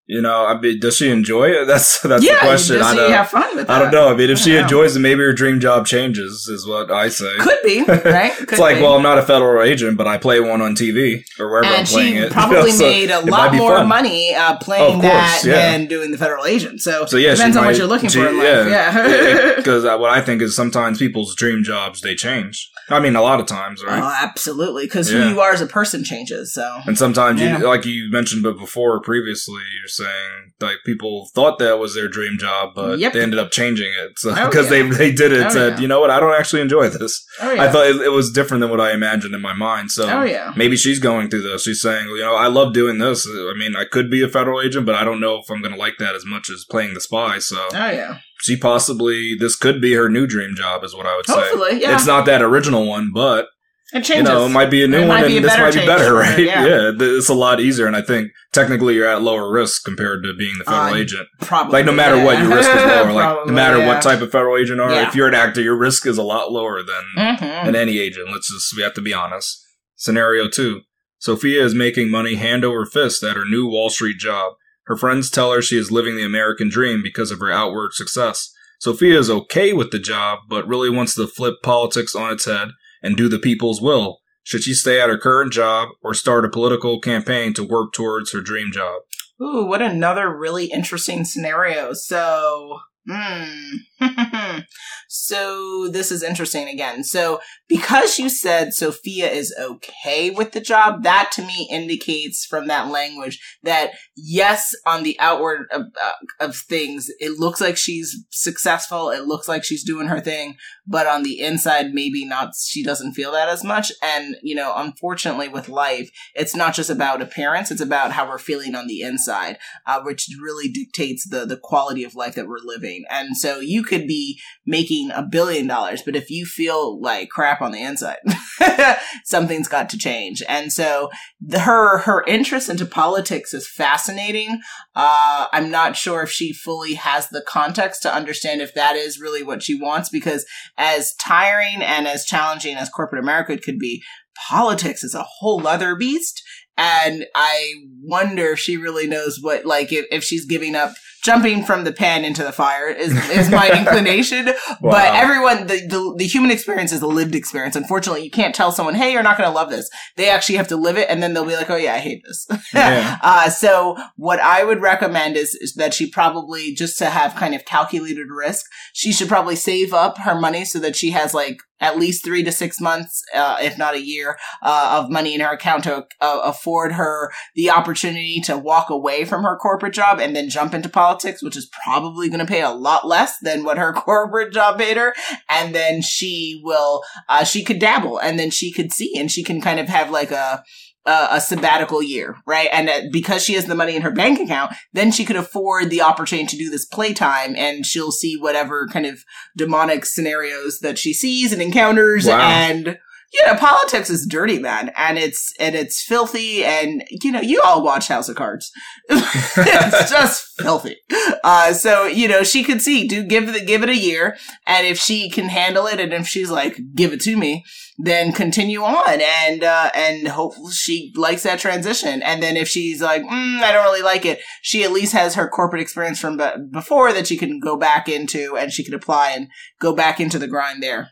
You 0.07 0.21
know, 0.21 0.45
I 0.45 0.61
mean, 0.61 0.81
does 0.81 0.99
she 0.99 1.11
enjoy 1.11 1.49
it? 1.49 1.65
That's 1.67 2.03
that's 2.03 2.23
yeah 2.23 2.35
the 2.35 2.39
question. 2.41 2.83
I 2.83 2.95
don't, 2.95 3.11
have 3.11 3.31
fun 3.31 3.57
with 3.57 3.71
I 3.71 3.79
don't 3.79 3.91
know. 3.91 4.09
I 4.13 4.15
mean, 4.15 4.29
if 4.29 4.39
she 4.39 4.53
know. 4.53 4.61
enjoys 4.61 4.95
it, 4.97 4.99
maybe 5.01 5.21
her 5.23 5.33
dream 5.33 5.61
job 5.61 5.87
changes. 5.87 6.47
Is 6.47 6.67
what 6.69 6.91
I 6.91 7.09
say. 7.09 7.35
could 7.41 7.57
be 7.65 7.83
right 7.89 8.33
Could 8.37 8.51
it's 8.51 8.59
like, 8.59 8.77
be. 8.77 8.83
well, 8.83 8.97
I'm 8.97 9.03
not 9.03 9.17
a 9.17 9.23
federal 9.23 9.63
agent, 9.63 9.97
but 9.97 10.07
I 10.07 10.19
play 10.19 10.41
one 10.41 10.61
on 10.61 10.77
TV 10.77 11.23
or 11.41 11.49
wherever 11.51 11.67
I'm 11.73 11.81
and 11.81 11.89
playing 11.89 12.17
it. 12.17 12.33
probably 12.41 12.73
So 12.73 12.85
made 12.85 13.11
a 13.11 13.21
lot 13.21 13.55
more 13.55 13.77
fun. 13.79 13.89
money 13.89 14.35
uh, 14.35 14.53
Oh, 14.55 14.59
playing 14.61 14.97
of 14.97 15.03
that 15.03 15.31
course, 15.41 15.47
yeah. 15.47 15.55
than 15.55 15.87
doing 15.87 16.11
the 16.11 16.19
federal 16.19 16.45
agent. 16.45 16.83
So, 16.83 17.07
So 17.07 17.17
yeah, 17.17 17.35
depends 17.35 17.57
on 17.57 17.65
what 17.65 17.79
you're 17.79 17.87
looking 17.87 18.11
she- 18.11 18.19
for 18.21 18.29
in 18.29 18.37
life. 18.37 18.69
Yeah, 18.69 19.55
because 19.57 19.87
uh, 19.87 19.97
what 19.97 20.11
I 20.11 20.21
think 20.21 20.43
is 20.43 20.55
sometimes 20.55 20.99
people's 20.99 21.35
dream 21.35 21.63
jobs 21.65 22.03
they 22.03 22.15
change. 22.15 22.71
I 22.91 23.01
mean, 23.01 23.17
a 23.17 23.23
lot 23.23 23.41
of 23.41 23.47
times, 23.47 23.83
right? 23.83 24.03
Oh, 24.03 24.15
absolutely. 24.23 24.85
Because 24.85 25.11
Yeah. 25.11 25.23
who 25.23 25.29
you 25.31 25.41
are 25.41 25.53
as 25.53 25.63
a 25.63 25.67
person 25.67 26.05
changes. 26.05 26.53
So, 26.53 26.81
And 26.87 26.99
sometimes 26.99 27.41
Yeah. 27.41 27.59
you, 27.61 27.67
like 27.67 27.87
you 27.87 28.11
mentioned, 28.11 28.43
but 28.43 28.59
before 28.59 29.01
previously, 29.01 29.63
you're 29.81 29.89
saying 29.97 30.53
like 30.61 30.77
people 30.87 31.29
thought 31.35 31.59
that 31.59 31.79
was 31.79 31.95
their 31.95 32.09
dream 32.09 32.37
job, 32.39 32.71
but 32.75 32.99
Yep. 32.99 33.13
they 33.13 33.23
ended 33.23 33.39
up 33.39 33.51
changing 33.51 33.93
it. 34.03 34.13
So 34.19 34.31
Oh, 34.31 34.49
because 34.49 34.71
yeah. 34.71 34.83
they 34.83 34.89
they 34.89 35.13
did 35.13 35.33
it, 35.33 35.47
Oh, 35.47 35.51
said, 35.51 35.73
yeah. 35.75 35.81
you 35.81 35.89
know 35.89 36.01
what, 36.01 36.11
I 36.11 36.21
don't 36.21 36.35
actually 36.39 36.63
enjoy 36.63 36.89
this. 36.89 37.25
oh 37.41 37.53
yeah, 37.53 37.63
I 37.65 37.69
thought 37.71 37.87
it, 37.87 37.97
it 38.03 38.11
was 38.13 38.31
different 38.33 38.61
than 38.61 38.71
what 38.71 38.81
I 38.81 38.93
imagined 38.93 39.35
in 39.35 39.41
my 39.41 39.53
mind. 39.53 39.91
So 39.91 40.09
oh 40.09 40.23
yeah, 40.25 40.53
maybe 40.57 40.77
she's 40.77 40.99
going 40.99 41.29
through 41.31 41.43
this. 41.43 41.63
She's 41.65 41.81
saying, 41.83 42.07
you 42.09 42.21
know, 42.21 42.35
I 42.37 42.47
love 42.49 42.73
doing 42.73 42.99
this. 42.99 43.27
I 43.27 43.55
mean, 43.59 43.75
I 43.77 43.85
could 43.85 44.11
be 44.11 44.23
a 44.23 44.29
federal 44.29 44.61
agent, 44.61 44.87
but 44.87 44.95
I 44.95 45.05
don't 45.05 45.21
know 45.21 45.37
if 45.39 45.51
I'm 45.51 45.61
going 45.61 45.75
to 45.75 45.79
like 45.81 45.95
that 45.99 46.15
as 46.15 46.25
much 46.27 46.51
as 46.51 46.65
playing 46.71 46.95
the 46.95 47.01
spy. 47.01 47.39
So 47.39 47.57
oh 47.73 47.91
yeah. 47.91 48.19
she 48.41 48.57
possibly 48.57 49.35
this 49.39 49.57
could 49.57 49.81
be 49.81 49.95
her 49.95 50.09
new 50.09 50.27
dream 50.27 50.55
job, 50.57 50.85
is 50.85 50.95
what 50.95 51.07
I 51.07 51.17
would 51.17 51.27
say. 51.27 51.79
Yeah. 51.81 51.95
It's 51.95 52.07
not 52.07 52.27
that 52.27 52.43
original 52.43 52.87
one, 52.87 53.11
but 53.13 53.47
it 53.93 54.09
you 54.09 54.23
know, 54.23 54.47
it 54.47 54.49
might 54.49 54.71
be 54.71 54.83
a 54.83 54.89
new 54.89 54.99
It 55.03 55.09
one, 55.09 55.25
and 55.25 55.45
this 55.45 55.57
might 55.59 55.75
be 55.75 55.87
better, 55.87 56.15
right? 56.25 56.39
yeah. 56.39 56.67
Yeah. 56.67 56.91
it's 56.99 57.29
a 57.29 57.35
lot 57.35 57.61
easier, 57.61 57.87
and 57.87 57.95
I 57.95 58.03
think 58.03 58.33
technically 58.53 58.95
you're 58.95 59.07
at 59.09 59.23
lower 59.23 59.51
risk 59.53 59.85
compared 59.85 60.23
to 60.25 60.35
being 60.35 60.57
the 60.59 60.65
federal 60.65 60.95
Uh, 60.95 60.97
agent. 60.97 61.29
Probably, 61.41 61.73
Like 61.73 61.87
no 61.87 61.93
matter 61.93 62.17
yeah. 62.17 62.25
what, 62.25 62.39
your 62.39 62.49
risk 62.49 62.71
is 62.71 62.83
lower. 62.83 63.13
Like 63.13 63.25
Probably, 63.25 63.51
no 63.51 63.55
matter 63.55 63.79
yeah. 63.79 63.87
what 63.87 64.03
type 64.03 64.21
of 64.21 64.33
federal 64.33 64.57
agent 64.57 64.81
are, 64.81 64.91
if 65.03 65.15
you're 65.15 65.29
an 65.29 65.35
actor, 65.35 65.61
your 65.61 65.77
risk 65.77 66.07
is 66.07 66.19
a 66.19 66.23
lot 66.23 66.51
lower 66.51 66.83
than 66.83 67.05
Mhm. 67.37 67.65
than 67.67 67.77
any 67.77 67.99
agent. 67.99 68.31
Let's 68.33 68.51
just 68.53 68.75
we 68.77 68.83
have 68.83 68.95
to 68.95 69.01
be 69.03 69.13
honest. 69.13 69.61
Scenario 69.97 70.49
two: 70.49 70.81
Sophia 71.19 71.65
is 71.65 71.75
making 71.75 72.11
money 72.11 72.35
hand 72.37 72.65
over 72.65 72.85
fist 72.87 73.23
at 73.23 73.37
her 73.37 73.45
new 73.45 73.67
Wall 73.69 73.91
Street 73.91 74.19
job. 74.19 74.55
Her 74.87 74.97
friends 74.97 75.31
tell 75.31 75.53
her 75.53 75.63
she 75.63 75.79
is 75.79 75.91
living 75.93 76.17
the 76.17 76.25
American 76.25 76.69
dream 76.69 77.03
because 77.03 77.31
of 77.31 77.39
her 77.41 77.51
outward 77.51 77.93
success. 77.95 78.51
Sophia 78.81 79.19
is 79.19 79.31
okay 79.31 79.73
with 79.73 79.91
the 79.93 79.99
job, 79.99 80.41
but 80.51 80.67
really 80.69 80.91
wants 80.91 81.15
to 81.15 81.27
flip 81.27 81.55
politics 81.63 82.15
on 82.15 82.31
its 82.33 82.45
head 82.45 82.69
and 83.05 83.17
do 83.17 83.29
the 83.29 83.39
people's 83.39 83.81
will. 83.81 84.19
Should 84.43 84.63
she 84.63 84.75
stay 84.75 85.01
at 85.01 85.09
her 85.09 85.19
current 85.19 85.53
job 85.53 85.91
or 86.03 86.15
start 86.15 86.45
a 86.45 86.49
political 86.49 86.99
campaign 87.01 87.55
to 87.55 87.63
work 87.63 87.93
towards 87.93 88.33
her 88.33 88.41
dream 88.41 88.73
job? 88.73 89.03
Ooh, 89.41 89.65
what 89.65 89.83
another 89.83 90.35
really 90.35 90.67
interesting 90.67 91.25
scenario. 91.25 91.93
So, 91.93 92.79
hmm. 93.09 93.77
so 95.09 95.89
this 95.89 96.11
is 96.11 96.23
interesting 96.23 96.69
again. 96.69 97.05
So, 97.05 97.41
because 97.69 98.19
you 98.19 98.29
said 98.29 98.75
Sophia 98.75 99.31
is 99.31 99.55
okay 99.59 100.31
with 100.31 100.53
the 100.53 100.61
job, 100.61 101.03
that 101.05 101.31
to 101.33 101.43
me 101.43 101.69
indicates 101.71 102.45
from 102.45 102.67
that 102.69 102.89
language 102.89 103.41
that 103.63 103.93
yes, 104.17 104.75
on 104.87 105.03
the 105.03 105.17
outward 105.21 105.67
of, 105.73 105.83
uh, 106.03 106.45
of 106.45 106.57
things, 106.57 107.09
it 107.21 107.39
looks 107.39 107.61
like 107.61 107.77
she's 107.77 108.25
successful. 108.31 109.11
It 109.11 109.25
looks 109.25 109.49
like 109.49 109.65
she's 109.65 109.85
doing 109.85 110.09
her 110.09 110.21
thing, 110.21 110.57
but 110.87 111.07
on 111.07 111.23
the 111.23 111.41
inside, 111.41 111.95
maybe 111.95 112.25
not. 112.25 112.55
She 112.57 112.83
doesn't 112.83 113.15
feel 113.15 113.33
that 113.33 113.49
as 113.49 113.65
much. 113.65 113.93
And 114.03 114.37
you 114.43 114.55
know, 114.55 114.73
unfortunately, 114.77 115.49
with 115.49 115.69
life, 115.69 116.11
it's 116.35 116.55
not 116.55 116.75
just 116.75 116.91
about 116.91 117.23
appearance; 117.23 117.71
it's 117.71 117.81
about 117.81 118.13
how 118.13 118.29
we're 118.29 118.39
feeling 118.39 118.75
on 118.75 118.87
the 118.87 119.03
inside, 119.03 119.59
uh, 119.87 120.01
which 120.03 120.29
really 120.43 120.69
dictates 120.69 121.29
the 121.29 121.45
the 121.45 121.57
quality 121.57 122.05
of 122.05 122.15
life 122.15 122.35
that 122.35 122.49
we're 122.49 122.59
living. 122.59 123.05
And 123.09 123.37
so 123.37 123.61
you 123.61 123.84
could 123.85 124.07
be 124.07 124.41
making 124.67 125.11
a 125.13 125.23
billion 125.23 125.67
dollars, 125.67 126.03
but 126.03 126.17
if 126.17 126.31
you 126.31 126.47
feel 126.47 127.01
like 127.01 127.29
crap 127.29 127.61
on 127.61 127.73
the 127.73 127.83
inside, 127.83 128.19
something's 129.25 129.69
got 129.69 129.89
to 129.91 129.99
change. 129.99 130.43
And 130.49 130.73
so 130.73 131.11
the, 131.41 131.61
her 131.61 131.99
her 131.99 132.25
interest 132.27 132.69
into 132.69 132.87
politics 132.87 133.55
is 133.55 133.69
fascinating. 133.69 134.61
Uh, 134.95 135.47
I'm 135.53 135.71
not 135.71 135.97
sure 135.97 136.23
if 136.23 136.31
she 136.31 136.53
fully 136.53 136.95
has 136.95 137.29
the 137.29 137.45
context 137.47 138.03
to 138.03 138.15
understand 138.15 138.61
if 138.61 138.75
that 138.75 138.97
is 138.97 139.21
really 139.21 139.43
what 139.43 139.63
she 139.63 139.81
wants, 139.81 140.09
because 140.09 140.47
as 140.77 141.15
tiring 141.15 141.83
and 141.83 142.07
as 142.07 142.25
challenging 142.25 142.77
as 142.77 142.89
corporate 142.89 143.23
America 143.23 143.57
could 143.59 143.79
be, 143.79 144.03
politics 144.49 145.05
is 145.05 145.15
a 145.15 145.27
whole 145.39 145.67
other 145.67 145.97
beast. 145.97 146.43
And 146.77 147.27
I 147.35 147.73
wonder 148.03 148.49
if 148.49 148.59
she 148.59 148.77
really 148.77 149.07
knows 149.07 149.39
what, 149.41 149.65
like, 149.65 149.93
if, 149.93 150.07
if 150.11 150.25
she's 150.25 150.45
giving 150.45 150.75
up 150.75 150.93
jumping 151.25 151.65
from 151.65 151.85
the 151.85 151.93
pen 151.93 152.23
into 152.23 152.45
the 152.45 152.53
fire 152.53 152.87
is, 152.89 153.13
is 153.31 153.51
my 153.51 153.71
inclination. 153.79 154.47
Wow. 154.47 154.91
But 154.91 155.15
everyone, 155.15 155.67
the, 155.67 155.87
the, 155.89 156.15
the 156.19 156.27
human 156.27 156.51
experience 156.51 156.93
is 156.93 157.01
a 157.01 157.07
lived 157.07 157.35
experience. 157.35 157.77
Unfortunately, 157.77 158.23
you 158.23 158.31
can't 158.31 158.55
tell 158.55 158.71
someone, 158.71 158.95
hey, 158.95 159.11
you're 159.11 159.23
not 159.23 159.39
going 159.39 159.49
to 159.49 159.55
love 159.55 159.71
this. 159.71 159.89
They 160.17 160.29
actually 160.29 160.57
have 160.57 160.69
to 160.69 160.77
live 160.77 160.99
it 160.99 161.09
and 161.09 161.23
then 161.23 161.33
they'll 161.33 161.47
be 161.47 161.57
like, 161.57 161.71
oh 161.71 161.77
yeah, 161.77 161.95
I 161.95 161.99
hate 161.99 162.23
this. 162.25 162.47
Yeah. 162.75 163.19
uh, 163.23 163.51
so 163.51 163.97
what 164.17 164.41
I 164.41 164.65
would 164.65 164.83
recommend 164.83 165.37
is, 165.37 165.55
is 165.55 165.75
that 165.75 165.95
she 165.95 166.11
probably, 166.11 166.75
just 166.75 166.99
to 166.99 167.07
have 167.07 167.37
kind 167.37 167.55
of 167.55 167.65
calculated 167.65 168.27
risk, 168.31 168.67
she 168.93 169.13
should 169.13 169.29
probably 169.29 169.55
save 169.55 169.95
up 169.95 170.19
her 170.19 170.39
money 170.39 170.65
so 170.65 170.81
that 170.81 170.97
she 170.97 171.11
has 171.11 171.33
like 171.33 171.59
at 171.81 171.99
least 171.99 172.25
three 172.25 172.43
to 172.43 172.51
six 172.51 172.81
months, 172.81 173.23
uh, 173.35 173.59
if 173.61 173.77
not 173.77 173.95
a 173.95 174.05
year, 174.05 174.39
uh, 174.63 175.03
of 175.03 175.11
money 175.11 175.35
in 175.35 175.41
her 175.41 175.53
account 175.53 175.85
to 175.85 176.07
uh, 176.21 176.41
afford 176.43 176.93
her 176.93 177.31
the 177.55 177.71
opportunity 177.71 178.41
to 178.41 178.57
walk 178.57 178.89
away 178.89 179.25
from 179.25 179.43
her 179.43 179.57
corporate 179.57 179.93
job 179.93 180.19
and 180.19 180.35
then 180.35 180.49
jump 180.49 180.73
into 180.73 180.89
politics, 180.89 181.14
which 181.43 181.57
is 181.57 181.71
probably 181.85 182.29
going 182.29 182.41
to 182.41 182.47
pay 182.47 182.63
a 182.63 182.71
lot 182.71 183.07
less 183.07 183.39
than 183.43 183.65
what 183.65 183.79
her 183.79 183.93
corporate 183.97 184.53
job 184.53 184.79
paid 184.79 184.97
her. 184.97 185.15
And 185.49 185.75
then 185.75 186.03
she 186.03 186.61
will, 186.65 187.03
uh, 187.29 187.45
she 187.45 187.63
could 187.65 187.79
dabble 187.79 188.19
and 188.19 188.39
then 188.39 188.51
she 188.51 188.73
could 188.73 188.93
see 188.93 189.13
and 189.19 189.31
she 189.31 189.43
can 189.45 189.61
kind 189.61 189.79
of 189.79 189.89
have 189.89 190.11
like 190.11 190.31
a, 190.31 190.63
a, 191.07 191.29
a 191.33 191.41
sabbatical 191.41 192.03
year, 192.03 192.37
right? 192.47 192.69
And 192.73 192.89
uh, 192.89 193.01
because 193.13 193.45
she 193.45 193.53
has 193.55 193.67
the 193.67 193.75
money 193.75 193.95
in 193.95 194.03
her 194.03 194.11
bank 194.11 194.41
account, 194.41 194.73
then 194.95 195.13
she 195.13 195.25
could 195.27 195.37
afford 195.37 195.91
the 195.91 196.01
opportunity 196.01 196.47
to 196.49 196.57
do 196.57 196.71
this 196.71 196.87
playtime 196.87 197.55
and 197.57 197.85
she'll 197.85 198.11
see 198.13 198.37
whatever 198.39 198.89
kind 198.91 199.05
of 199.05 199.23
demonic 199.57 200.07
scenarios 200.07 200.79
that 200.81 200.99
she 200.99 201.13
sees 201.13 201.53
and 201.53 201.61
encounters 201.61 202.27
Wow. 202.27 202.41
and 202.41 202.99
you 203.35 203.45
know, 203.47 203.57
politics 203.57 204.11
is 204.11 204.27
dirty, 204.27 204.61
man, 204.61 204.93
and 204.97 205.19
it's 205.19 205.53
and 205.59 205.75
it's 205.75 206.01
filthy, 206.01 206.65
and 206.65 207.03
you 207.11 207.33
know, 207.33 207.41
you 207.41 207.61
all 207.65 207.83
watch 207.83 208.07
House 208.07 208.29
of 208.29 208.37
Cards. 208.37 208.71
it's 209.09 210.11
just 210.11 210.45
filthy. 210.61 210.97
Uh, 211.43 211.73
so 211.73 212.07
you 212.07 212.29
know, 212.29 212.45
she 212.45 212.63
could 212.63 212.81
see, 212.81 213.09
do 213.09 213.25
give 213.25 213.53
the 213.53 213.61
give 213.61 213.83
it 213.83 213.89
a 213.89 213.97
year, 213.97 214.37
and 214.69 214.87
if 214.87 215.01
she 215.01 215.29
can 215.29 215.49
handle 215.49 215.87
it, 215.87 215.99
and 215.99 216.13
if 216.13 216.29
she's 216.29 216.49
like, 216.49 216.79
give 216.95 217.13
it 217.13 217.21
to 217.23 217.37
me, 217.37 217.65
then 217.99 218.31
continue 218.31 218.83
on, 218.83 219.21
and 219.21 219.65
uh, 219.65 219.91
and 219.97 220.29
hope 220.29 220.55
she 220.73 221.13
likes 221.17 221.43
that 221.43 221.59
transition, 221.59 222.23
and 222.23 222.41
then 222.41 222.57
if 222.57 222.69
she's 222.69 223.03
like, 223.03 223.23
mm, 223.23 223.61
I 223.61 223.73
don't 223.73 223.85
really 223.85 224.03
like 224.03 224.25
it, 224.25 224.41
she 224.63 224.85
at 224.85 224.93
least 224.93 225.13
has 225.13 225.35
her 225.35 225.49
corporate 225.49 225.83
experience 225.83 226.21
from 226.21 226.37
be- 226.37 226.69
before 226.71 227.13
that 227.13 227.27
she 227.27 227.37
can 227.37 227.59
go 227.59 227.77
back 227.77 228.09
into, 228.09 228.57
and 228.57 228.71
she 228.71 228.85
can 228.85 228.95
apply 228.95 229.31
and 229.31 229.49
go 229.81 229.93
back 229.93 230.21
into 230.21 230.39
the 230.39 230.47
grind 230.47 230.85
there. 230.85 231.11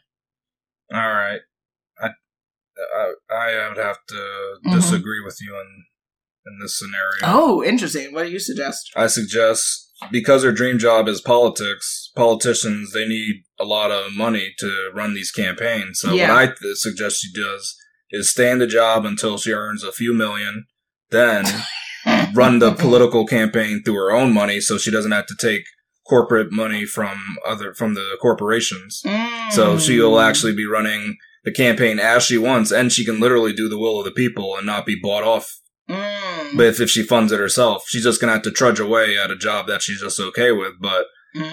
All 0.94 1.00
right. 1.00 1.40
I, 2.96 3.34
I 3.34 3.68
would 3.68 3.78
have 3.78 3.98
to 4.08 4.54
Mhm. 4.66 4.74
disagree 4.74 5.20
with 5.24 5.38
you 5.40 5.54
in 5.54 5.84
in 6.44 6.58
this 6.60 6.76
scenario. 6.76 7.20
Oh, 7.22 7.62
interesting. 7.62 8.12
What 8.12 8.24
do 8.24 8.30
you 8.30 8.40
suggest? 8.40 8.90
I 8.96 9.06
suggest 9.06 9.62
because 10.10 10.42
her 10.42 10.50
dream 10.50 10.76
job 10.78 11.06
is 11.06 11.20
politics, 11.20 12.10
politicians 12.16 12.90
they 12.92 13.06
need 13.06 13.44
a 13.60 13.64
lot 13.64 13.92
of 13.92 14.12
money 14.12 14.52
to 14.58 14.90
run 14.92 15.14
these 15.14 15.30
campaigns. 15.30 16.00
So 16.00 16.12
Yeah. 16.12 16.30
what 16.30 16.38
I 16.38 16.46
th- 16.46 16.76
suggest 16.78 17.20
she 17.22 17.32
does 17.32 17.76
is 18.10 18.28
stay 18.30 18.50
in 18.50 18.58
the 18.58 18.66
job 18.66 19.04
until 19.06 19.38
she 19.38 19.52
earns 19.52 19.84
a 19.84 19.92
few 19.92 20.12
million, 20.12 20.66
then 21.10 21.44
run 22.34 22.58
the 22.58 22.72
political 22.72 23.24
campaign 23.24 23.82
through 23.84 23.94
her 23.94 24.10
own 24.10 24.32
money, 24.32 24.60
so 24.60 24.76
she 24.78 24.90
doesn't 24.90 25.12
have 25.12 25.26
to 25.26 25.36
take 25.38 25.62
corporate 26.08 26.50
money 26.50 26.84
from 26.84 27.36
other 27.46 27.72
from 27.74 27.94
the 27.94 28.16
corporations. 28.20 29.00
So 29.52 29.76
Mm. 29.76 29.86
she'll 29.86 30.18
actually 30.18 30.54
be 30.56 30.66
running 30.66 31.16
the 31.44 31.52
campaign 31.52 31.98
as 31.98 32.22
she 32.24 32.38
wants, 32.38 32.70
and 32.70 32.92
she 32.92 33.04
can 33.04 33.20
literally 33.20 33.52
do 33.52 33.68
the 33.68 33.78
will 33.78 33.98
of 33.98 34.04
the 34.04 34.10
people 34.10 34.56
and 34.56 34.66
not 34.66 34.86
be 34.86 34.98
bought 35.00 35.24
off. 35.24 35.60
Mm. 35.88 36.56
But 36.56 36.66
if, 36.66 36.80
if 36.80 36.90
she 36.90 37.02
funds 37.02 37.32
it 37.32 37.40
herself, 37.40 37.84
she's 37.88 38.04
just 38.04 38.20
gonna 38.20 38.32
have 38.34 38.42
to 38.42 38.50
trudge 38.50 38.80
away 38.80 39.16
at 39.18 39.30
a 39.30 39.36
job 39.36 39.66
that 39.66 39.82
she's 39.82 40.00
just 40.00 40.20
okay 40.20 40.52
with. 40.52 40.74
But 40.80 41.06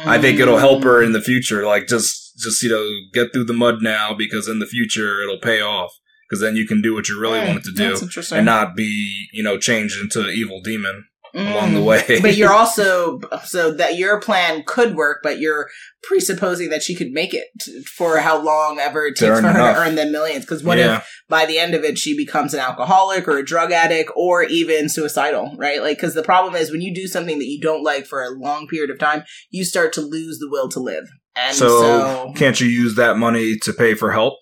I 0.05 0.19
think 0.19 0.39
it'll 0.39 0.57
help 0.57 0.83
her 0.83 1.01
in 1.01 1.13
the 1.13 1.21
future. 1.21 1.65
Like 1.65 1.87
just, 1.87 2.37
just 2.37 2.61
you 2.61 2.69
know, 2.69 2.87
get 3.13 3.31
through 3.33 3.45
the 3.45 3.53
mud 3.53 3.81
now 3.81 4.13
because 4.13 4.47
in 4.47 4.59
the 4.59 4.65
future 4.65 5.21
it'll 5.21 5.39
pay 5.39 5.61
off. 5.61 5.93
Because 6.29 6.41
then 6.41 6.55
you 6.55 6.67
can 6.67 6.81
do 6.81 6.93
what 6.93 7.09
you 7.09 7.19
really 7.19 7.39
Mm, 7.39 7.47
wanted 7.47 7.63
to 7.63 7.71
do 7.71 8.35
and 8.35 8.45
not 8.45 8.75
be, 8.75 9.27
you 9.33 9.41
know, 9.41 9.57
changed 9.57 9.99
into 9.99 10.21
an 10.21 10.29
evil 10.29 10.61
demon 10.61 11.05
along 11.33 11.73
the 11.73 11.79
Mm. 11.79 11.85
way. 11.85 12.19
but 12.21 12.35
you're 12.35 12.51
also 12.61 13.19
so 13.45 13.71
that 13.73 13.97
your 13.97 14.19
plan 14.19 14.63
could 14.65 14.95
work, 14.95 15.19
but 15.23 15.39
you're 15.39 15.69
presupposing 16.03 16.69
that 16.69 16.81
she 16.81 16.95
could 16.95 17.11
make 17.11 17.33
it 17.33 17.47
for 17.87 18.17
how 18.19 18.41
long 18.41 18.79
ever 18.79 19.05
it 19.05 19.15
takes 19.15 19.39
for 19.39 19.41
her 19.41 19.49
enough. 19.49 19.75
to 19.75 19.81
earn 19.81 19.95
them 19.95 20.11
millions. 20.11 20.45
Because 20.45 20.63
what 20.63 20.77
yeah, 20.77 20.97
if 20.97 21.09
by 21.27 21.45
the 21.45 21.59
end 21.59 21.73
of 21.75 21.83
it 21.83 21.97
she 21.97 22.15
becomes 22.15 22.53
an 22.53 22.59
alcoholic 22.59 23.27
or 23.27 23.37
a 23.37 23.45
drug 23.45 23.71
addict 23.71 24.11
or 24.15 24.43
even 24.43 24.89
suicidal, 24.89 25.55
right? 25.57 25.81
Like, 25.81 25.97
because 25.97 26.13
the 26.13 26.23
problem 26.23 26.55
is 26.55 26.71
when 26.71 26.81
you 26.81 26.93
do 26.93 27.07
something 27.07 27.37
that 27.39 27.45
you 27.47 27.59
don't 27.59 27.83
like 27.83 28.05
for 28.05 28.23
a 28.23 28.29
long 28.29 28.67
period 28.67 28.89
of 28.89 28.97
time, 28.99 29.23
you 29.51 29.65
start 29.65 29.93
to 29.93 30.01
lose 30.01 30.39
the 30.39 30.49
will 30.49 30.69
to 30.69 30.79
live. 30.79 31.05
And 31.35 31.55
so, 31.55 31.67
so, 31.81 32.33
can't 32.35 32.59
you 32.59 32.67
use 32.67 32.95
that 32.95 33.17
money 33.17 33.57
to 33.63 33.73
pay 33.73 33.93
for 33.93 34.11
help? 34.11 34.33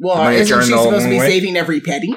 well, 0.00 0.28
isn't 0.32 0.60
she 0.62 0.68
supposed 0.68 1.04
to 1.04 1.10
be 1.10 1.18
way? 1.18 1.28
saving 1.28 1.56
every 1.56 1.80
penny? 1.80 2.16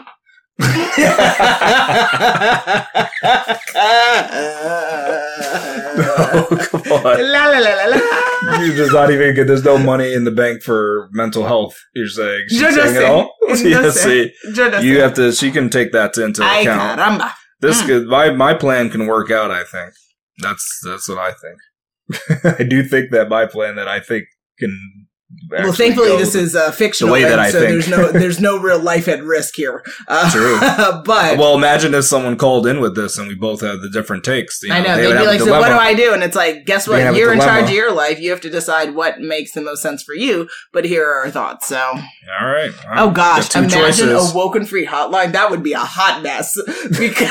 No, 5.97 6.47
come 6.69 6.81
on. 7.05 7.31
La 7.31 7.47
la 7.47 7.59
la 7.59 7.73
la 7.75 7.85
la. 7.85 8.61
You 8.61 8.73
does 8.75 8.91
not 8.93 9.11
even 9.11 9.35
get. 9.35 9.47
There's 9.47 9.63
no 9.63 9.77
money 9.77 10.13
in 10.13 10.23
the 10.23 10.31
bank 10.31 10.63
for 10.63 11.09
mental 11.11 11.45
health. 11.45 11.77
You're 11.93 12.07
saying 12.07 12.45
she's 12.49 12.59
saying 12.61 12.95
it 12.95 13.03
all. 13.03 13.35
See, 13.55 13.69
you 13.69 14.99
have 15.01 15.13
to. 15.15 15.31
She 15.31 15.51
can 15.51 15.69
take 15.69 15.91
that 15.91 16.17
into 16.17 16.43
Ay, 16.43 16.61
account. 16.61 16.99
caramba. 16.99 17.31
This 17.59 17.81
Mm. 17.81 17.85
could 17.85 18.07
my 18.07 18.31
my 18.31 18.53
plan 18.53 18.89
can 18.89 19.05
work 19.07 19.29
out. 19.31 19.51
I 19.51 19.63
think 19.63 19.93
that's 20.39 20.79
that's 20.85 21.07
what 21.09 21.17
I 21.19 21.31
think. 21.31 22.43
I 22.59 22.63
do 22.63 22.83
think 22.83 23.11
that 23.11 23.29
my 23.29 23.45
plan 23.45 23.75
that 23.75 23.87
I 23.87 23.99
think 23.99 24.25
can. 24.59 25.00
Well, 25.49 25.73
thankfully, 25.73 26.07
go- 26.09 26.17
this 26.17 26.33
is 26.33 26.55
uh, 26.55 26.71
fictional, 26.71 27.11
way 27.11 27.23
that 27.23 27.33
and 27.33 27.41
I 27.41 27.51
so 27.51 27.59
think. 27.59 27.71
there's 27.71 27.89
no 27.89 28.11
there's 28.13 28.39
no 28.39 28.57
real 28.57 28.79
life 28.79 29.09
at 29.09 29.21
risk 29.21 29.55
here. 29.55 29.83
Uh, 30.07 30.31
True. 30.31 30.57
but 31.05 31.37
Well, 31.37 31.55
imagine 31.55 31.93
if 31.93 32.05
someone 32.05 32.37
called 32.37 32.65
in 32.67 32.79
with 32.79 32.95
this 32.95 33.17
and 33.17 33.27
we 33.27 33.35
both 33.35 33.59
had 33.59 33.81
the 33.81 33.89
different 33.89 34.23
takes. 34.23 34.63
You 34.63 34.71
I 34.73 34.79
know 34.79 34.95
they 34.95 35.11
they'd 35.11 35.19
be 35.19 35.25
like, 35.25 35.41
"So 35.41 35.59
what 35.59 35.67
do. 35.67 35.73
I 35.73 35.93
do?" 35.93 36.13
And 36.13 36.23
it's 36.23 36.37
like, 36.37 36.65
guess 36.65 36.87
what? 36.87 36.99
You're 37.15 37.33
in 37.33 37.39
dilemma. 37.39 37.59
charge 37.59 37.69
of 37.69 37.75
your 37.75 37.91
life. 37.93 38.19
You 38.21 38.29
have 38.31 38.39
to 38.41 38.49
decide 38.49 38.95
what 38.95 39.19
makes 39.19 39.51
the 39.51 39.61
most 39.61 39.81
sense 39.81 40.03
for 40.03 40.13
you. 40.13 40.47
But 40.71 40.85
here 40.85 41.05
are 41.05 41.25
our 41.25 41.31
thoughts. 41.31 41.67
So, 41.67 41.77
All 41.79 42.47
right. 42.47 42.71
oh 42.95 43.11
gosh, 43.11 43.53
imagine 43.53 43.77
choices. 43.79 44.33
a 44.33 44.37
woken 44.37 44.65
free 44.65 44.85
hotline. 44.85 45.33
That 45.33 45.51
would 45.51 45.63
be 45.63 45.73
a 45.73 45.79
hot 45.79 46.23
mess 46.23 46.57
because 46.97 47.29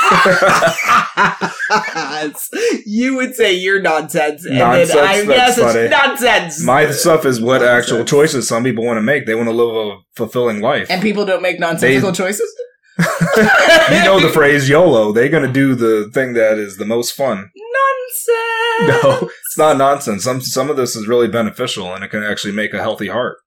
you 2.87 3.17
would 3.17 3.35
say 3.35 3.53
you're 3.55 3.81
nonsense, 3.81 4.45
and 4.45 4.59
Nonsense? 4.59 4.93
then 4.93 5.05
I 5.05 5.25
guess 5.25 5.59
funny. 5.59 5.79
it's 5.81 5.91
nonsense. 5.91 6.63
My 6.65 6.91
stuff 6.91 7.25
is 7.25 7.41
what 7.41 7.63
Choices 8.05 8.49
some 8.49 8.65
people 8.65 8.85
want 8.85 8.97
to 8.97 9.03
make. 9.03 9.27
They 9.27 9.35
want 9.35 9.49
to 9.49 9.55
live 9.55 9.75
a 9.75 9.99
fulfilling 10.15 10.61
life. 10.61 10.91
and 10.91 11.03
people 11.03 11.25
don't 11.25 11.43
make 11.43 11.61
nonsensical 11.61 12.13
choices. 12.13 12.51
you 13.01 14.05
know 14.05 14.21
the 14.21 14.31
phrase 14.33 14.69
YOLO. 14.69 15.13
They're 15.13 15.29
going 15.29 15.47
to 15.47 15.53
do 15.53 15.75
the 15.75 16.11
thing 16.13 16.35
that 16.35 16.59
is 16.59 16.77
the 16.77 16.85
most 16.85 17.13
fun. 17.13 17.51
Nonsense. 17.57 19.03
No, 19.03 19.29
it's 19.29 19.59
not 19.59 19.77
nonsense. 19.77 20.25
Some 20.25 20.41
some 20.41 20.69
of 20.69 20.77
this 20.77 20.97
is 20.97 21.07
really 21.09 21.29
beneficial, 21.29 21.95
and 21.95 22.05
it 22.05 22.09
can 22.09 22.23
actually 22.23 22.53
make 22.53 22.75
a 22.75 22.83
healthy 22.83 23.09
heart. 23.09 23.39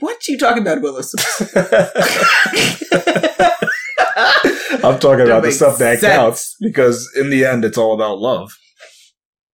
What 0.00 0.28
you 0.28 0.38
talking 0.38 0.62
about, 0.62 0.82
Willis? 0.82 1.14
I'm 4.84 4.98
talking 4.98 5.26
about 5.26 5.42
the 5.42 5.52
stuff 5.52 5.78
that 5.78 6.00
sense. 6.00 6.14
counts 6.14 6.56
because 6.60 7.10
in 7.16 7.30
the 7.30 7.44
end, 7.44 7.64
it's 7.64 7.78
all 7.78 7.94
about 7.94 8.18
love. 8.18 8.56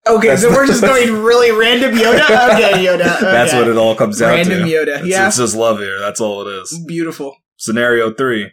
Okay, 0.07 0.29
That's 0.29 0.43
so 0.43 0.51
we're 0.51 0.67
just 0.67 0.83
going 0.83 1.23
really 1.23 1.51
random 1.51 1.95
Yoda. 1.95 2.21
Okay, 2.55 2.85
Yoda. 2.85 3.21
That's 3.21 3.53
okay. 3.53 3.59
what 3.59 3.69
it 3.69 3.77
all 3.77 3.95
comes 3.95 4.19
down 4.19 4.31
Random 4.31 4.59
to. 4.59 4.65
Random 4.65 4.87
Yoda. 4.87 4.99
It's, 4.99 5.07
yeah, 5.09 5.27
it's 5.27 5.39
just 5.39 5.57
love 5.57 5.79
here. 5.79 5.99
That's 5.99 6.21
all 6.21 6.47
it 6.47 6.51
is. 6.51 6.79
beautiful. 6.87 7.37
Scenario 7.57 8.13
three: 8.13 8.51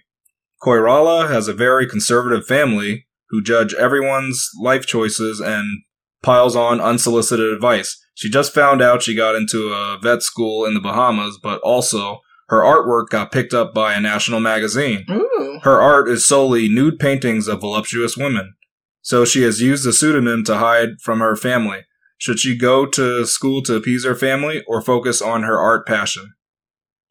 Koirala 0.63 1.29
has 1.29 1.47
a 1.47 1.53
very 1.53 1.87
conservative 1.87 2.45
family 2.45 3.07
who 3.29 3.41
judge 3.41 3.73
everyone's 3.73 4.49
life 4.61 4.85
choices 4.85 5.39
and 5.39 5.81
piles 6.21 6.55
on 6.55 6.79
unsolicited 6.79 7.51
advice. 7.51 7.97
She 8.13 8.29
just 8.29 8.53
found 8.53 8.81
out 8.81 9.01
she 9.01 9.15
got 9.15 9.35
into 9.35 9.73
a 9.73 9.97
vet 10.01 10.21
school 10.21 10.65
in 10.65 10.73
the 10.73 10.79
Bahamas, 10.79 11.39
but 11.41 11.59
also 11.61 12.19
her 12.49 12.61
artwork 12.61 13.07
got 13.09 13.31
picked 13.31 13.53
up 13.53 13.73
by 13.73 13.93
a 13.93 14.01
national 14.01 14.39
magazine. 14.39 15.05
Ooh. 15.09 15.59
Her 15.63 15.81
art 15.81 16.09
is 16.09 16.27
solely 16.27 16.67
nude 16.67 16.99
paintings 16.99 17.47
of 17.47 17.61
voluptuous 17.61 18.17
women, 18.17 18.53
so 19.01 19.25
she 19.25 19.41
has 19.43 19.61
used 19.61 19.85
a 19.87 19.93
pseudonym 19.93 20.43
to 20.45 20.57
hide 20.57 21.01
from 21.01 21.19
her 21.19 21.35
family. 21.35 21.81
Should 22.17 22.39
she 22.39 22.55
go 22.55 22.85
to 22.85 23.25
school 23.25 23.63
to 23.63 23.75
appease 23.75 24.05
her 24.05 24.15
family 24.15 24.63
or 24.67 24.81
focus 24.81 25.21
on 25.21 25.43
her 25.43 25.59
art 25.59 25.87
passion? 25.87 26.33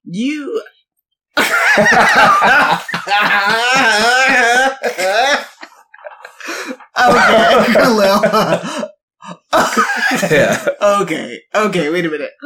You. 0.05 0.63
okay, 1.37 1.47
Khalil. 7.75 8.21
Yeah. 10.31 10.67
Okay. 10.81 11.41
Okay. 11.55 11.91
Wait 11.91 12.05
a 12.05 12.09
minute. 12.09 12.31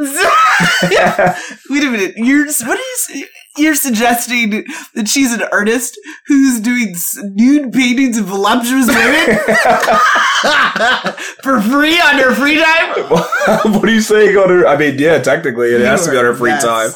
wait 1.70 1.84
a 1.84 1.90
minute. 1.90 2.14
You're 2.16 2.46
what 2.46 2.78
are 2.78 3.14
you? 3.14 3.26
You're 3.56 3.76
suggesting 3.76 4.64
that 4.94 5.06
she's 5.06 5.32
an 5.32 5.42
artist 5.52 5.98
who's 6.26 6.60
doing 6.60 6.94
nude 7.34 7.72
paintings 7.72 8.18
of 8.18 8.26
voluptuous 8.26 8.88
women 8.88 9.36
for 11.42 11.60
free 11.60 12.00
on 12.00 12.16
her 12.16 12.34
free 12.34 12.60
time. 12.60 13.04
what 13.72 13.84
are 13.84 13.92
you 13.92 14.00
saying 14.00 14.36
on 14.36 14.48
her? 14.48 14.66
I 14.66 14.76
mean, 14.76 14.98
yeah, 14.98 15.18
technically 15.18 15.68
it 15.68 15.80
has 15.82 16.04
to 16.04 16.10
be 16.10 16.16
on 16.16 16.24
her 16.24 16.34
free 16.34 16.50
time. 16.50 16.90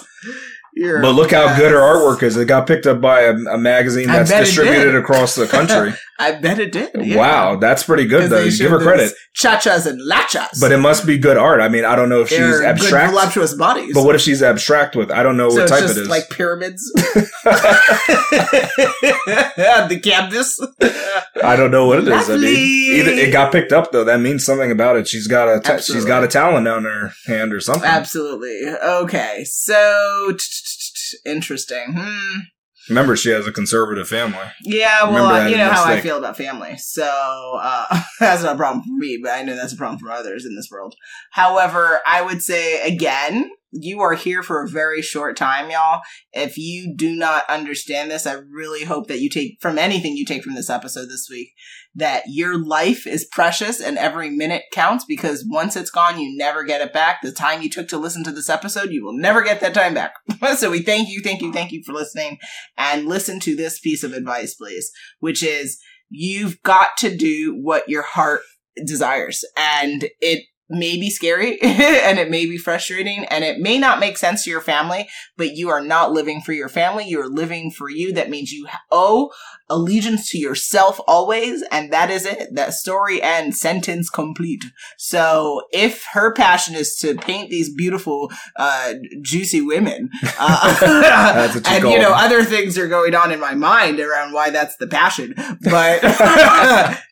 You're 0.75 1.01
But 1.01 1.13
look 1.13 1.33
how 1.33 1.57
good 1.57 1.73
her 1.73 1.79
artwork 1.79 2.23
is. 2.23 2.37
It 2.37 2.47
got 2.47 2.67
picked 2.67 2.87
up 2.87 3.01
by 3.01 3.23
a, 3.23 3.35
a 3.35 3.59
magazine 3.59 4.07
that's 4.07 4.31
distributed 4.31 4.95
across 4.95 5.35
the 5.35 5.47
country. 5.47 5.95
I 6.21 6.33
bet 6.33 6.59
it 6.59 6.73
did. 6.73 6.91
yeah. 7.01 7.17
Wow, 7.17 7.57
that's 7.57 7.85
pretty 7.85 8.05
good 8.07 8.29
though. 8.29 8.39
they 8.41 8.47
You 8.47 8.51
showed 8.51 8.65
give 8.65 8.71
her 8.73 8.81
credit. 8.81 9.13
Cha-chas 9.35 9.87
and 9.87 10.01
lachas. 10.01 10.61
But 10.61 10.73
it 10.73 10.79
must 10.79 11.07
be 11.07 11.17
good 11.17 11.37
art. 11.37 11.61
I 11.61 11.69
mean, 11.69 11.85
I 11.85 11.95
don't 11.95 12.09
know 12.09 12.23
if 12.23 12.29
she's 12.29 12.39
They're 12.39 12.59
good 12.59 12.67
abstract. 12.67 13.11
voluptuous 13.13 13.55
bodies. 13.55 13.93
But 13.95 14.05
what 14.05 14.17
if 14.17 14.21
she's 14.21 14.43
abstract 14.43 14.97
with? 14.97 15.13
I 15.13 15.23
don't 15.23 15.37
know 15.37 15.49
so 15.51 15.61
what 15.61 15.69
type 15.69 15.81
just 15.83 15.97
it 15.97 16.03
is. 16.03 16.09
like 16.09 16.29
pyramids. 16.31 16.83
the 19.89 20.01
canvas. 20.03 20.59
I 21.43 21.55
don't 21.57 21.71
know 21.71 21.87
what 21.87 22.01
it 22.01 22.09
is. 22.09 22.29
I 22.29 22.37
mean, 22.37 22.45
either 22.97 23.11
it 23.13 23.33
got 23.33 23.53
picked 23.53 23.73
up 23.73 23.93
though. 23.93 24.05
That 24.05 24.19
means 24.21 24.45
something 24.45 24.73
about 24.73 24.97
it. 24.97 25.07
She's 25.07 25.29
got 25.29 25.49
a 25.49 25.61
ta- 25.61 25.79
she's 25.79 26.05
got 26.05 26.25
a 26.25 26.29
talent 26.29 26.67
on 26.67 26.83
her 26.85 27.13
hand 27.27 27.53
or 27.53 27.61
something. 27.61 27.85
Absolutely. 27.89 28.61
Okay. 28.83 29.45
So 29.45 30.37
interesting. 31.25 31.95
Hmm. 31.97 32.39
Remember, 32.89 33.17
she 33.17 33.31
has 33.31 33.47
a 33.47 33.53
conservative 33.53 34.09
family. 34.09 34.47
Yeah, 34.63 35.05
well, 35.05 35.29
Remember 35.29 35.35
uh, 35.35 35.49
you 35.49 35.57
know 35.57 35.71
how 35.71 35.85
I 35.85 36.01
feel 36.01 36.19
about 36.19 36.37
family. 36.37 36.77
So 36.79 37.59
uh, 37.61 38.01
that's 38.21 38.43
not 38.43 38.55
a 38.55 38.59
problem 38.59 38.85
for 38.85 38.93
me, 38.93 39.19
but 39.23 39.33
I 39.33 39.43
know 39.43 39.57
that's 39.57 39.73
a 39.73 39.77
problem 39.77 39.99
for 39.99 40.11
others 40.11 40.45
in 40.45 40.55
this 40.57 40.69
world. 40.71 40.95
However, 41.31 42.01
I 42.07 42.23
would 42.23 42.43
say 42.43 42.83
again, 42.83 43.51
you 43.71 44.01
are 44.01 44.15
here 44.15 44.43
for 44.43 44.63
a 44.63 44.69
very 44.69 45.03
short 45.03 45.37
time, 45.37 45.71
y'all. 45.71 46.01
If 46.33 46.57
you 46.57 46.95
do 46.95 47.15
not 47.15 47.45
understand 47.49 48.11
this, 48.11 48.27
I 48.27 48.35
really 48.51 48.85
hope 48.85 49.09
that 49.09 49.21
you 49.21 49.29
take 49.29 49.59
from 49.61 49.79
anything 49.79 50.17
you 50.17 50.25
take 50.25 50.43
from 50.43 50.55
this 50.55 50.71
episode 50.71 51.09
this 51.09 51.29
week 51.31 51.53
that 51.95 52.23
your 52.29 52.65
life 52.65 53.07
is 53.07 53.29
precious 53.33 53.81
and 53.81 53.99
every 53.99 54.31
minute 54.31 54.63
counts 54.73 55.05
because 55.05 55.45
once 55.49 55.75
it's 55.75 55.91
gone, 55.91 56.21
you 56.21 56.37
never 56.37 56.63
get 56.63 56.81
it 56.81 56.93
back. 56.93 57.21
The 57.23 57.33
time 57.33 57.61
you 57.61 57.69
took 57.69 57.89
to 57.89 57.99
listen 57.99 58.23
to 58.25 58.31
this 58.31 58.49
episode, 58.49 58.91
you 58.91 59.05
will 59.05 59.17
never 59.17 59.43
get 59.43 59.61
that 59.61 59.75
time 59.75 59.95
back. 59.95 60.15
so 60.57 60.71
we 60.71 60.83
thank 60.83 61.09
you, 61.09 61.21
thank 61.23 61.43
you, 61.43 61.53
thank 61.53 61.73
you 61.73 61.83
for 61.85 61.93
listening 61.93 62.39
and 62.77 63.07
listen 63.07 63.41
to 63.41 63.57
this 63.57 63.81
piece 63.81 64.05
of 64.05 64.13
advice, 64.13 64.55
please, 64.55 64.93
which 65.19 65.43
is 65.43 65.79
you've 66.09 66.63
got 66.63 66.97
to 66.99 67.17
do 67.17 67.59
what 67.61 67.89
your 67.89 68.03
heart 68.03 68.43
desires. 68.87 69.45
And 69.57 70.09
it 70.21 70.45
may 70.69 70.97
be 70.99 71.11
scary 71.11 71.59
and 71.63 72.19
it 72.19 72.31
may 72.31 72.47
be 72.47 72.59
frustrating 72.59 73.25
and 73.27 73.45
it 73.45 73.59
may 73.59 73.79
not 73.79 74.01
make 74.01 74.19
sense 74.19 74.45
to 74.45 74.51
your 74.51 74.61
family, 74.61 75.09
but 75.37 75.57
you 75.57 75.69
are 75.71 75.81
not 75.81 76.13
living 76.13 76.41
for 76.41 76.53
your 76.53 76.69
family. 76.69 77.07
You're 77.07 77.29
living 77.29 77.71
for 77.71 77.89
you. 77.89 78.13
That 78.13 78.31
means 78.31 78.53
you 78.53 78.69
owe 78.91 79.31
allegiance 79.71 80.31
to 80.31 80.39
yourself 80.39 81.01
always. 81.07 81.63
And 81.71 81.93
that 81.93 82.11
is 82.11 82.25
it. 82.27 82.55
That 82.55 82.75
story 82.75 83.23
and 83.23 83.55
sentence 83.55 84.11
complete. 84.11 84.65
So 84.97 85.63
if 85.73 86.05
her 86.13 86.33
passion 86.33 86.75
is 86.75 86.97
to 86.97 87.15
paint 87.17 87.51
these 87.51 87.73
beautiful, 87.73 88.31
uh, 88.57 88.95
juicy 89.23 89.61
women, 89.61 90.11
uh, 90.39 91.49
you 91.55 91.61
and 91.67 91.83
call 91.83 91.93
you 91.93 91.99
know, 91.99 92.13
other 92.13 92.45
things 92.45 92.79
are 92.79 92.89
going 92.89 93.15
on 93.15 93.33
in 93.33 93.41
my 93.41 93.55
mind 93.55 94.01
around 94.01 94.33
why 94.33 94.51
that's 94.51 94.77
the 94.77 94.87
passion. 94.87 95.35
But 95.63 96.01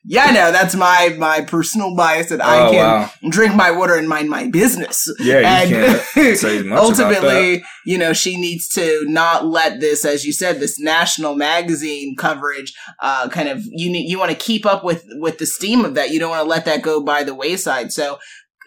yeah, 0.08 0.30
no, 0.30 0.52
that's 0.52 0.76
my, 0.76 1.14
my 1.18 1.40
personal 1.40 1.96
bias 1.96 2.28
that 2.28 2.40
I 2.40 2.66
oh 2.66 2.70
can 2.70 2.78
wow! 2.78 3.10
drink 3.28 3.56
my 3.56 3.72
water 3.72 3.96
and 3.96 4.08
mind 4.08 4.30
my 4.30 4.48
business. 4.48 5.12
Yeah, 5.18 5.62
you 5.64 5.76
and 5.76 6.00
can't 6.14 6.38
say 6.38 6.62
much 6.62 6.78
about 6.78 6.96
that. 6.96 7.22
ultimately, 7.22 7.64
you 7.84 7.98
know, 7.98 8.12
she 8.12 8.40
needs 8.40 8.68
to 8.70 9.04
not 9.08 9.46
let 9.46 9.80
this, 9.80 10.04
as 10.04 10.24
you 10.24 10.32
said, 10.32 10.60
this 10.60 10.78
national 10.78 11.34
magazine 11.34 12.14
coverage, 12.16 12.72
uh, 13.00 13.28
kind 13.28 13.48
of, 13.48 13.62
you 13.64 13.90
need, 13.90 14.08
you 14.08 14.18
want 14.18 14.30
to 14.30 14.36
keep 14.36 14.64
up 14.64 14.84
with, 14.84 15.04
with 15.14 15.38
the 15.38 15.46
steam 15.46 15.84
of 15.84 15.94
that. 15.94 16.10
You 16.10 16.20
don't 16.20 16.30
want 16.30 16.44
to 16.44 16.48
let 16.48 16.66
that 16.66 16.82
go 16.82 17.02
by 17.02 17.24
the 17.24 17.34
wayside. 17.34 17.92
So, 17.92 18.18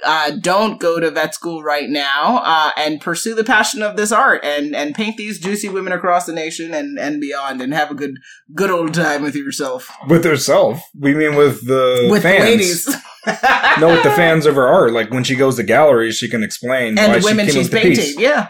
uh, 0.06 0.32
don't 0.42 0.80
go 0.80 1.00
to 1.00 1.12
vet 1.12 1.34
school 1.34 1.64
right 1.64 1.90
now, 1.90 2.42
uh, 2.44 2.72
and 2.78 3.02
pursue 3.02 3.36
the 3.36 3.44
passion 3.44 3.82
of 3.82 3.98
this 3.98 4.12
art 4.12 4.44
and, 4.44 4.76
and 4.76 4.96
paint 4.96 5.18
these 5.18 5.40
juicy 5.40 5.70
women 5.70 5.94
across 5.94 6.26
the 6.26 6.34
nation 6.34 6.74
and, 6.74 6.98
and 7.00 7.20
beyond 7.20 7.62
and 7.62 7.74
have 7.74 7.92
a 7.92 7.96
good, 7.96 8.16
good 8.56 8.72
old 8.72 8.94
time 8.94 9.22
with 9.22 9.36
yourself. 9.36 9.90
With 10.08 10.24
herself, 10.24 10.82
we 10.98 11.14
mean 11.14 11.36
with 11.36 11.66
the 11.68 12.08
with 12.10 12.24
fans. 12.24 12.40
the 12.44 12.50
ladies. 12.50 12.96
No, 13.80 13.90
with 13.90 14.04
the 14.04 14.12
fans 14.12 14.46
of 14.46 14.56
her 14.56 14.68
art. 14.68 14.92
Like 14.92 15.12
when 15.12 15.24
she 15.24 15.36
goes 15.36 15.56
to 15.58 15.64
galleries, 15.64 16.16
she 16.16 16.28
can 16.30 16.42
explain 16.44 16.96
why 16.96 17.04
and 17.04 17.14
the 17.14 17.22
she 17.22 17.26
women 17.26 17.46
came 17.46 17.56
she's 17.56 17.70
painting. 17.70 17.96
piece. 17.96 18.18
Yeah. 18.18 18.50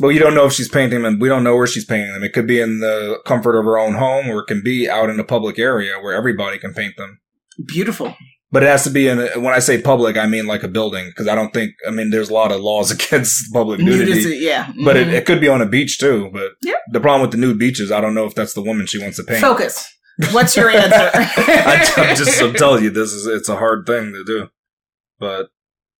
well, 0.00 0.12
you 0.12 0.18
don't 0.18 0.34
know 0.34 0.44
if 0.44 0.52
she's 0.52 0.68
painting 0.68 1.02
them. 1.02 1.18
We 1.18 1.28
don't 1.28 1.42
know 1.44 1.56
where 1.56 1.66
she's 1.66 1.84
painting 1.84 2.12
them. 2.12 2.22
It 2.22 2.32
could 2.32 2.46
be 2.46 2.60
in 2.60 2.80
the 2.80 3.20
comfort 3.24 3.58
of 3.58 3.64
her 3.64 3.78
own 3.78 3.94
home, 3.94 4.28
or 4.28 4.40
it 4.40 4.46
can 4.46 4.62
be 4.62 4.88
out 4.88 5.08
in 5.08 5.18
a 5.18 5.24
public 5.24 5.58
area 5.58 5.98
where 6.00 6.14
everybody 6.14 6.58
can 6.58 6.74
paint 6.74 6.96
them. 6.96 7.20
Beautiful. 7.66 8.14
But 8.56 8.62
it 8.62 8.68
has 8.68 8.84
to 8.84 8.90
be 8.90 9.06
in. 9.06 9.18
A, 9.20 9.38
when 9.38 9.52
I 9.52 9.58
say 9.58 9.82
public, 9.82 10.16
I 10.16 10.24
mean 10.26 10.46
like 10.46 10.62
a 10.62 10.68
building, 10.68 11.08
because 11.08 11.28
I 11.28 11.34
don't 11.34 11.52
think. 11.52 11.72
I 11.86 11.90
mean, 11.90 12.08
there's 12.08 12.30
a 12.30 12.32
lot 12.32 12.52
of 12.52 12.62
laws 12.62 12.90
against 12.96 13.52
public 13.52 13.80
nudity. 13.80 14.38
Yeah. 14.38 14.72
But 14.82 14.96
it, 14.96 15.08
Mhm. 15.08 15.12
it 15.12 15.26
could 15.26 15.42
be 15.42 15.48
on 15.48 15.60
a 15.60 15.66
beach 15.66 15.98
too. 15.98 16.30
But 16.32 16.52
Yep. 16.62 16.78
the 16.92 17.00
problem 17.00 17.20
with 17.20 17.32
the 17.32 17.36
nude 17.36 17.58
beaches, 17.58 17.92
I 17.92 18.00
don't 18.00 18.14
know 18.14 18.24
if 18.24 18.34
that's 18.34 18.54
the 18.54 18.62
woman 18.62 18.86
she 18.86 18.98
wants 18.98 19.18
to 19.18 19.24
paint. 19.24 19.42
Focus. 19.42 19.86
What's 20.32 20.56
your 20.56 20.70
answer? 20.70 21.10
I, 21.14 21.92
am 21.98 22.16
just 22.16 22.40
I'm 22.40 22.54
telling 22.54 22.82
you, 22.82 22.88
this 22.88 23.12
is 23.12 23.26
it's 23.26 23.50
a 23.50 23.56
hard 23.56 23.84
thing 23.86 24.14
to 24.14 24.24
do. 24.24 24.48
But 25.20 25.48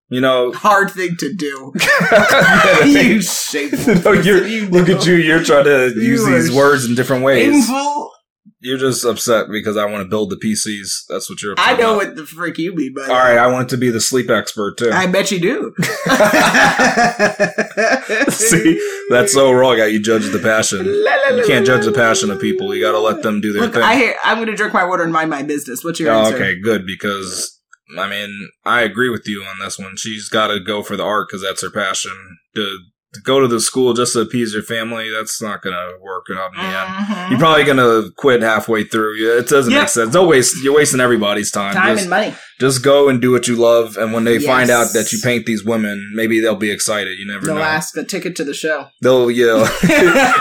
you 0.09 0.23
know, 0.23 0.51
hard 0.53 0.91
thing 0.93 1.17
to 1.19 1.35
do. 1.35 1.75
Yeah, 2.11 2.85
you 2.85 3.21
shameful. 3.21 3.97
no, 3.97 4.13
you 4.13 4.67
look 4.71 4.89
know. 4.89 4.97
at 4.97 5.05
you. 5.07 5.17
You're 5.17 5.43
trying 5.45 5.65
to 5.65 5.93
You 5.95 6.01
use 6.01 6.25
these 6.25 6.57
words 6.57 6.87
in 6.87 6.95
different 6.95 7.23
ways. 7.23 7.67
Shameful. 7.67 8.13
You're 8.61 8.79
just 8.79 9.05
upset 9.05 9.47
because 9.51 9.77
I 9.77 9.85
want 9.87 10.03
to 10.03 10.09
build 10.09 10.31
the 10.31 10.37
PCs. 10.37 11.05
That's 11.09 11.29
what 11.29 11.43
you're. 11.43 11.55
I 11.59 11.77
know 11.77 11.97
about. 11.97 12.09
what 12.09 12.17
the 12.17 12.27
freak 12.27 12.59
you 12.59 12.75
mean 12.75 12.95
by 12.95 13.03
All 13.03 13.09
right, 13.15 13.39
I 13.39 13.47
want 13.49 13.69
to 13.71 13.77
be 13.77 13.91
the 13.91 14.01
sleep 14.01 14.31
expert 14.31 14.79
too. 14.79 14.91
I 14.93 15.07
bet 15.07 15.31
you 15.31 15.41
do. 15.41 15.75
See, 18.31 19.05
that's 19.11 19.33
so 19.33 19.53
wrong. 19.53 19.79
How 19.79 19.85
you 19.85 20.01
judge 20.01 20.31
the 20.33 20.41
passion. 20.43 20.85
You 20.87 21.45
can't 21.47 21.67
judge 21.67 21.85
the 21.85 21.93
passion 21.93 22.31
of 22.31 22.41
people. 22.41 22.75
You 22.75 22.83
got 22.83 22.93
to 22.93 23.01
let 23.01 23.23
them 23.23 23.41
do 23.41 23.53
their 23.53 23.63
Look, 23.63 23.75
thing. 23.75 23.83
I 23.83 23.97
hear, 23.97 24.15
I'm 24.25 24.37
going 24.39 24.49
to 24.49 24.57
drink 24.57 24.73
my 24.73 24.85
water 24.85 25.03
and 25.03 25.13
mind 25.13 25.31
my 25.31 25.43
business. 25.43 25.85
What's 25.85 26.01
your 26.01 26.13
Oh, 26.13 26.21
answer? 26.25 26.37
okay, 26.37 26.59
good 26.61 26.87
because 26.87 27.61
I 27.99 28.09
mean 28.09 28.49
I 28.65 28.83
agree 28.83 29.11
with 29.11 29.29
you 29.29 29.43
on 29.43 29.59
this 29.61 29.79
one. 29.79 29.97
She's 29.97 30.29
got 30.29 30.49
to 30.49 30.61
go 30.61 30.83
for 30.83 30.97
the 30.97 31.05
art 31.05 31.29
because 31.29 31.43
that's 31.43 31.63
her 31.63 31.71
passion. 31.71 32.39
To, 32.57 32.79
to 33.15 33.21
go 33.23 33.41
to 33.41 33.49
the 33.49 33.61
school 33.61 33.95
just 33.95 34.13
to 34.13 34.21
appease 34.21 34.53
your 34.53 34.63
family, 34.63 35.09
that's 35.11 35.41
not 35.41 35.63
gonna 35.63 35.93
work 36.01 36.27
out 36.37 36.51
in 36.55 36.59
the 36.61 36.67
end. 36.67 36.89
Mhm. 37.07 37.31
You're 37.31 37.39
probably 37.39 37.65
gonna 37.65 38.11
quit 38.17 38.43
halfway 38.43 38.85
through. 38.85 39.15
It 39.39 39.49
doesn't 39.49 39.73
Yeah. 39.73 39.81
make 39.81 39.89
sense. 39.89 40.13
Don't 40.13 40.29
waste. 40.29 40.57
You're 40.63 40.75
wasting 40.75 41.01
everybody's 41.01 41.51
time. 41.51 41.75
Time 41.75 41.95
just, 41.95 42.03
and 42.03 42.11
money. 42.11 42.35
just 42.61 42.83
go 42.83 43.09
and 43.09 43.21
do 43.23 43.31
what 43.31 43.49
you 43.49 43.57
love. 43.57 43.97
And 43.97 44.13
when 44.13 44.25
they 44.25 44.39
find 44.39 44.69
out 44.71 44.93
that 44.93 45.13
you 45.13 45.19
paint 45.23 45.47
these 45.47 45.65
women, 45.65 46.11
maybe 46.15 46.41
they'll 46.41 46.57
be 46.57 46.71
excited. 46.71 47.19
You 47.19 47.27
never 47.27 47.47
They'll 47.47 47.55
know. 47.57 47.63
ask 47.63 47.97
a 47.97 48.05
ticket 48.05 48.37
to 48.37 48.45
the 48.45 48.55
show. 48.55 48.87
They'll 49.03 49.31
yell, 49.31 49.61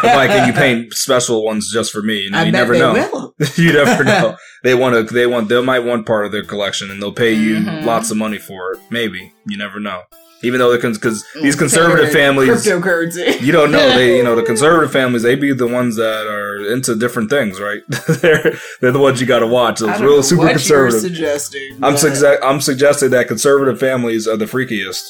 like, 0.03 0.29
"Can 0.31 0.47
you 0.47 0.53
paint 0.53 0.93
special 0.93 1.45
ones 1.45 1.71
just 1.71 1.91
for 1.91 2.01
me?" 2.01 2.21
You, 2.21 2.31
know, 2.31 2.39
I 2.39 2.43
you 2.43 2.51
bet 2.51 2.61
never 2.61 2.73
they 2.73 2.79
know. 2.79 2.93
will. 2.93 3.35
you 3.55 3.71
never 3.73 4.03
know. 4.03 4.35
They 4.63 4.73
want 4.73 5.07
to. 5.07 5.13
They 5.13 5.27
want. 5.27 5.49
They 5.49 5.61
might 5.61 5.79
want 5.79 6.05
part 6.05 6.25
of 6.25 6.31
their 6.31 6.43
collection, 6.43 6.89
and 6.91 7.01
they'll 7.01 7.11
pay 7.13 7.33
you 7.33 7.57
Mhm. 7.57 7.85
lots 7.85 8.11
of 8.11 8.17
money 8.17 8.37
for 8.39 8.73
it. 8.73 8.79
Maybe 8.89 9.33
you 9.47 9.57
never 9.57 9.79
know. 9.79 10.01
Even 10.45 10.59
though 10.59 10.71
the 10.75 10.89
because 10.89 11.25
these 11.41 11.55
conservative 11.55 12.11
families, 12.11 12.65
Cryptocurrency. 12.65 13.41
you 13.41 13.51
don't 13.51 13.71
know. 13.71 13.89
They 13.95 14.17
you 14.17 14.23
know 14.23 14.35
the 14.35 14.43
conservative 14.53 14.91
families. 14.91 15.23
They 15.23 15.35
be 15.35 15.53
the 15.53 15.67
ones 15.67 15.95
that 15.97 16.27
are 16.27 16.71
into 16.71 16.95
different 16.95 17.29
things, 17.29 17.59
right? 17.59 17.81
they're 18.21 18.53
they're 18.81 18.91
the 18.91 18.99
ones 18.99 19.19
you 19.19 19.27
got 19.27 19.39
to 19.39 19.47
watch. 19.47 19.79
Those 19.79 19.99
real 19.99 20.23
super 20.23 20.43
what 20.43 20.51
conservative. 20.51 21.01
Suggesting. 21.01 21.79
I'm 21.83 21.93
but- 21.93 22.43
I'm 22.43 22.61
suggesting 22.61 23.09
that 23.11 23.27
conservative 23.27 23.79
families 23.79 24.27
are 24.27 24.37
the 24.37 24.45
freakiest. 24.45 25.09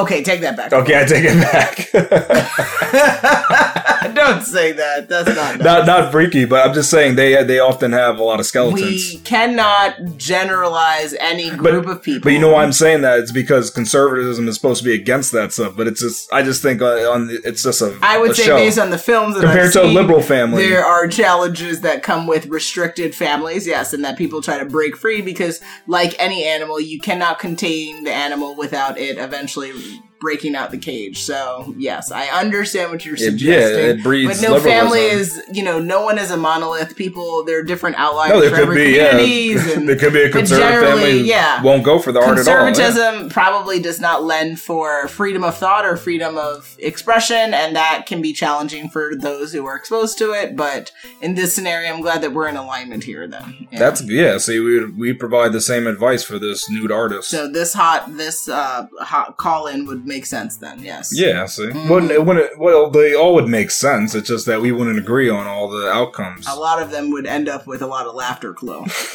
Okay, 0.00 0.22
take 0.22 0.40
that 0.40 0.56
back. 0.56 0.72
Okay, 0.72 1.00
I 1.00 1.04
take 1.04 1.24
it 1.26 1.40
back. 1.40 1.90
Don't 4.14 4.42
say 4.42 4.72
that. 4.72 5.08
That's 5.08 5.34
not. 5.34 5.58
not 5.58 5.86
not 5.86 6.12
freaky, 6.12 6.44
but 6.44 6.66
I'm 6.66 6.74
just 6.74 6.90
saying 6.90 7.16
they 7.16 7.42
they 7.44 7.58
often 7.58 7.92
have 7.92 8.18
a 8.18 8.22
lot 8.22 8.40
of 8.40 8.46
skeletons. 8.46 8.80
We 8.80 9.18
cannot 9.18 10.16
generalize 10.16 11.12
any 11.14 11.50
group 11.50 11.86
of 11.86 12.02
people. 12.02 12.22
But 12.22 12.32
you 12.32 12.38
know 12.38 12.52
why 12.52 12.62
I'm 12.62 12.72
saying 12.72 13.02
that? 13.02 13.18
It's 13.18 13.32
because 13.32 13.70
conservatism 13.70 14.48
is 14.48 14.54
supposed 14.54 14.82
to 14.82 14.88
be 14.88 14.94
against 14.94 15.32
that 15.32 15.52
stuff. 15.52 15.76
But 15.76 15.86
it's 15.86 16.00
just, 16.00 16.32
I 16.32 16.42
just 16.42 16.62
think 16.62 16.80
uh, 16.80 17.10
on 17.10 17.28
it's 17.44 17.62
just 17.62 17.82
a. 17.82 17.96
I 18.00 18.18
would 18.18 18.30
a 18.30 18.34
say 18.34 18.44
show. 18.44 18.56
based 18.56 18.78
on 18.78 18.90
the 18.90 18.98
films 18.98 19.34
that 19.34 19.42
compared 19.42 19.66
I've 19.66 19.72
to 19.74 19.84
a 19.84 19.86
liberal 19.86 20.22
family. 20.22 20.66
there 20.66 20.84
are 20.84 21.06
challenges 21.08 21.82
that 21.82 22.02
come 22.02 22.26
with 22.26 22.46
restricted 22.46 23.14
families, 23.14 23.66
yes, 23.66 23.92
and 23.92 24.04
that 24.04 24.16
people 24.16 24.40
try 24.40 24.58
to 24.58 24.64
break 24.64 24.96
free 24.96 25.20
because, 25.20 25.60
like 25.86 26.14
any 26.18 26.44
animal, 26.44 26.80
you 26.80 27.00
cannot 27.00 27.38
contain 27.38 28.04
the 28.04 28.12
animal 28.12 28.54
without 28.54 28.98
it 28.98 29.18
eventually 29.18 29.65
really 29.72 30.02
breaking 30.20 30.54
out 30.54 30.70
the 30.70 30.78
cage. 30.78 31.18
So, 31.22 31.74
yes, 31.76 32.10
I 32.10 32.26
understand 32.28 32.90
what 32.90 33.04
you're 33.04 33.14
It- 33.16 33.20
suggesting. 33.20 33.84
yeah, 33.84 33.90
it 33.90 34.02
breeds 34.02 34.40
but 34.40 34.48
no 34.48 34.58
family 34.60 35.00
is, 35.06 35.40
you 35.52 35.62
know, 35.62 35.78
no 35.78 36.02
one 36.04 36.18
is 36.18 36.30
a 36.30 36.36
monolith. 36.36 36.96
People, 36.96 37.44
there 37.44 37.58
are 37.58 37.62
different 37.62 37.96
outliers 37.98 38.32
No, 38.32 38.40
there 38.40 38.50
for 38.50 38.56
could 38.56 38.62
every 38.62 38.84
be, 38.86 38.96
yeah. 38.96 39.16
and- 39.76 39.88
there 39.88 39.96
could 39.96 40.12
be 40.12 40.22
a 40.22 40.30
conservative 40.30 40.88
family 40.98 41.20
yeah. 41.20 41.62
won't 41.62 41.84
go 41.84 41.98
for 41.98 42.12
the 42.12 42.20
art 42.20 42.38
at 42.38 42.46
all. 42.48 42.54
yeah. 42.54 42.64
Conservatism 42.66 43.28
probably 43.30 43.80
does 43.80 44.00
not 44.00 44.22
lend 44.24 44.58
for 44.60 45.08
freedom 45.08 45.44
of 45.44 45.56
thought 45.56 45.84
or 45.84 45.96
freedom 45.96 46.36
of 46.38 46.74
expression, 46.78 47.52
and 47.54 47.76
that 47.76 48.04
can 48.06 48.22
be 48.22 48.32
challenging 48.32 48.88
for 48.88 49.12
those 49.16 49.52
who 49.52 49.66
are 49.66 49.76
exposed 49.76 50.18
to 50.18 50.32
it. 50.32 50.56
But 50.56 50.92
in 51.20 51.34
this 51.34 51.54
scenario, 51.54 51.92
I'm 51.92 52.00
glad 52.00 52.22
that 52.22 52.32
we're 52.32 52.48
in 52.48 52.56
alignment 52.56 53.04
here. 53.04 53.26
Then 53.26 53.68
Yeah. 53.70 53.78
That's 53.78 54.02
yeah. 54.02 54.38
See, 54.38 54.58
we 54.60 54.84
we 54.92 55.12
provide 55.12 55.52
the 55.52 55.60
same 55.60 55.86
advice 55.86 56.22
for 56.24 56.38
this 56.38 56.68
nude 56.70 56.90
artist. 56.92 57.28
so 57.30 57.48
this 57.48 57.72
hot 57.74 58.16
this 58.16 58.48
uh 58.48 58.86
hot 59.00 59.36
call 59.36 59.66
in 59.66 59.86
would 59.86 60.05
make 60.06 60.24
sense 60.26 60.56
then. 60.56 60.80
Yes. 60.82 61.10
yeah, 61.12 61.44
see, 61.46 61.64
Mhm. 61.66 61.88
wouldn't 61.88 62.12
it 62.12 62.24
wouldn't 62.24 62.58
well 62.58 62.88
they 62.90 63.14
all 63.14 63.34
would 63.34 63.48
make 63.48 63.70
sense. 63.70 64.14
It's 64.14 64.28
just 64.28 64.46
that 64.46 64.60
we 64.60 64.72
wouldn't 64.72 64.98
agree 64.98 65.28
on 65.28 65.46
all 65.46 65.68
the 65.68 65.88
outcomes. 65.90 66.46
A 66.48 66.54
lot 66.54 66.80
of 66.80 66.90
them 66.90 67.10
would 67.10 67.26
end 67.26 67.48
up 67.48 67.66
with 67.66 67.82
a 67.82 67.86
lot 67.86 68.06
of 68.06 68.14
laughter, 68.14 68.52
Chloe. 68.54 68.84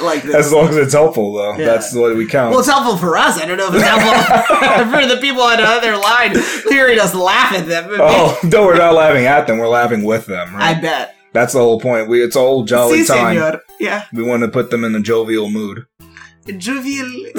like 0.00 0.22
this. 0.22 0.34
as 0.34 0.52
long 0.52 0.68
as 0.68 0.76
it's 0.76 0.92
helpful, 0.94 1.32
though, 1.34 1.56
Yeah. 1.56 1.66
that's 1.66 1.94
what 1.94 2.14
we 2.16 2.26
count. 2.26 2.50
Well, 2.50 2.60
it's 2.60 2.68
helpful 2.68 2.96
for 2.96 3.16
us. 3.16 3.38
I 3.40 3.46
don't 3.46 3.56
know 3.58 3.68
if 3.68 3.74
it's 3.74 3.84
helpful 3.84 4.92
for 5.00 5.06
the 5.06 5.16
people 5.20 5.42
on 5.42 5.56
the 5.58 5.64
other 5.64 5.96
line 5.96 6.34
hearing 6.68 6.98
us 6.98 7.14
laugh 7.14 7.52
at 7.52 7.66
them. 7.66 7.88
oh 7.98 8.38
no, 8.44 8.64
we're 8.66 8.76
not 8.78 8.94
laughing 8.94 9.26
at 9.26 9.46
them. 9.46 9.58
We're 9.58 9.68
laughing 9.68 10.04
with 10.04 10.26
them. 10.26 10.50
I 10.54 10.74
bet. 10.74 11.14
That's 11.32 11.52
the 11.52 11.58
whole 11.58 11.80
point. 11.80 12.08
We 12.08 12.22
it's 12.22 12.36
all 12.36 12.64
jolly 12.64 13.02
Si, 13.04 13.06
time. 13.12 13.36
senor. 13.36 13.60
Yeah. 13.78 14.04
We 14.12 14.22
want 14.22 14.42
to 14.42 14.48
put 14.48 14.70
them 14.70 14.84
in 14.84 14.94
a 14.94 15.00
jovial 15.00 15.50
mood. 15.50 15.86
Jovial. 16.58 17.06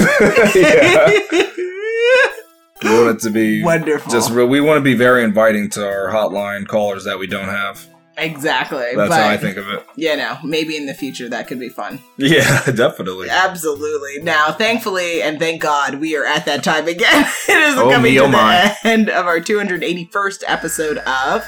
we 2.84 2.90
want 2.90 3.18
it 3.18 3.20
to 3.22 3.30
be 3.32 3.64
Wonderful. 3.64 4.12
just. 4.12 4.32
We 4.32 4.62
want 4.62 4.78
to 4.78 4.82
be 4.84 4.96
very 4.96 5.24
inviting 5.24 5.70
to 5.72 5.86
our 5.86 6.10
hotline 6.10 6.68
callers 6.68 7.06
that 7.06 7.18
we 7.20 7.28
don't 7.28 7.48
have. 7.50 7.86
exactly. 8.18 8.96
That's 8.96 9.10
but, 9.10 9.20
how 9.20 9.28
I 9.30 9.38
think 9.38 9.58
of 9.58 9.68
it. 9.70 9.86
You 9.96 10.16
know, 10.18 10.38
maybe 10.44 10.76
in 10.78 10.86
the 10.86 10.94
future 10.94 11.28
that 11.30 11.48
could 11.48 11.60
be 11.60 11.70
fun. 11.70 12.00
Yeah, 12.18 12.64
definitely. 12.76 13.30
Absolutely. 13.30 14.22
Now, 14.24 14.52
thankfully, 14.52 15.22
and 15.22 15.40
thank 15.40 15.62
God, 15.62 15.96
we 15.96 16.16
are 16.18 16.26
at 16.26 16.46
that 16.46 16.64
time 16.64 16.88
again. 16.88 17.26
it 17.50 17.58
is 17.58 17.78
Oh, 17.78 17.90
coming 17.92 18.14
me, 18.14 18.18
to 18.20 18.26
oh, 18.26 18.28
my. 18.28 18.76
the 18.84 18.90
end 18.90 19.10
of 19.10 19.26
our 19.26 19.40
281st 19.40 20.44
episode 20.48 20.98
of 21.00 21.48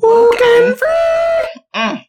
Woken 0.00 0.74
Free. 0.76 1.62
Mm. 1.74 2.04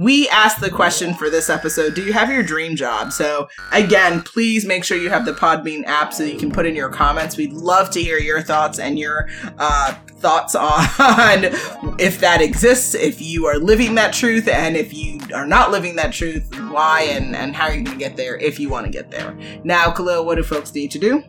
We 0.00 0.30
asked 0.30 0.62
the 0.62 0.70
question 0.70 1.12
for 1.12 1.28
this 1.28 1.50
episode 1.50 1.94
Do 1.94 2.02
you 2.02 2.14
have 2.14 2.30
your 2.30 2.42
dream 2.42 2.74
job? 2.74 3.12
So, 3.12 3.50
again, 3.70 4.22
please 4.22 4.64
make 4.64 4.82
sure 4.82 4.96
you 4.96 5.10
have 5.10 5.26
the 5.26 5.34
Podbean 5.34 5.84
app 5.84 6.14
so 6.14 6.24
you 6.24 6.38
can 6.38 6.50
put 6.50 6.64
in 6.64 6.74
your 6.74 6.88
comments. 6.88 7.36
We'd 7.36 7.52
love 7.52 7.90
to 7.90 8.02
hear 8.02 8.16
your 8.16 8.40
thoughts 8.40 8.78
and 8.78 8.98
your 8.98 9.28
uh, 9.58 9.92
thoughts 10.12 10.54
on 10.54 11.44
if 12.00 12.18
that 12.20 12.40
exists, 12.40 12.94
if 12.94 13.20
you 13.20 13.44
are 13.44 13.58
living 13.58 13.94
that 13.96 14.14
truth, 14.14 14.48
and 14.48 14.74
if 14.74 14.94
you 14.94 15.20
are 15.34 15.46
not 15.46 15.70
living 15.70 15.96
that 15.96 16.14
truth, 16.14 16.48
why 16.70 17.02
and, 17.02 17.36
and 17.36 17.54
how 17.54 17.66
are 17.66 17.74
you're 17.74 17.84
going 17.84 17.98
to 17.98 18.02
get 18.02 18.16
there 18.16 18.38
if 18.38 18.58
you 18.58 18.70
want 18.70 18.86
to 18.86 18.90
get 18.90 19.10
there. 19.10 19.36
Now, 19.64 19.90
Khalil, 19.90 20.24
what 20.24 20.36
do 20.36 20.42
folks 20.42 20.74
need 20.74 20.92
to 20.92 20.98
do? 20.98 21.22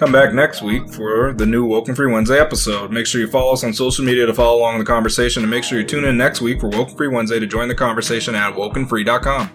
Come 0.00 0.12
back 0.12 0.32
next 0.32 0.62
week 0.62 0.88
for 0.88 1.34
the 1.34 1.44
new 1.44 1.66
Woken 1.66 1.94
Free 1.94 2.10
Wednesday 2.10 2.40
episode. 2.40 2.90
Make 2.90 3.06
sure 3.06 3.20
you 3.20 3.26
follow 3.26 3.52
us 3.52 3.62
on 3.62 3.74
social 3.74 4.02
media 4.02 4.24
to 4.24 4.32
follow 4.32 4.58
along 4.58 4.78
the 4.78 4.84
conversation, 4.86 5.42
and 5.42 5.50
make 5.50 5.62
sure 5.62 5.78
you 5.78 5.84
tune 5.84 6.06
in 6.06 6.16
next 6.16 6.40
week 6.40 6.58
for 6.58 6.70
Woken 6.70 6.96
Free 6.96 7.08
Wednesday 7.08 7.38
to 7.38 7.46
join 7.46 7.68
the 7.68 7.74
conversation 7.74 8.34
at 8.34 8.54
wokenfree.com. 8.54 9.50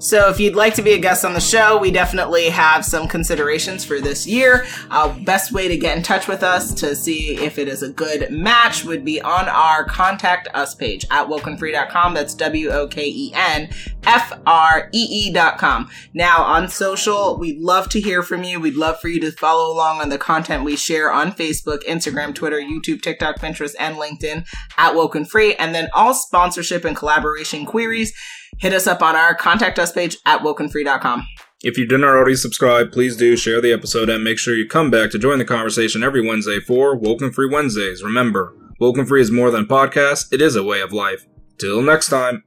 So, 0.00 0.28
if 0.28 0.38
you'd 0.38 0.54
like 0.54 0.74
to 0.74 0.82
be 0.82 0.92
a 0.92 0.98
guest 0.98 1.24
on 1.24 1.34
the 1.34 1.40
show, 1.40 1.76
we 1.76 1.90
definitely 1.90 2.50
have 2.50 2.84
some 2.84 3.08
considerations 3.08 3.84
for 3.84 4.00
this 4.00 4.28
year. 4.28 4.64
Uh, 4.90 5.08
best 5.24 5.50
way 5.50 5.66
to 5.66 5.76
get 5.76 5.96
in 5.96 6.04
touch 6.04 6.28
with 6.28 6.44
us 6.44 6.72
to 6.74 6.94
see 6.94 7.36
if 7.36 7.58
it 7.58 7.66
is 7.66 7.82
a 7.82 7.88
good 7.88 8.30
match 8.30 8.84
would 8.84 9.04
be 9.04 9.20
on 9.20 9.48
our 9.48 9.84
contact 9.84 10.46
us 10.54 10.72
page 10.72 11.04
at 11.10 11.26
wokenfree.com. 11.26 12.14
That's 12.14 12.34
W 12.34 12.70
O 12.70 12.86
K 12.86 13.08
E 13.08 13.32
N 13.34 13.70
F 14.04 14.32
R 14.46 14.88
E 14.92 15.32
E.com. 15.32 15.90
Now, 16.14 16.44
on 16.44 16.68
social, 16.68 17.36
we'd 17.36 17.58
love 17.58 17.88
to 17.88 18.00
hear 18.00 18.22
from 18.22 18.44
you. 18.44 18.60
We'd 18.60 18.76
love 18.76 19.00
for 19.00 19.08
you 19.08 19.18
to 19.22 19.32
follow 19.32 19.72
along 19.72 20.00
on 20.00 20.10
the 20.10 20.18
content 20.18 20.62
we 20.62 20.76
share 20.76 21.12
on 21.12 21.32
Facebook, 21.32 21.82
Instagram, 21.88 22.36
Twitter, 22.36 22.60
YouTube, 22.60 23.02
TikTok, 23.02 23.40
Pinterest, 23.40 23.74
and 23.80 23.96
LinkedIn 23.96 24.46
at 24.76 24.94
Woken 24.94 25.24
Free. 25.24 25.56
And 25.56 25.74
then 25.74 25.88
all 25.92 26.14
sponsorship 26.14 26.84
and 26.84 26.94
collaboration 26.94 27.66
queries 27.66 28.12
hit 28.58 28.72
us 28.72 28.86
up 28.86 29.02
on 29.02 29.16
our 29.16 29.34
contact 29.34 29.78
us 29.78 29.92
page 29.92 30.16
at 30.26 30.40
wokenfree.com. 30.40 31.26
If 31.62 31.76
you 31.76 31.86
didn't 31.86 32.04
already 32.04 32.36
subscribe, 32.36 32.92
please 32.92 33.16
do 33.16 33.36
share 33.36 33.60
the 33.60 33.72
episode 33.72 34.08
and 34.08 34.22
make 34.22 34.38
sure 34.38 34.54
you 34.54 34.68
come 34.68 34.90
back 34.90 35.10
to 35.10 35.18
join 35.18 35.38
the 35.38 35.44
conversation 35.44 36.04
every 36.04 36.24
Wednesday 36.24 36.60
for 36.60 36.96
Woken 36.96 37.32
Free 37.32 37.48
Wednesdays. 37.50 38.02
Remember, 38.02 38.54
Woken 38.78 39.06
Free 39.06 39.20
is 39.20 39.30
more 39.30 39.50
than 39.50 39.66
podcast, 39.66 40.32
it 40.32 40.40
is 40.40 40.54
a 40.54 40.62
way 40.62 40.80
of 40.80 40.92
life. 40.92 41.26
Till 41.58 41.82
next 41.82 42.08
time. 42.08 42.44